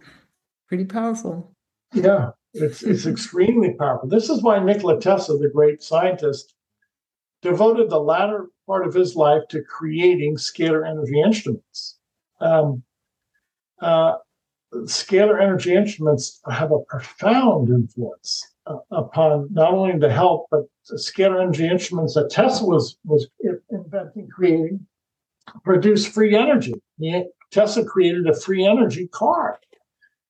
pretty 0.67 0.85
powerful. 0.85 1.51
Yeah, 1.93 2.31
it's 2.53 2.83
it's 2.83 3.05
extremely 3.05 3.73
powerful. 3.73 4.09
This 4.09 4.29
is 4.29 4.41
why 4.41 4.59
Nikola 4.59 4.99
Tesla, 4.99 5.37
the 5.37 5.49
great 5.49 5.81
scientist, 5.81 6.53
devoted 7.41 7.89
the 7.89 7.99
latter 7.99 8.47
part 8.67 8.85
of 8.87 8.93
his 8.93 9.15
life 9.15 9.43
to 9.49 9.61
creating 9.61 10.35
scalar 10.35 10.87
energy 10.87 11.21
instruments. 11.21 11.97
Um, 12.39 12.83
uh, 13.79 14.15
scalar 14.83 15.41
energy 15.41 15.73
instruments 15.73 16.41
have 16.49 16.71
a 16.71 16.79
profound 16.79 17.69
influence 17.69 18.45
uh, 18.67 18.77
upon 18.91 19.49
not 19.51 19.73
only 19.73 19.97
the 19.97 20.11
health, 20.11 20.45
but 20.51 20.61
the 20.89 20.97
scalar 20.97 21.41
energy 21.41 21.67
instruments 21.67 22.13
that 22.15 22.29
Tesla 22.29 22.67
was 22.67 22.97
was 23.03 23.27
inventing, 23.69 24.27
creating, 24.27 24.85
produce 25.63 26.05
free 26.05 26.35
energy. 26.35 26.73
Tesla 27.51 27.85
created 27.85 28.27
a 28.27 28.39
free 28.39 28.65
energy 28.65 29.07
car. 29.07 29.59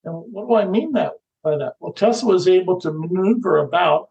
And 0.03 0.23
what 0.31 0.47
do 0.47 0.55
I 0.55 0.65
mean 0.65 0.93
that 0.93 1.13
by 1.43 1.57
that? 1.57 1.73
Well, 1.79 1.93
Tesla 1.93 2.33
was 2.33 2.47
able 2.47 2.79
to 2.81 2.91
maneuver 2.91 3.57
about 3.57 4.09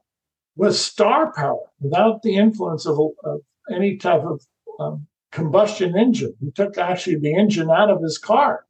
with 0.57 0.75
star 0.75 1.33
power 1.33 1.71
without 1.81 2.23
the 2.23 2.37
influence 2.37 2.87
of, 2.87 2.99
of 3.25 3.41
any 3.71 3.97
type 3.97 4.23
of 4.23 4.45
um, 4.81 5.07
combustion 5.33 5.97
engine. 5.97 6.35
He 6.41 6.51
took 6.51 6.79
actually 6.79 7.17
the 7.17 7.35
engine 7.35 7.71
out 7.71 7.91
of 7.91 8.03
his 8.03 8.19
car, 8.19 8.65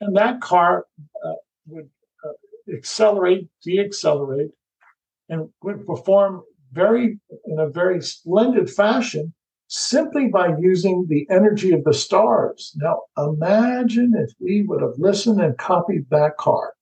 and 0.00 0.16
that 0.16 0.40
car 0.40 0.86
uh, 1.24 1.32
would 1.66 1.88
uh, 2.24 2.74
accelerate, 2.74 3.48
deaccelerate, 3.66 4.50
and 5.28 5.48
would 5.62 5.86
perform 5.86 6.42
very 6.72 7.18
in 7.46 7.58
a 7.58 7.68
very 7.68 8.00
splendid 8.02 8.70
fashion 8.70 9.32
simply 9.68 10.28
by 10.28 10.48
using 10.58 11.06
the 11.08 11.26
energy 11.30 11.72
of 11.72 11.82
the 11.84 11.94
stars. 11.94 12.76
Now, 12.76 13.02
imagine 13.18 14.12
if 14.16 14.32
we 14.38 14.62
would 14.62 14.82
have 14.82 14.98
listened 14.98 15.40
and 15.40 15.58
copied 15.58 16.08
that 16.10 16.36
car. 16.36 16.74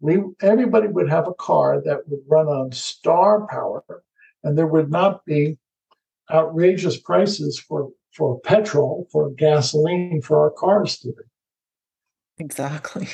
We, 0.00 0.20
everybody 0.40 0.88
would 0.88 1.08
have 1.08 1.28
a 1.28 1.34
car 1.34 1.80
that 1.84 2.08
would 2.08 2.20
run 2.28 2.48
on 2.48 2.72
star 2.72 3.46
power, 3.46 3.84
and 4.42 4.58
there 4.58 4.66
would 4.66 4.90
not 4.90 5.24
be 5.24 5.58
outrageous 6.32 6.96
prices 6.96 7.60
for, 7.60 7.90
for 8.12 8.40
petrol, 8.40 9.06
for 9.12 9.30
gasoline 9.30 10.20
for 10.22 10.40
our 10.40 10.50
cars 10.50 10.98
today. 10.98 11.22
Exactly. 12.42 13.08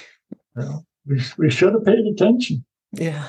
Well, 0.56 0.86
we, 1.06 1.20
we 1.36 1.50
should 1.50 1.74
have 1.74 1.84
paid 1.84 2.06
attention. 2.06 2.64
Yeah. 2.92 3.28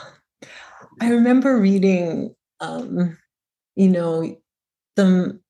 I 1.01 1.11
remember 1.11 1.59
reading, 1.59 2.33
um, 2.61 3.17
you 3.75 3.89
know, 3.89 4.37
some 4.97 5.41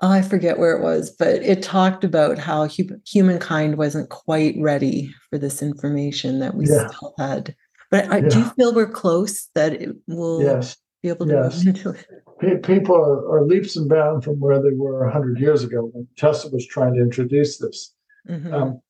oh, 0.00 0.10
I 0.10 0.22
forget 0.22 0.58
where 0.58 0.76
it 0.76 0.82
was, 0.82 1.10
but 1.10 1.42
it 1.42 1.62
talked 1.62 2.04
about 2.04 2.38
how 2.38 2.66
hu- 2.66 3.00
humankind 3.06 3.78
wasn't 3.78 4.08
quite 4.10 4.56
ready 4.58 5.14
for 5.28 5.38
this 5.38 5.62
information 5.62 6.40
that 6.40 6.54
we 6.54 6.66
yeah. 6.66 6.88
still 6.88 7.14
had. 7.18 7.54
But 7.90 8.06
yeah. 8.06 8.20
do 8.28 8.38
you 8.38 8.44
feel 8.56 8.74
we're 8.74 8.90
close 8.90 9.48
that 9.54 9.74
it 9.74 9.90
will 10.08 10.42
yes. 10.42 10.76
be 11.02 11.10
able 11.10 11.26
to 11.26 11.34
yes. 11.34 11.64
move 11.64 11.76
into 11.76 11.90
it? 11.90 12.62
People 12.62 12.96
are, 12.96 13.30
are, 13.30 13.46
leaps 13.46 13.76
and 13.76 13.88
bounds 13.88 14.24
from 14.24 14.40
where 14.40 14.60
they 14.60 14.72
were 14.72 15.04
100 15.04 15.38
years 15.38 15.62
ago 15.62 15.90
when 15.92 16.08
Tesla 16.16 16.50
was 16.50 16.66
trying 16.66 16.94
to 16.94 17.00
introduce 17.00 17.58
this. 17.58 17.94
Mm-hmm. 18.28 18.54
Um, 18.54 18.80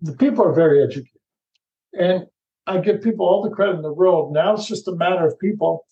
the 0.00 0.16
people 0.16 0.44
are 0.44 0.52
very 0.52 0.82
educated. 0.82 1.20
And 1.92 2.26
I 2.66 2.78
give 2.78 3.02
people 3.02 3.26
all 3.26 3.42
the 3.42 3.54
credit 3.54 3.76
in 3.76 3.82
the 3.82 3.92
world. 3.92 4.32
Now 4.32 4.54
it's 4.54 4.66
just 4.66 4.88
a 4.88 4.94
matter 4.94 5.26
of 5.26 5.38
people 5.38 5.86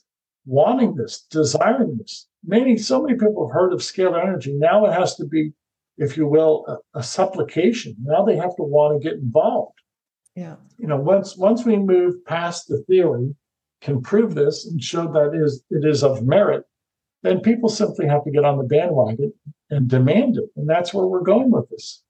wanting 0.45 0.95
this, 0.95 1.25
desiring 1.31 1.97
this. 1.99 2.29
Many, 2.45 2.77
so 2.77 3.03
many 3.03 3.19
people 3.19 3.49
have 3.49 3.55
heard 3.55 3.73
of 3.73 3.81
scalar 3.81 4.23
energy. 4.23 4.53
Now 4.53 4.85
it 4.85 4.93
has 4.93 5.17
to 5.17 5.25
be, 5.25 5.53
if 5.97 6.17
you 6.17 6.27
will, 6.27 6.65
a, 6.95 6.99
a 6.99 7.03
supplication. 7.03 7.97
Now 8.03 8.25
they 8.25 8.37
have 8.37 8.55
to 8.57 8.63
want 8.63 9.01
to 9.01 9.09
get 9.09 9.19
involved. 9.19 9.79
Yeah. 10.35 10.57
You 10.79 10.87
know, 10.87 10.99
once 10.99 11.37
once 11.37 11.65
we 11.65 11.77
move 11.77 12.23
past 12.27 12.69
the 12.69 12.83
theory, 12.83 13.35
can 13.81 14.03
prove 14.03 14.35
this 14.35 14.67
and 14.67 14.83
show 14.83 15.11
that 15.13 15.33
is 15.35 15.65
it 15.71 15.85
is 15.85 16.05
of 16.05 16.23
merit, 16.23 16.65
then 17.23 17.41
people 17.41 17.71
simply 17.71 18.07
have 18.07 18.23
to 18.25 18.31
get 18.31 18.45
on 18.45 18.59
the 18.59 18.65
bandwagon 18.65 19.33
and 19.71 19.89
demand 19.89 20.37
it. 20.37 20.51
And 20.57 20.69
that's 20.69 20.93
where 20.93 21.07
we're 21.07 21.23
going 21.23 21.51
with 21.51 21.69
this. 21.71 22.03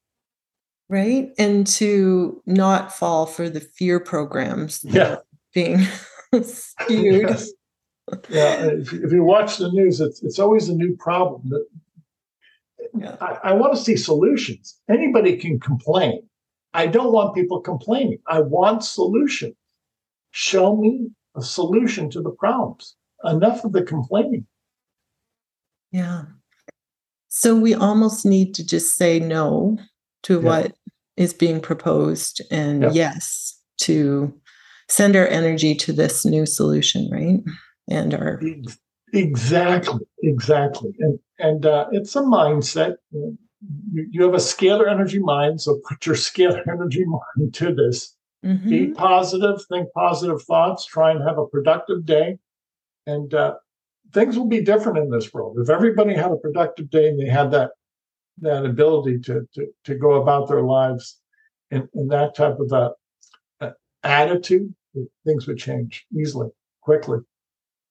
Right. 0.89 1.31
And 1.39 1.67
to 1.67 2.43
not 2.47 2.93
fall 2.93 3.27
for 3.27 3.49
the 3.49 3.61
fear 3.61 3.99
programs 3.99 4.85
yeah. 4.85 5.17
being 5.53 5.87
spewed. 6.43 7.23
Yes 7.29 7.51
yeah, 8.29 8.67
if, 8.67 8.93
if, 8.93 9.13
you 9.13 9.25
watch 9.25 9.57
the 9.57 9.71
news, 9.71 10.01
it's 10.01 10.23
it's 10.23 10.39
always 10.39 10.69
a 10.69 10.75
new 10.75 10.97
problem. 10.97 11.43
That 11.49 11.67
yeah. 12.99 13.17
I, 13.21 13.51
I 13.51 13.53
want 13.53 13.75
to 13.75 13.81
see 13.81 13.97
solutions. 13.97 14.79
Anybody 14.89 15.37
can 15.37 15.59
complain. 15.59 16.23
I 16.73 16.87
don't 16.87 17.13
want 17.13 17.35
people 17.35 17.61
complaining. 17.61 18.19
I 18.27 18.41
want 18.41 18.85
solutions. 18.85 19.55
Show 20.31 20.77
me 20.77 21.09
a 21.37 21.43
solution 21.43 22.11
to 22.11 22.23
the 22.23 22.31
problems. 22.31 22.95
Enough 23.25 23.65
of 23.65 23.73
the 23.73 23.83
complaining. 23.83 24.47
Yeah. 25.91 26.25
So 27.29 27.57
we 27.57 27.75
almost 27.75 28.25
need 28.25 28.55
to 28.55 28.65
just 28.65 28.95
say 28.95 29.19
no 29.19 29.79
to 30.27 30.35
yeah. 30.35 30.39
what 30.41 30.73
is 31.17 31.33
being 31.33 31.61
proposed 31.61 32.43
and 32.51 32.83
yeah. 32.83 32.91
yes 32.93 33.61
to 33.79 34.33
send 34.89 35.17
our 35.17 35.27
energy 35.27 35.75
to 35.75 35.93
this 35.93 36.25
new 36.25 36.47
solution, 36.47 37.09
right? 37.11 37.41
and 37.89 38.15
our 38.15 38.41
exactly 39.13 40.01
exactly 40.23 40.95
and 40.99 41.19
and 41.39 41.67
uh, 41.67 41.87
it's 41.93 42.17
a 42.17 42.21
mindset 42.21 42.97
you, 43.13 43.39
you, 44.11 44.23
have 44.23 44.35
a 44.35 44.39
scalar 44.39 44.91
energy 44.91 45.19
mind 45.19 45.61
so 45.61 45.81
put 45.89 46.05
your 46.07 46.15
scalar 46.29 46.67
energy 46.69 47.05
mind 47.05 47.55
to 47.55 47.75
this 47.75 48.15
mm-hmm. 48.45 48.69
be 48.69 48.89
positive 48.89 49.61
think 49.71 49.89
positive 49.93 50.43
thoughts 50.43 50.85
try 50.85 51.11
and 51.11 51.23
have 51.23 51.39
a 51.39 51.47
productive 51.47 52.05
day 52.05 52.39
and 53.07 53.35
uh, 53.35 53.55
things 54.13 54.37
will 54.37 54.49
be 54.49 54.61
different 54.61 54.99
in 54.99 55.11
this 55.11 55.33
world 55.33 55.57
if 55.61 55.71
everybody 55.71 56.15
had 56.15 56.33
a 56.33 56.37
productive 56.37 56.91
day 56.91 57.09
and 57.09 57.21
they 57.21 57.29
had 57.29 57.51
that 57.51 57.71
that 58.39 58.65
ability 58.65 59.19
to 59.21 59.47
to, 59.55 59.67
to 59.85 59.95
go 59.95 60.21
about 60.23 60.49
their 60.49 60.63
lives 60.63 61.21
in, 61.71 61.89
in 61.95 62.09
that 62.09 62.35
type 62.35 62.59
of 62.59 62.73
a, 62.73 62.93
a 63.65 63.73
attitude 64.05 64.73
things 65.25 65.47
would 65.47 65.59
change 65.59 66.07
easily 66.15 66.49
quickly 66.81 67.19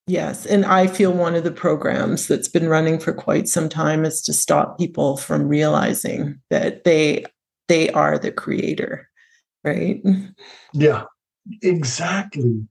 Yes. 0.07 0.45
And 0.45 0.65
I 0.65 0.85
feel 0.85 1.11
one 1.11 1.35
of 1.35 1.43
the 1.43 1.51
programs 1.51 2.27
that's 2.27 2.47
been 2.47 2.69
running 2.69 2.99
for 2.99 3.11
quite 3.11 3.47
some 3.47 3.69
time 3.69 4.05
is 4.05 4.21
to 4.23 4.33
stop 4.33 4.77
people 4.77 5.17
from 5.17 5.47
realizing 5.47 6.39
that 6.51 6.83
they 6.83 7.25
they 7.67 7.89
are 7.89 8.19
the 8.19 8.31
creator. 8.31 9.09
Right. 9.63 10.03
Yeah, 10.73 11.05
exactly. 11.63 12.67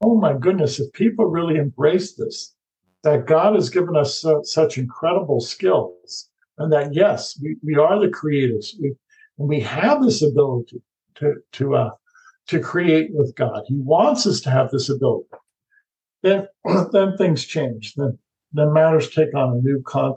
Oh 0.00 0.16
my 0.16 0.34
goodness. 0.34 0.78
If 0.78 0.92
people 0.92 1.26
really 1.26 1.56
embrace 1.56 2.14
this, 2.14 2.54
that 3.02 3.26
God 3.26 3.56
has 3.56 3.68
given 3.68 3.96
us 3.96 4.20
so, 4.20 4.42
such 4.44 4.78
incredible 4.78 5.40
skills, 5.40 6.28
and 6.58 6.72
that 6.72 6.94
yes, 6.94 7.38
we, 7.42 7.56
we 7.62 7.76
are 7.76 7.98
the 8.00 8.10
creators. 8.10 8.76
We 8.80 8.94
and 9.38 9.48
we 9.48 9.60
have 9.60 10.02
this 10.02 10.22
ability 10.22 10.82
to 11.16 11.34
to 11.52 11.74
uh 11.76 11.90
to 12.48 12.60
create 12.60 13.10
with 13.12 13.34
God. 13.34 13.62
He 13.66 13.76
wants 13.76 14.26
us 14.26 14.40
to 14.42 14.50
have 14.50 14.70
this 14.70 14.88
ability 14.88 15.26
then 16.26 16.48
then 16.92 17.16
things 17.16 17.44
change. 17.44 17.94
Then 17.94 18.18
then 18.52 18.72
matters 18.72 19.10
take 19.10 19.34
on 19.34 19.56
a 19.56 19.60
new 19.60 19.82
con, 19.82 20.14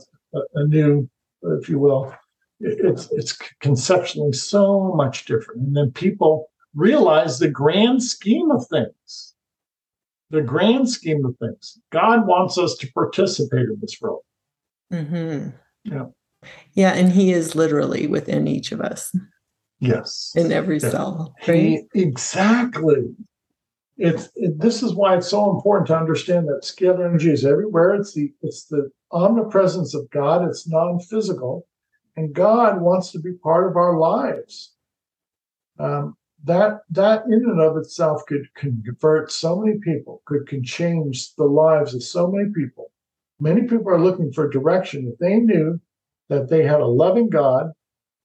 a 0.53 0.65
new, 0.65 1.09
if 1.43 1.69
you 1.69 1.79
will, 1.79 2.13
it's 2.59 3.09
it's 3.11 3.37
conceptually 3.59 4.33
so 4.33 4.93
much 4.95 5.25
different. 5.25 5.61
And 5.61 5.75
then 5.75 5.91
people 5.91 6.49
realize 6.73 7.39
the 7.39 7.49
grand 7.49 8.03
scheme 8.03 8.51
of 8.51 8.65
things. 8.67 9.33
The 10.29 10.41
grand 10.41 10.89
scheme 10.89 11.25
of 11.25 11.35
things. 11.37 11.79
God 11.91 12.27
wants 12.27 12.57
us 12.57 12.75
to 12.77 12.91
participate 12.93 13.67
in 13.67 13.77
this 13.81 13.99
role. 14.01 14.23
Mm-hmm. 14.93 15.49
Yeah. 15.85 16.05
Yeah, 16.73 16.93
and 16.93 17.11
He 17.11 17.31
is 17.31 17.55
literally 17.55 18.07
within 18.07 18.47
each 18.47 18.71
of 18.71 18.81
us. 18.81 19.13
Yes. 19.79 20.33
In 20.35 20.51
every 20.51 20.79
yeah. 20.79 20.89
cell. 20.89 21.35
Right? 21.47 21.85
He, 21.93 22.01
exactly 22.01 23.15
it's 23.99 24.29
it, 24.35 24.57
this 24.59 24.81
is 24.81 24.95
why 24.95 25.17
it's 25.17 25.27
so 25.27 25.53
important 25.53 25.87
to 25.87 25.97
understand 25.97 26.47
that 26.47 26.63
scalar 26.63 27.05
energy 27.05 27.31
is 27.31 27.45
everywhere. 27.45 27.95
It's 27.95 28.13
the 28.13 28.33
it's 28.41 28.65
the 28.65 28.89
omnipresence 29.11 29.93
of 29.93 30.09
God. 30.09 30.47
It's 30.47 30.67
non-physical, 30.67 31.67
and 32.15 32.33
God 32.33 32.81
wants 32.81 33.11
to 33.11 33.19
be 33.19 33.33
part 33.33 33.69
of 33.69 33.75
our 33.75 33.99
lives. 33.99 34.73
Um, 35.79 36.15
that 36.45 36.79
that 36.91 37.25
in 37.25 37.33
and 37.45 37.59
of 37.59 37.75
itself 37.75 38.21
could, 38.25 38.47
could 38.55 38.81
convert 38.85 39.31
so 39.33 39.59
many 39.59 39.79
people, 39.79 40.21
could 40.25 40.47
can 40.47 40.63
change 40.63 41.35
the 41.35 41.43
lives 41.43 41.93
of 41.93 42.01
so 42.01 42.31
many 42.31 42.49
people. 42.55 42.91
Many 43.41 43.63
people 43.63 43.89
are 43.89 44.01
looking 44.01 44.31
for 44.31 44.49
direction. 44.49 45.09
If 45.11 45.19
they 45.19 45.35
knew 45.39 45.79
that 46.29 46.49
they 46.49 46.63
had 46.63 46.79
a 46.79 46.85
loving 46.85 47.29
God 47.29 47.71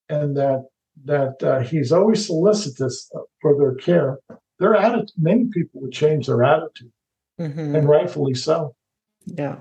and 0.08 0.36
that 0.36 0.64
that 1.04 1.42
uh, 1.42 1.60
He's 1.60 1.90
always 1.90 2.26
solicitous 2.26 3.10
for 3.40 3.58
their 3.58 3.74
care, 3.74 4.18
their 4.58 4.74
attitude, 4.74 5.10
many 5.16 5.46
people 5.52 5.80
would 5.80 5.92
change 5.92 6.26
their 6.26 6.44
attitude, 6.44 6.92
mm-hmm. 7.40 7.74
and 7.74 7.88
rightfully 7.88 8.34
so. 8.34 8.74
Yeah. 9.26 9.56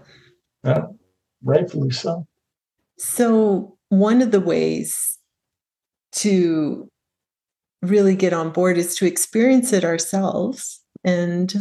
Yeah, 0.63 0.85
rightfully 1.43 1.91
so. 1.91 2.25
So, 2.97 3.77
one 3.89 4.21
of 4.21 4.31
the 4.31 4.39
ways 4.39 5.17
to 6.13 6.89
really 7.81 8.15
get 8.15 8.33
on 8.33 8.51
board 8.51 8.77
is 8.77 8.95
to 8.95 9.05
experience 9.05 9.73
it 9.73 9.83
ourselves 9.83 10.81
and 11.03 11.53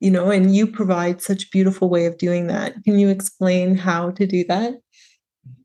you 0.00 0.10
know 0.10 0.30
and 0.30 0.56
you 0.56 0.66
provide 0.66 1.20
such 1.20 1.44
a 1.44 1.48
beautiful 1.52 1.90
way 1.90 2.06
of 2.06 2.16
doing 2.16 2.46
that 2.46 2.74
can 2.84 2.98
you 2.98 3.08
explain 3.08 3.76
how 3.76 4.10
to 4.10 4.26
do 4.26 4.42
that 4.44 4.72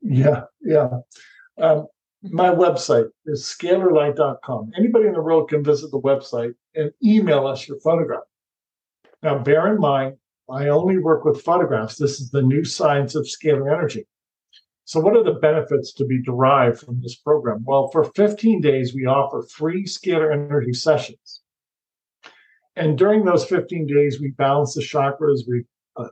yeah 0.02 0.42
yeah 0.62 0.88
um, 1.60 1.86
my 2.22 2.50
website 2.50 3.08
is 3.26 3.42
scalarlight.com. 3.42 4.72
Anybody 4.78 5.06
in 5.06 5.12
the 5.12 5.22
world 5.22 5.48
can 5.48 5.64
visit 5.64 5.90
the 5.90 6.00
website 6.00 6.54
and 6.74 6.92
email 7.02 7.46
us 7.46 7.66
your 7.66 7.80
photograph. 7.80 8.22
Now, 9.22 9.38
bear 9.38 9.72
in 9.72 9.80
mind, 9.80 10.16
I 10.48 10.68
only 10.68 10.98
work 10.98 11.24
with 11.24 11.42
photographs. 11.42 11.96
This 11.96 12.20
is 12.20 12.30
the 12.30 12.42
new 12.42 12.64
science 12.64 13.14
of 13.14 13.24
scalar 13.24 13.72
energy. 13.72 14.06
So, 14.84 15.00
what 15.00 15.16
are 15.16 15.22
the 15.24 15.38
benefits 15.40 15.92
to 15.94 16.04
be 16.04 16.22
derived 16.22 16.80
from 16.80 17.00
this 17.00 17.16
program? 17.16 17.64
Well, 17.64 17.88
for 17.88 18.04
15 18.04 18.60
days, 18.60 18.94
we 18.94 19.06
offer 19.06 19.42
free 19.42 19.84
scalar 19.84 20.32
energy 20.32 20.72
sessions. 20.72 21.40
And 22.76 22.98
during 22.98 23.24
those 23.24 23.44
15 23.44 23.86
days, 23.86 24.20
we 24.20 24.30
balance 24.30 24.74
the 24.74 24.82
chakras, 24.82 25.40
we 25.46 25.64
uh, 25.96 26.08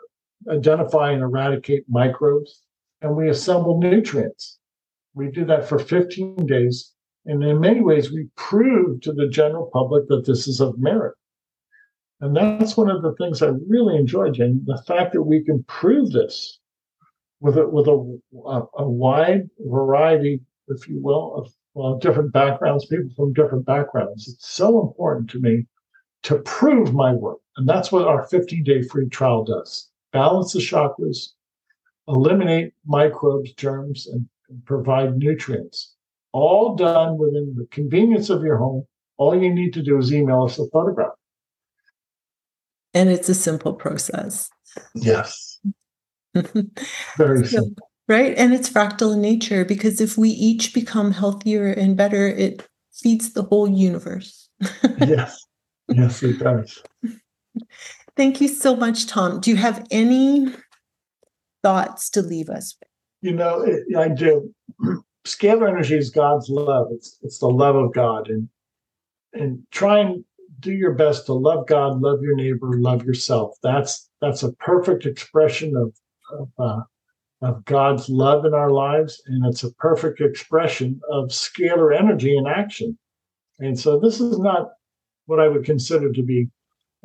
identify 0.48 1.12
and 1.12 1.22
eradicate 1.22 1.84
microbes, 1.88 2.62
and 3.02 3.16
we 3.16 3.28
assemble 3.28 3.78
nutrients. 3.78 4.58
We 5.14 5.30
do 5.30 5.44
that 5.46 5.68
for 5.68 5.78
15 5.78 6.46
days. 6.46 6.92
And 7.26 7.42
in 7.42 7.60
many 7.60 7.80
ways, 7.80 8.10
we 8.10 8.28
prove 8.36 9.00
to 9.02 9.12
the 9.12 9.28
general 9.28 9.70
public 9.72 10.08
that 10.08 10.24
this 10.26 10.48
is 10.48 10.60
of 10.60 10.78
merit. 10.78 11.14
And 12.20 12.36
that's 12.36 12.76
one 12.76 12.90
of 12.90 13.02
the 13.02 13.14
things 13.14 13.42
I 13.42 13.50
really 13.68 13.96
enjoy, 13.96 14.30
Jane, 14.30 14.62
the 14.66 14.82
fact 14.86 15.12
that 15.12 15.22
we 15.22 15.42
can 15.42 15.62
prove 15.64 16.12
this 16.12 16.58
with 17.40 17.56
a, 17.56 17.66
with 17.66 17.88
a, 17.88 18.20
a, 18.46 18.62
a 18.78 18.88
wide 18.88 19.48
variety, 19.58 20.40
if 20.68 20.86
you 20.86 21.00
will, 21.00 21.34
of 21.36 21.52
well, 21.74 21.98
different 21.98 22.32
backgrounds, 22.32 22.86
people 22.86 23.10
from 23.16 23.32
different 23.32 23.64
backgrounds. 23.64 24.28
It's 24.28 24.48
so 24.48 24.80
important 24.80 25.30
to 25.30 25.40
me 25.40 25.66
to 26.24 26.38
prove 26.40 26.92
my 26.92 27.14
work. 27.14 27.38
And 27.56 27.68
that's 27.68 27.90
what 27.90 28.06
our 28.06 28.26
15 28.26 28.64
day 28.64 28.82
free 28.82 29.08
trial 29.08 29.44
does 29.44 29.88
balance 30.12 30.52
the 30.52 30.58
chakras, 30.58 31.30
eliminate 32.10 32.72
microbes, 32.86 33.52
germs, 33.54 34.06
and 34.06 34.28
provide 34.64 35.16
nutrients. 35.16 35.94
All 36.32 36.76
done 36.76 37.18
within 37.18 37.54
the 37.56 37.66
convenience 37.70 38.30
of 38.30 38.42
your 38.42 38.56
home. 38.56 38.86
All 39.16 39.40
you 39.40 39.52
need 39.52 39.72
to 39.74 39.82
do 39.82 39.98
is 39.98 40.12
email 40.12 40.44
us 40.44 40.58
a 40.58 40.66
photograph. 40.70 41.12
And 42.94 43.08
it's 43.08 43.28
a 43.28 43.34
simple 43.34 43.74
process. 43.74 44.50
Yes. 44.94 45.60
Very 47.16 47.46
simple. 47.46 47.88
Right. 48.08 48.36
And 48.36 48.52
it's 48.52 48.68
fractal 48.68 49.14
in 49.14 49.20
nature 49.20 49.64
because 49.64 50.00
if 50.00 50.18
we 50.18 50.30
each 50.30 50.74
become 50.74 51.12
healthier 51.12 51.68
and 51.68 51.96
better, 51.96 52.26
it 52.26 52.66
feeds 52.92 53.32
the 53.32 53.42
whole 53.42 53.68
universe. 53.68 54.48
yes. 54.98 55.46
Yes, 55.88 56.22
it 56.22 56.38
does. 56.38 56.82
Thank 58.16 58.40
you 58.40 58.48
so 58.48 58.76
much, 58.76 59.06
Tom. 59.06 59.40
Do 59.40 59.50
you 59.50 59.56
have 59.56 59.86
any 59.90 60.52
thoughts 61.62 62.10
to 62.10 62.22
leave 62.22 62.48
us 62.48 62.76
with? 62.80 62.88
You 63.22 63.36
know, 63.36 63.60
it, 63.62 63.84
I 63.96 64.08
do. 64.08 64.54
Scalar 65.26 65.68
energy 65.68 65.96
is 65.96 66.10
God's 66.10 66.48
love. 66.48 66.88
It's 66.92 67.18
it's 67.22 67.38
the 67.38 67.48
love 67.48 67.76
of 67.76 67.92
God, 67.92 68.28
and 68.28 68.48
and 69.34 69.62
try 69.70 69.98
and 69.98 70.24
do 70.60 70.72
your 70.72 70.92
best 70.92 71.26
to 71.26 71.32
love 71.32 71.66
God, 71.66 72.00
love 72.00 72.22
your 72.22 72.36
neighbor, 72.36 72.72
love 72.72 73.04
yourself. 73.04 73.56
That's 73.62 74.08
that's 74.20 74.42
a 74.42 74.52
perfect 74.52 75.06
expression 75.06 75.76
of 75.76 75.94
of, 76.32 76.48
uh, 76.58 76.80
of 77.42 77.64
God's 77.64 78.08
love 78.08 78.44
in 78.44 78.54
our 78.54 78.70
lives, 78.70 79.22
and 79.26 79.44
it's 79.46 79.64
a 79.64 79.72
perfect 79.74 80.20
expression 80.20 81.00
of 81.10 81.28
scalar 81.28 81.96
energy 81.96 82.36
in 82.36 82.46
action. 82.46 82.98
And 83.58 83.78
so, 83.78 83.98
this 83.98 84.20
is 84.20 84.38
not 84.38 84.70
what 85.26 85.40
I 85.40 85.48
would 85.48 85.64
consider 85.64 86.12
to 86.12 86.22
be 86.22 86.48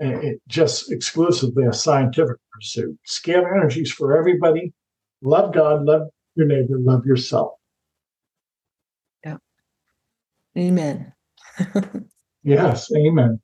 uh, 0.04 0.20
just 0.48 0.92
exclusively 0.92 1.66
a 1.66 1.74
scientific 1.74 2.38
pursuit. 2.52 2.98
Scalar 3.08 3.56
energies 3.56 3.92
for 3.92 4.18
everybody 4.18 4.74
love 5.22 5.54
God, 5.54 5.86
love 5.86 6.10
your 6.36 6.48
neighbor, 6.48 6.78
love 6.80 7.06
yourself. 7.06 7.54
Yeah. 9.26 9.38
Amen. 10.58 11.14
yes, 12.44 12.90
amen. 12.96 13.40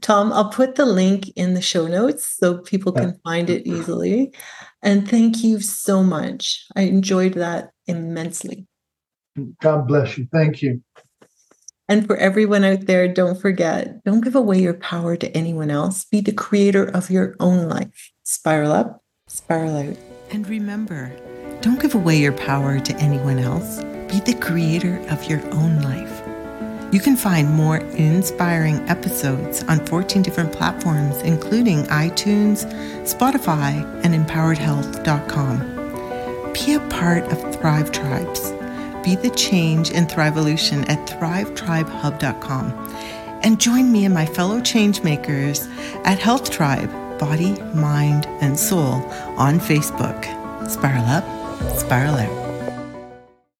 Tom, 0.00 0.32
I'll 0.32 0.50
put 0.50 0.74
the 0.74 0.86
link 0.86 1.28
in 1.36 1.54
the 1.54 1.60
show 1.60 1.86
notes 1.86 2.36
so 2.38 2.58
people 2.58 2.92
can 2.92 3.18
find 3.22 3.50
it 3.50 3.66
easily. 3.66 4.34
And 4.82 5.08
thank 5.08 5.44
you 5.44 5.60
so 5.60 6.02
much. 6.02 6.64
I 6.74 6.82
enjoyed 6.82 7.34
that 7.34 7.70
immensely. 7.86 8.66
God 9.60 9.86
bless 9.86 10.18
you. 10.18 10.26
Thank 10.32 10.62
you. 10.62 10.82
And 11.88 12.06
for 12.06 12.16
everyone 12.16 12.64
out 12.64 12.82
there, 12.82 13.08
don't 13.08 13.40
forget 13.40 14.04
don't 14.04 14.20
give 14.20 14.34
away 14.34 14.60
your 14.60 14.74
power 14.74 15.16
to 15.16 15.36
anyone 15.36 15.70
else. 15.70 16.04
Be 16.04 16.20
the 16.20 16.32
creator 16.32 16.84
of 16.84 17.10
your 17.10 17.34
own 17.40 17.68
life. 17.68 18.12
Spiral 18.24 18.72
up, 18.72 19.02
spiral 19.26 19.76
out. 19.76 19.96
And 20.30 20.46
remember, 20.46 21.10
don't 21.62 21.80
give 21.80 21.94
away 21.94 22.18
your 22.18 22.32
power 22.32 22.78
to 22.78 22.96
anyone 22.96 23.38
else. 23.38 23.82
Be 24.12 24.20
the 24.20 24.36
creator 24.38 24.98
of 25.08 25.24
your 25.24 25.40
own 25.54 25.80
life. 25.80 26.22
You 26.92 27.00
can 27.00 27.16
find 27.16 27.50
more 27.50 27.78
inspiring 27.78 28.76
episodes 28.88 29.62
on 29.64 29.84
14 29.86 30.22
different 30.22 30.52
platforms, 30.52 31.16
including 31.18 31.84
iTunes, 31.84 32.64
Spotify, 33.02 33.84
and 34.04 34.14
empoweredhealth.com. 34.14 36.52
Be 36.54 36.74
a 36.74 36.80
part 36.88 37.24
of 37.24 37.54
Thrive 37.56 37.92
Tribes. 37.92 38.52
Be 39.02 39.16
the 39.16 39.30
change 39.30 39.90
in 39.90 40.06
Thrivevolution 40.06 40.88
at 40.88 41.06
thrivetribehub.com. 41.08 42.72
And 43.42 43.60
join 43.60 43.92
me 43.92 44.04
and 44.04 44.14
my 44.14 44.26
fellow 44.26 44.60
changemakers 44.60 45.68
at 46.04 46.18
Health 46.18 46.50
Tribe 46.50 46.90
body, 47.18 47.60
mind, 47.74 48.26
and 48.40 48.58
soul 48.58 49.04
on 49.36 49.58
Facebook. 49.58 50.24
Spiral 50.70 51.04
up, 51.06 51.24
spiral 51.76 52.14
out. 52.14 52.37